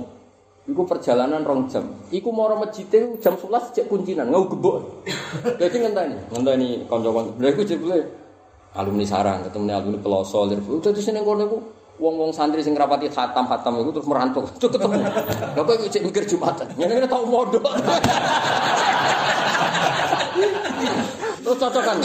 [0.68, 1.84] iku perjalanan rong jam.
[2.12, 2.88] Iku moro masjid
[3.20, 5.04] jam 11 cek kuncinan, ngau gebok.
[5.60, 7.32] Dadi ngenteni, ngenteni kanca-kanca.
[7.40, 8.00] Lha iku jebule
[8.76, 10.80] alumni sarang, ketemu alumni peloso, lirbu.
[10.84, 11.58] Dadi sing ning kono iku
[12.00, 14.44] wong-wong santri sing ngrapati khatam-khatam iku terus merantau.
[14.48, 15.04] Itu ketemu.
[15.56, 16.68] Kok iku cek mikir Jumatan.
[16.76, 17.64] Ngene-ngene tau mondok.
[21.44, 21.98] Terus cocokan.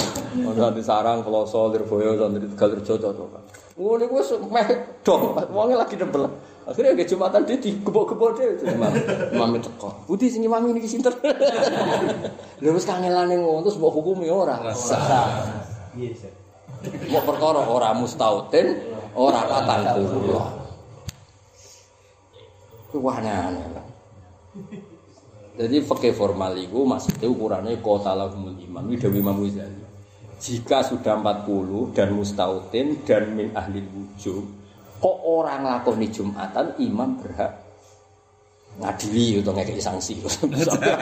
[0.59, 3.43] Santri sarang, peloso, lirboyo, santri tegal rejo cocokan.
[3.79, 4.69] Ngono iku wis meh
[5.07, 6.27] dong, wonge lagi debel.
[6.69, 8.93] Akhirnya nggih Jumatan dia digebok-gebok dhewe imam.
[9.33, 9.89] Imam teko.
[10.05, 11.15] Budi sing imam niki sinten?
[12.61, 14.59] Lha wis kangelane ngono terus mbok hukumi ora.
[14.77, 15.49] Sah.
[17.09, 18.77] Mau perkara ora mustautin,
[19.17, 20.03] ora kata itu.
[22.93, 23.65] Itu aneh-aneh.
[25.59, 28.87] Jadi fakih formal itu maksudnya ukurannya kota lahumul imam.
[28.87, 29.83] Ini Dewi Imam Ghazali.
[30.39, 34.47] Jika sudah 40 dan mustautin dan min ahli wujud,
[35.03, 37.59] kok orang lakoni Jumatan imam berhak
[38.79, 40.23] ngadili atau ngekei sanksi.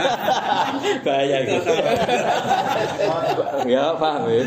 [1.04, 1.72] Bahaya gitu.
[3.68, 4.40] ya paham ya.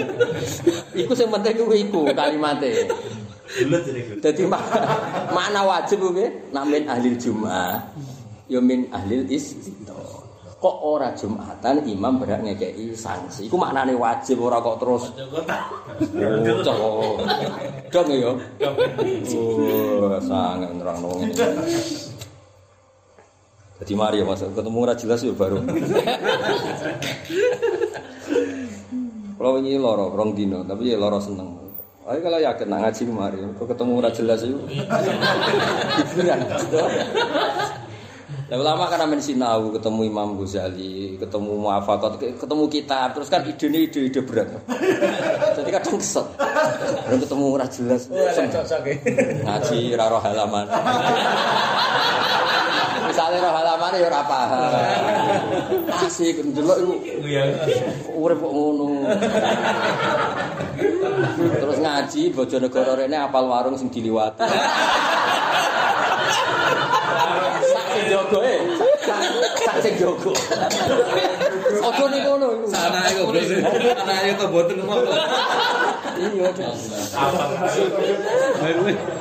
[0.97, 2.89] Iku sing penting kuwi iku kalimatnya.
[4.25, 4.49] Jadi gue.
[5.37, 7.93] Makna wajib kuwi nak min ahli Jumat.
[8.49, 10.25] Ya min ahli istiqo.
[10.59, 13.47] Kok ora Jumatan imam berhak ngekei sanksi.
[13.47, 15.63] Iku maknane wajib ora kok terus bocah.
[17.87, 18.35] Dong ya.
[19.39, 21.33] Oh, sangat nerangno ngene.
[23.79, 25.63] Jadi mari ya Mas, ketemu ora jelas ya baru.
[29.39, 31.55] Kalau ini loro, rong dino, tapi ya loro seneng.
[32.03, 34.59] Ayo kalau yakin nak ngaji kemari, kok ketemu ora jelas itu.
[35.95, 36.39] Hiburan.
[38.49, 43.69] Ya ulama kan amin sinau, ketemu Imam Ghazali, ketemu Muafakat, ketemu kitab, terus kan ide
[43.69, 44.49] ini ide-ide berat.
[45.61, 46.25] Jadi kadang kesel.
[46.33, 48.09] Kadang ketemu ora jelas.
[48.09, 50.65] Ngaji raro halaman.
[53.09, 54.73] Misalnya roh halaman ya ora paham.
[56.09, 56.93] Asik ndelok iku
[58.17, 58.85] urip kok ngono.
[61.37, 64.41] Terus ngaji Bojonegoro rene apal warung sing diliwati.
[68.31, 68.53] kowe.
[69.65, 70.31] Sak sing jogo.
[71.79, 72.65] Aja ning ngono iku.
[72.71, 73.49] Sana kok Bros.
[73.49, 75.11] Ana ya to boten ngono.
[76.19, 76.45] Iyo.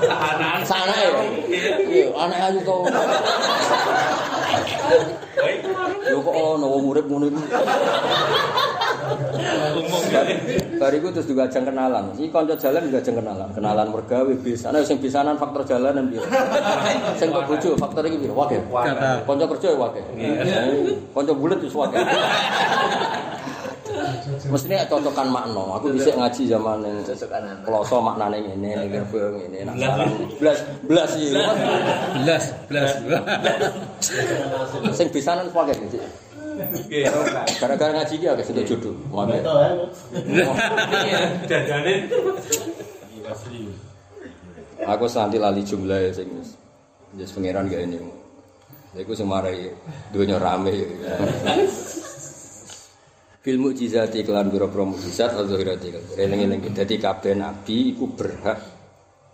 [0.09, 0.95] Ana sana.
[1.89, 2.77] Iyo, ana ayu to.
[6.09, 7.41] Yo kok ana wong urip ngono iku.
[10.79, 12.15] Bariku terus juga ajang kenalan.
[12.15, 13.49] Iki kanca jalan juga ajang kenalan.
[13.55, 14.63] Kenalan mergawe bis.
[14.65, 16.23] Ana sing bisanan faktor jalanan piye.
[17.19, 18.33] Sing kok bojo faktor iki piye?
[18.33, 19.27] Kata.
[19.27, 20.01] Kanca kerja ya wae.
[21.15, 21.99] Kanca bulet wis wae.
[24.49, 25.81] Mestinya cocokan makna.
[25.81, 27.01] Aku bisa ngaji zaman yang
[27.65, 30.09] kloso maknane ngene, ning gerbong salam.
[30.39, 31.35] Blas, blas iki.
[32.23, 32.91] belas belas.
[34.95, 35.99] Sing bisanan wae iki.
[37.59, 38.95] Gara-gara ngaji iki akeh sing jodoh.
[39.15, 39.39] Wae.
[41.47, 41.95] Dadane.
[44.89, 46.57] Aku santi lali jumlah sing wis.
[47.15, 47.99] Wis pangeran gak ini.
[48.99, 49.71] Iku sing marai
[50.11, 50.75] dunya rame.
[53.39, 56.19] Bil mukjizati kelan pira-pira mukjizat al-zahirati.
[56.19, 58.79] Eling-eling dadi kabeh nabi iku berhak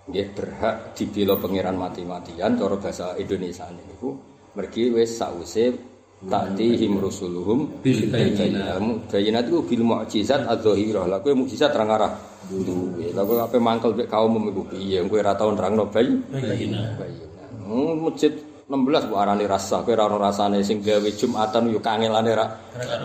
[0.04, 4.12] nggih berhak dibela pangeran mati-matian cara bahasa Indonesia niku
[4.52, 5.93] mergi wis sause
[6.28, 8.80] ta'tihim rusuluhum Bil bayyinat.
[9.12, 11.04] Bayinat itu bil mukjizat al-zahirah.
[11.08, 12.12] Lah kowe mukjizat terang arah
[12.48, 13.12] duwe.
[13.12, 15.04] Lah kowe ape mangkel mek kaum iku piye?
[15.04, 16.12] Kowe ora tau nerangno bayi.
[16.32, 16.96] Bayina.
[16.96, 17.32] Bayinat.
[17.64, 18.32] Hmm, masjid
[18.64, 22.46] 16 kok arane rasa, kowe ora ono rasane sing gawe Jumatan yo kangelane ra.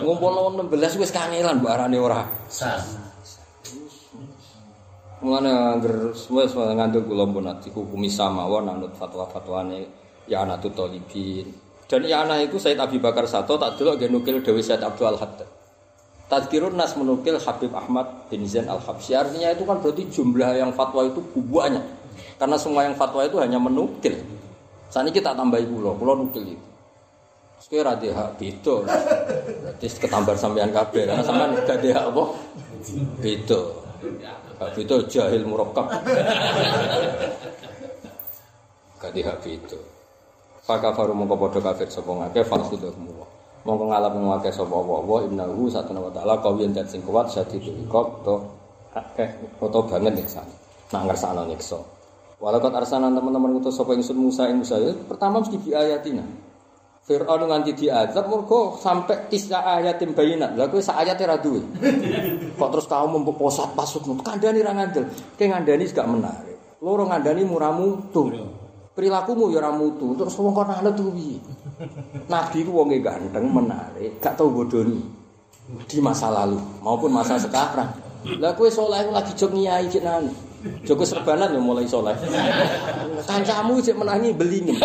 [0.00, 2.24] Ngumpulno 16 wis kangelan mbok arane ora.
[5.20, 9.84] Mulane angger wis ngandel kula pun ati hukumi samawon anut fatwa-fatwane
[10.24, 11.69] ya anatu talibin.
[11.90, 15.18] Dan ya anak itu Said Abi Bakar Sato tak delok nggih nukil Dewi Said Abdul
[15.18, 15.50] Haddad.
[16.30, 19.18] Tadkirun Nas menukil Habib Ahmad bin Zain Al-Habsyi.
[19.18, 21.82] Artinya itu kan berarti jumlah yang fatwa itu banyak.
[22.38, 24.14] Karena semua yang fatwa itu hanya menukil.
[24.86, 26.66] Saat ini kita tambahi pulau, pulau nukil itu.
[27.58, 28.74] Sekali rada hak beda.
[28.86, 31.10] Berarti ketambar sampean kabeh.
[31.10, 32.24] Karena sampean gak ada hak apa?
[33.18, 33.60] Beda.
[34.62, 34.78] Hak
[35.10, 35.90] jahil murakkab.
[39.02, 39.42] Gak ada hak.
[40.70, 43.10] Fakafaru mongko padha kafir sapa ngake falsudahmu.
[43.66, 48.22] Mongko ngalap ngake sapa wa innahu satuna wa ta'ala kawiyan dan sing kuat sadidul iqab
[48.22, 48.38] to
[48.94, 49.26] akeh
[49.58, 50.46] foto banget nyiksa.
[50.94, 51.74] Nah ngersakno nyiksa.
[52.38, 56.22] Walakat arsanan teman-teman utus sapa ingsun Musa ing Musa ya, pertama mesti di ayatina.
[57.02, 60.54] Fir'aun nganti diazab mergo sampai tis'a ayatin bayinat.
[60.54, 61.26] Lah kowe sak ayate.
[61.26, 64.22] Kok terus kamu memposat pasutmu.
[64.22, 65.10] Kandhani ra ngandel.
[65.34, 66.78] Ke ngandani gak menarik.
[66.78, 68.59] Loro ngandani muramu tuh.
[69.00, 70.12] Perilakumu ya ora mutu.
[70.12, 71.40] Terus wong kok anut tuh piye?
[72.28, 75.00] Nabi ku wonge ganteng, menarik, gak tau bodoni.
[75.88, 77.88] Di masa lalu maupun masa sekarang.
[78.36, 80.28] Lah kowe saleh lagi jog nyai cek nang.
[80.84, 82.12] Joko serbanan ya mulai soleh.
[83.24, 84.76] Kancamu cek menangi belingem.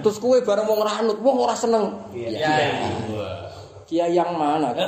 [0.00, 1.92] Terus kowe bareng wong ranut, wong ora seneng.
[2.16, 2.56] Iya.
[3.84, 4.72] Kiai yang mana?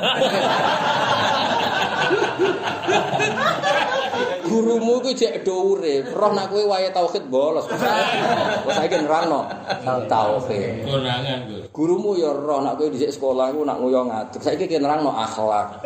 [4.45, 7.65] Gurumu ku cek do urip, roh nak kowe wae tauhid bolos.
[7.67, 9.49] Wes saiki nerangno
[10.07, 10.85] tauhid.
[10.85, 11.65] Kurangan Gus.
[11.73, 14.39] Gurumu ya roh nak kowe dhisik sekolah ku nak nguyo ngatur.
[14.45, 15.81] Saiki ki nerangno akhlak.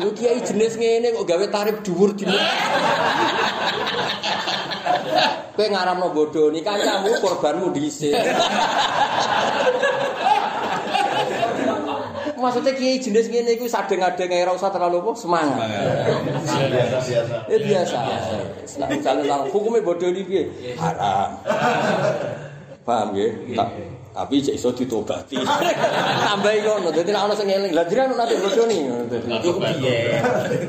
[0.00, 2.34] Lu kiai jenis ngene kok gawe tarif dhuwur dino.
[5.54, 8.16] Kowe ngaramno bodoni kancamu korbanmu dhisik.
[12.44, 15.64] Maksudnya kiai jenis ngene iku sadeng-adeng ora usah terlalu apa semangat.
[16.44, 17.36] Biasa-biasa.
[17.48, 17.96] Ya biasa.
[18.84, 20.44] Nah, misalnya lang hukumnya bodoh ini piye?
[20.76, 21.40] Haram.
[22.84, 23.32] Paham ya?
[23.56, 23.68] Tak
[24.14, 25.42] tapi cek iso ditobati.
[25.42, 28.80] Tambahi ngono, dadi nek ana sing eling, lha jenengan nate bodoh nih.
[29.40, 30.22] Iku piye?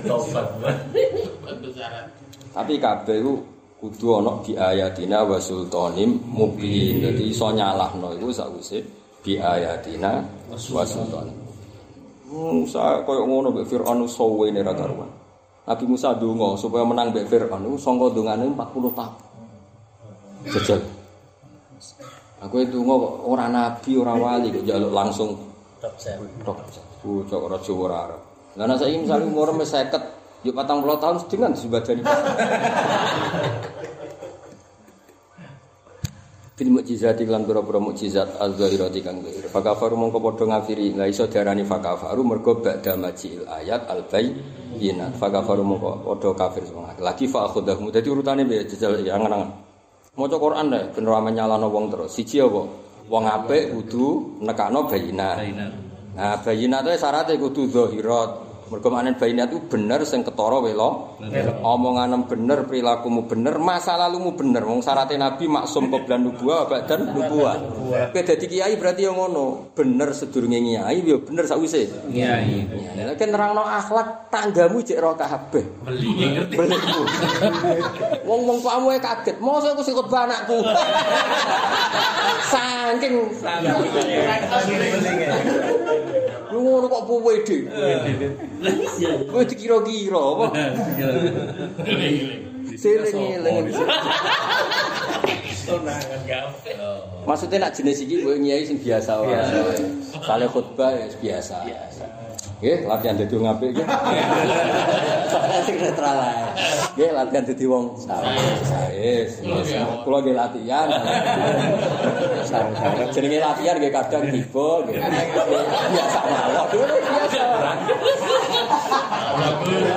[0.07, 0.47] Tobat.
[0.95, 2.10] Itu syarat.
[2.56, 3.43] Tapi kabeh ku
[3.84, 7.03] kudu ana bi ayatina wa sultanim mubin.
[7.03, 8.81] Dadi iso nyalahno iku sakwise
[9.22, 11.45] bi ayatina wa sultanim.
[12.26, 15.10] Musa koyo ngono mbek Firaun sowe ne ra karuan.
[15.65, 19.14] Nabi Musa donga supaya menang mbek Firaun sangka dongane 40 tahun.
[20.45, 20.81] Jajal.
[22.45, 25.34] Aku itu kok ora nabi, ora wali kok njaluk langsung
[25.81, 26.18] Top set.
[26.45, 26.57] tok.
[27.02, 28.22] Bocah ora Jawa ora Arab.
[28.56, 32.03] Lah nek saiki misale umur wis 50, yo 40 tahun sedingan disebadani.
[36.56, 39.44] Fil mukjizati lan pira-pira mukjizat az-zahirati kang zahir.
[39.52, 40.95] Fakafaru mongko padha ngafiri.
[40.95, 45.19] Lah iso diarani fakafaru mergo ba'da majil ayat al-bayyinat.
[45.19, 46.95] Fakafaru mongko padha kafir semua.
[46.95, 47.91] Lagi fa akhudahum.
[47.91, 49.52] Dadi urutane piye jajal ya angen-angen.
[50.15, 52.15] Maca Quran deh ben ora menyalahno wong terus.
[52.15, 52.64] Siji apa?
[53.11, 55.36] Wong apik kudu bayinat.
[55.44, 55.72] Bayinat.
[56.15, 58.45] Nah, bayinat itu syaratnya kudu zahirat.
[58.66, 61.22] Mergo manen bayinat itu bener sing ketara wela.
[61.62, 64.66] Omonganem bener, perilakumu bener, masa lalumu bener.
[64.66, 67.62] Wong syaratnya Nabi maksum qoblan nubuwah dan nubuwah.
[68.10, 69.70] Kowe dadi kiai berarti yo ngono.
[69.78, 72.10] Bener sedurunge kiai yo bener sakwise.
[72.10, 72.42] Iya.
[72.42, 75.66] Ya, nek nerangno akhlak tanggamu cek ro kabeh.
[75.86, 76.58] Beli ngerti.
[78.28, 79.38] Wong-wong tuamu ae kaget.
[79.38, 80.58] Mosok aku sing khotbah anakku.
[82.52, 83.14] Saking
[86.56, 87.64] lu ngono kok puwe dik.
[89.30, 90.45] Kowe dikira-kira apa?
[92.82, 93.72] Seling-eling.
[97.26, 99.34] Maksudnya nak jenis iki kowe nyai sing biasa wae.
[100.22, 101.56] Kale khotbah ya biasa.
[102.56, 103.88] Nggih, latihan dadi wong apik nggih.
[105.68, 106.44] Sing netral ae.
[106.95, 109.27] Nggih, latihan dadi wong sae.
[110.07, 110.88] Kula nggih latihan.
[112.48, 112.64] Sae.
[113.11, 114.98] Jenenge latihan nggih kadang tiba nggih.
[115.91, 116.68] Biasa mawon.
[116.72, 117.44] Biasa.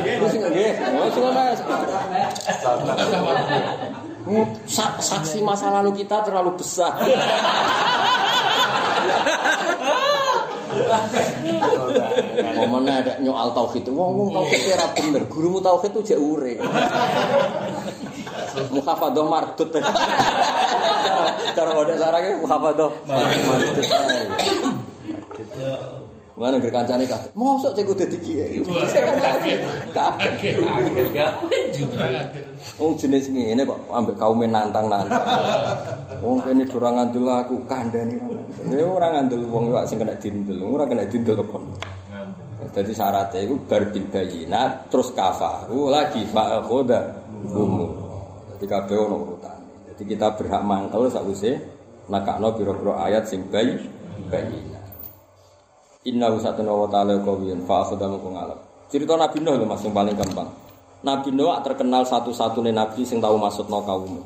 [0.02, 1.60] Terus nggih, wis Mas.
[4.68, 6.93] Sa- saksi masa lalu kita terlalu besar.
[12.59, 13.90] Momennya ada nyoal tauhid.
[13.90, 15.22] Wong wong tauhid ora bener.
[15.26, 16.55] Gurumu tauhid tuh jek ure.
[18.72, 19.68] Muhafadah mardut.
[21.55, 23.86] Cara kode sarangnya muhafadah mardut.
[26.39, 27.35] Mana ngger kancane kabeh.
[27.35, 28.06] Mosok cek udah.
[29.19, 29.59] Kaget,
[29.90, 30.55] kaget.
[31.74, 32.23] Juga.
[32.78, 35.19] Wong jenis ngene kok ambek kaum nantang-nantang.
[36.23, 38.15] Wong kene ora ngandel aku kandhani.
[38.70, 41.62] Ya ora ngandel wong kok sing kena dindel, ora kena dindel kok.
[42.70, 47.19] Jadi syaratnya itu bayinat terus kafaru lagi fa'akhoda
[47.51, 47.86] gumu.
[48.55, 49.59] Jadi kabeh ono urutan.
[49.90, 51.59] Jadi kita berhak mangkel sakwise
[52.06, 53.74] nakakno pira-pira ayat sing bayi
[54.31, 54.77] bayinat.
[56.09, 58.59] Inna usatuna wa ta'ala kawiyun fa'akhoda mengko ngalap.
[58.89, 60.48] Cerita Nabi Nuh Mas yang paling gampang.
[61.05, 64.24] Nabi Nuh terkenal satu-satunya nabi sing tahu maksudno kaum.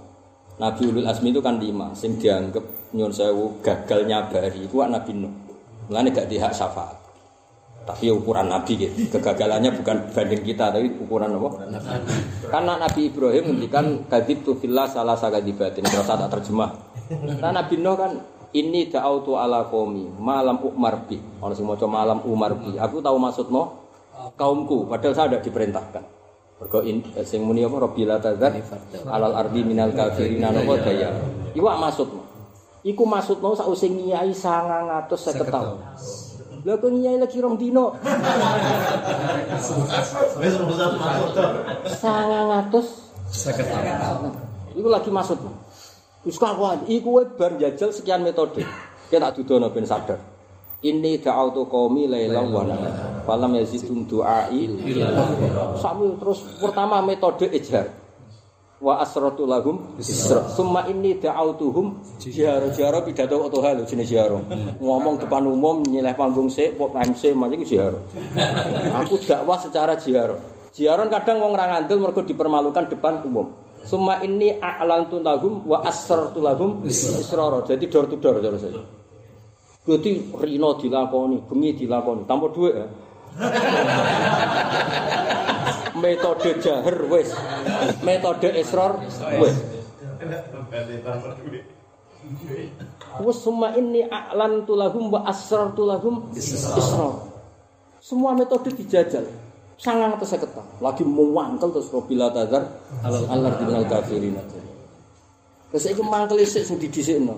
[0.62, 2.62] Nabi Ulul Azmi itu kan lima, sing dianggap
[2.94, 5.34] nyun sewu gagal nyabari itu Nabi Nuh.
[5.90, 6.94] Mulane gak dihak syafaat.
[7.82, 9.18] Tapi ukuran Nabi gitu.
[9.18, 11.66] Kegagalannya bukan banding kita, tapi ukuran apa?
[12.46, 15.82] Karena Nabi Ibrahim ngendikan kadib tu fillah salah sagadibatin.
[15.90, 16.70] Saya tak terjemah.
[17.42, 18.14] Nah Nabi Nuh kan
[18.52, 21.16] ini da'autu ala qaumi malam umar bi.
[21.40, 22.76] Ono sing maca malam umar bi.
[22.76, 23.62] Aku tahu maksudno
[24.36, 26.04] kaumku padahal saya tidak diperintahkan.
[26.62, 28.54] Mergo eh, sing muni apa rabbil tadzar
[29.10, 31.10] alal ardi minal kafirina napa daya.
[31.56, 32.22] Iwak maksudno.
[32.82, 35.78] Iku maksudno sause ngiyai 950 tahun.
[36.62, 37.98] Lah kok ngiyai lagi rong dino.
[40.38, 41.42] Wis rusak masuk to.
[41.98, 43.02] 900
[44.78, 45.38] Iku lagi maksud.
[46.23, 48.62] Wis kawan, iku kowe bar jajal sekian metode.
[49.11, 50.23] Kita tak dudono ben sadar.
[50.82, 53.23] Ini da'autu qaumi lailan wa nahar.
[53.23, 54.66] Falam yazidum du'ai
[55.78, 57.90] Sami terus pertama metode ijhar.
[58.82, 60.47] Wa asratu lahum isra.
[60.51, 64.43] Summa inni da'autuhum jihara jihara pidato oto hal jenis jihara.
[64.78, 67.99] Ngomong depan umum nyileh panggung sik, pok MC macam iku jihara.
[69.03, 70.35] Aku dakwah secara jihara.
[70.74, 73.55] Jihara kadang wong ra ngandel mergo dipermalukan depan umum.
[73.82, 77.66] Summa inni a'lantu lahum wa asrartu lahum israra.
[77.66, 78.78] Jadi door to door cara saya.
[79.82, 82.86] Berarti rino dilakoni, bengi dilakoni, tanpa duit ya.
[86.02, 87.34] Metode jahar wis.
[88.06, 89.02] Metode israr
[89.42, 89.56] wis.
[93.26, 97.26] Wes semua ini a'lan tulahum wa asrar tulahum israr.
[97.98, 99.26] Semua metode dijajal.
[99.82, 100.62] Sangang atas seketa.
[100.78, 102.70] Lagi mewangkel terus robila tazar
[103.02, 104.38] alar di minal kafirin.
[105.74, 107.34] Terus itu mangkel isik sing didhisikno.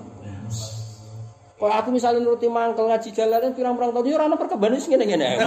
[1.54, 5.40] Kalau aku misalnya nuruti mangkel ngaji jalanan pirang-pirang tahun ya ora ono perkebane sing ngene-ngene.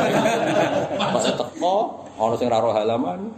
[1.14, 3.20] Pas teko ana sing ora roh halaman.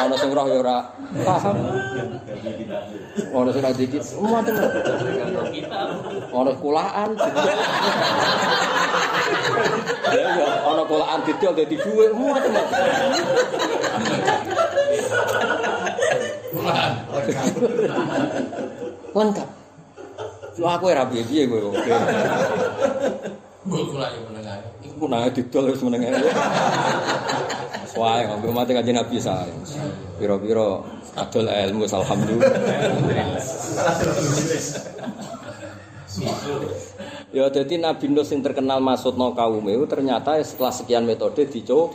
[0.00, 0.78] Ana sing roh ya ora
[1.20, 1.56] paham.
[3.36, 4.02] Ana sing dikit.
[4.16, 4.54] Macam
[6.32, 7.10] Ana kulaan.
[10.10, 10.26] Ya
[10.64, 12.52] ana kulaan didol dadi dhuwit macam
[19.10, 19.48] Lengkap.
[20.60, 21.72] Lu aku ora piye-piye kowe
[23.60, 24.56] Gue kulak yang menengah.
[24.80, 26.16] Iku nang didol wis meneng ae.
[27.92, 29.52] Wae ngombe mate kanjeng Nabi sae.
[30.16, 30.80] Piro-piro
[31.12, 32.56] adol ilmu alhamdulillah.
[37.36, 41.92] Ya jadi Nabi Nuh sing terkenal maksudno kaum itu ternyata setelah sekian metode dicoba.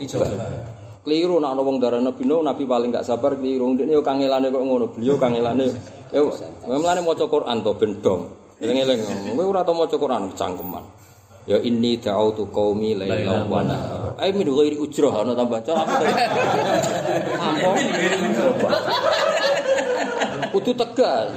[1.02, 3.74] Keliru nak ana wong darah Nabi Nuh, Nabi paling gak sabar keliru.
[3.74, 5.70] Ndekne yo kangelane kok ngono, beliau kangelane.
[6.10, 6.30] Yo,
[6.66, 8.30] memlane maca Quran to ben dong.
[8.58, 9.04] Eling-eling,
[9.36, 10.95] kowe ora tau maca Quran cangkeman.
[11.46, 14.18] Ya inni da'autu qaumi lailan wa nahar.
[14.18, 15.86] Ai min ghairi ujrah ana tambah cara.
[17.38, 17.78] Ampun.
[20.50, 21.30] Kudu tegas.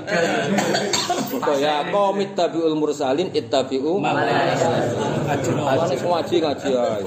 [1.30, 7.06] Kok ya qaum ittabi'ul mursalin ittabi'u Awane ngaji ngaji ae.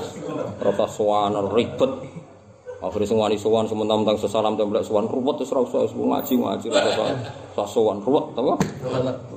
[0.63, 2.12] Rata sowan ribet.
[2.83, 7.63] Akhirnya semua wani sowan sementang-mentang sesalam temblek sowan ruwet terus ora usah ngaji ngaji rasa
[7.71, 8.59] sowan ruwet apa?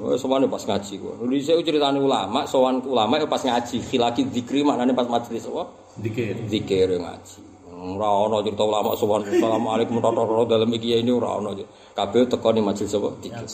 [0.01, 1.13] Wes sowane pas ngaji kok.
[1.29, 5.61] Dhisik ceritane ulama, sowan ulama pas ngaji, khilaki zikri maknane pas majelis apa?
[6.01, 6.41] Dikir.
[6.49, 7.37] Zikir ya ngaji.
[7.85, 11.53] Ora ana cerita ulama sowan Assalamualaikum warahmatullahi dalam iki ini ora ana.
[11.93, 13.13] Kabeh teko ni majelis apa?
[13.21, 13.45] Zikir.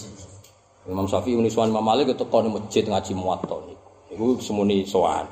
[0.87, 3.91] Imam Syafi'i uni sowan Imam Malik teko ni masjid ngaji muwatta niku.
[4.15, 5.27] Iku semuni sowan.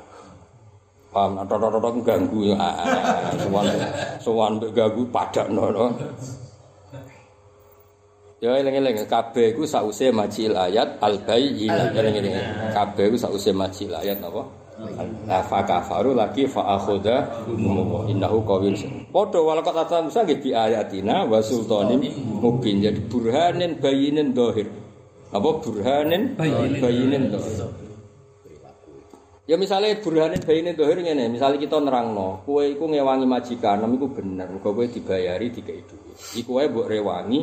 [1.10, 2.54] Paham, rata-rata ganggu ya.
[3.42, 3.66] Sowan
[4.22, 5.86] sowan mbek ganggu padakno no.
[8.40, 11.92] Ya eling-eling kabeh iku sause majil ayat al-bayyinah.
[11.92, 12.34] Eling-eling
[12.72, 14.46] kabeh iku sause majil ayat napa?
[15.28, 17.44] La fa kafaru lagi fa akhudha
[18.08, 19.12] innahu qawiyyun.
[19.12, 22.00] Padha walakat atan Musa nggih bi ayatina wa sultanin
[22.38, 22.80] mubin.
[22.80, 24.70] Jadi burhanin bayinin dohir.
[25.34, 27.89] Apa burhanin bayinin dohir.
[29.50, 34.46] Ya misalnya burhanin bayine dohir ngene, misalnya kita nerangno, kowe iku ngewangi majikan, iku bener,
[34.46, 36.14] muga kowe dibayari dikai duit.
[36.38, 37.42] Iku wae mbok rewangi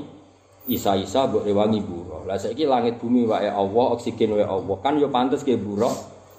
[0.72, 2.24] isa-isa mbok rewangi buruh.
[2.24, 4.76] Lah saiki langit bumi wae Allah, oksigen wae Allah.
[4.80, 5.92] Kan yo pantes ke buruh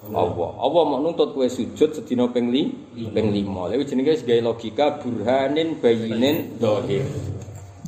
[0.09, 0.51] Allah.
[0.57, 2.73] Allah mau nuntut kowe sujud sedina ping li,
[3.13, 3.69] ping 5.
[3.69, 7.05] Lha iki jenenge sebagai logika burhanin bayinin dohir.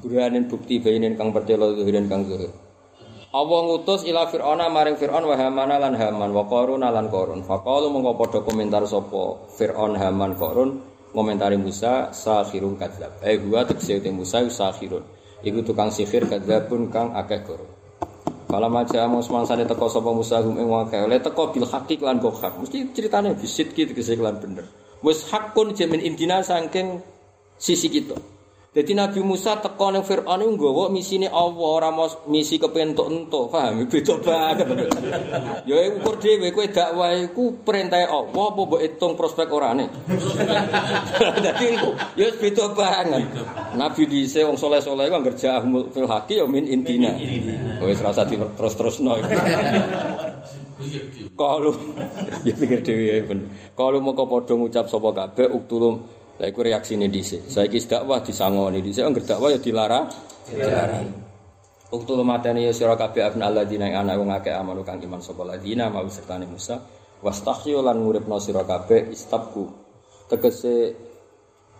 [0.05, 2.60] Burhanin bukti bayinin kang pertelo dohirin kang dohir.
[3.31, 7.47] Allah ngutus ila Fir'auna maring Fir'aun wa Hamana lan Haman wa Qarun lan Qarun.
[7.47, 10.83] Faqalu mongko padha komentar sapa Fir'aun Haman Qarun
[11.15, 13.23] ngomentari Musa sahirun kadzab.
[13.23, 15.07] Eh gua tekse te Musa sahirun.
[15.47, 17.71] Iku tukang sihir kadzabun kang akeh goro.
[18.51, 20.91] Kala maja mus mangsane teko sapa Musa hum ing wong.
[20.91, 22.59] Oleh teko bil hakik lan kok hak.
[22.59, 24.67] Mesti ceritane bisit ki tegese lan bener.
[24.99, 26.99] Wis hakun jamin intina saking
[27.55, 28.40] sisi kita.
[28.71, 31.91] Jadi Nabi Musa teko ning Firaun iku nggawa misine Allah ora
[32.31, 33.83] misi kepentuk entuk, paham?
[33.91, 34.87] Beda banget.
[35.67, 39.91] ya ukur dhewe kowe dakwah iku perintah Allah apa mbok hitung prospek orane.
[41.43, 43.27] Dadi iku ya beda banget.
[43.75, 47.11] Nabi dhisik wong saleh-saleh iku anggere jahmul fil haqi ya min intina.
[47.83, 49.19] Wis rasa terus-terusno.
[51.35, 51.75] Kalau
[52.47, 53.51] ya pikir dhewe ya ben.
[53.75, 57.49] Kalau mau padha ngucap sapa kabeh uktulum Lah iku reaksine dhisik.
[57.51, 60.05] Saiki dakwah disangoni dhisik anggere dakwah ya dilarang.
[60.47, 61.07] Dilarang.
[61.91, 65.43] Uktul mateni ya sira kabeh abna alladzina ing ana wong akeh amanu kang iman sapa
[65.43, 66.79] ladina mau sertane Musa
[67.19, 69.67] wastahyu lan nguripno sira kabeh istabku.
[70.31, 70.95] Tegese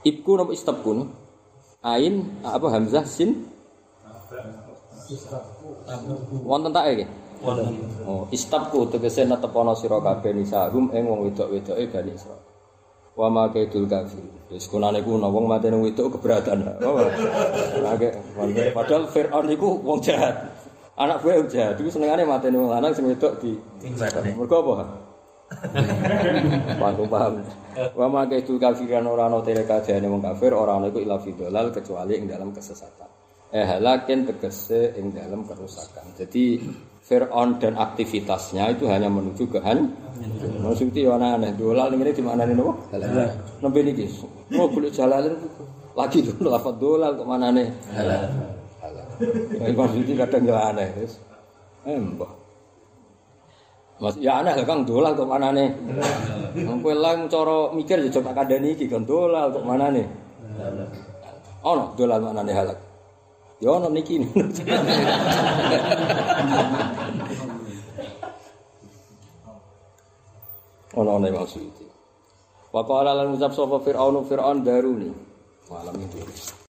[0.03, 0.91] ibku napa istabku?
[0.91, 1.03] no?
[1.79, 3.47] Ain apa hamzah sin
[6.43, 7.05] Wonten tak iki?
[8.03, 12.50] Oh, istabku tegese netepono sira kabeh nisahum ing wong wedok-wedoke Bani Israil.
[13.21, 14.25] Wa ma kaidul kafir.
[14.49, 16.65] Wis kunane ku wong matene wedok keberatan.
[18.73, 20.49] Padahal Firaun iku wong jahat.
[20.97, 23.53] Anak gue jahat iku senengane matene wong lanang sing wedok di
[24.33, 24.85] Mergo apa?
[26.81, 27.33] Paham paham.
[27.95, 31.69] Wa ma kaidul kafiran ora ana tere kadane wong kafir ora ana iku ila fidolal
[31.69, 33.07] kecuali ing dalam kesesatan.
[33.51, 36.11] Eh halakin tegese ing dalam kerusakan.
[36.17, 36.59] Jadi
[37.01, 39.91] Fir'aun dan aktivitasnya itu hanya menuju ke han.
[40.61, 41.51] Oh, sing ana aneh.
[41.57, 42.73] Dolal ning ngene dimaknani nopo?
[42.93, 43.29] Dolal.
[43.61, 44.05] Nembe niki.
[44.57, 45.33] Oh, golek jalalen
[45.97, 47.63] lagi lho lafal dolal kok manane?
[47.89, 48.29] Dolal.
[48.81, 49.05] Dolal.
[49.57, 51.13] Kayak eh, sing kadang ya aneh, wis.
[51.85, 52.31] Embah.
[54.01, 55.77] Mas ya aneh Kang dolal kok manane?
[56.57, 60.03] Wong kowe lang cara mikir ya coba kandhani iki kon dolal kok manane?
[60.57, 60.89] Dolal.
[61.65, 62.77] Ono dolal manane halak.
[63.61, 64.17] Yo ono niki.
[70.99, 71.87] Ono ana maksud iki.
[72.71, 75.11] Wa qala lan ngucap sapa Firaun Firaun daruni.
[75.71, 76.19] Malam itu.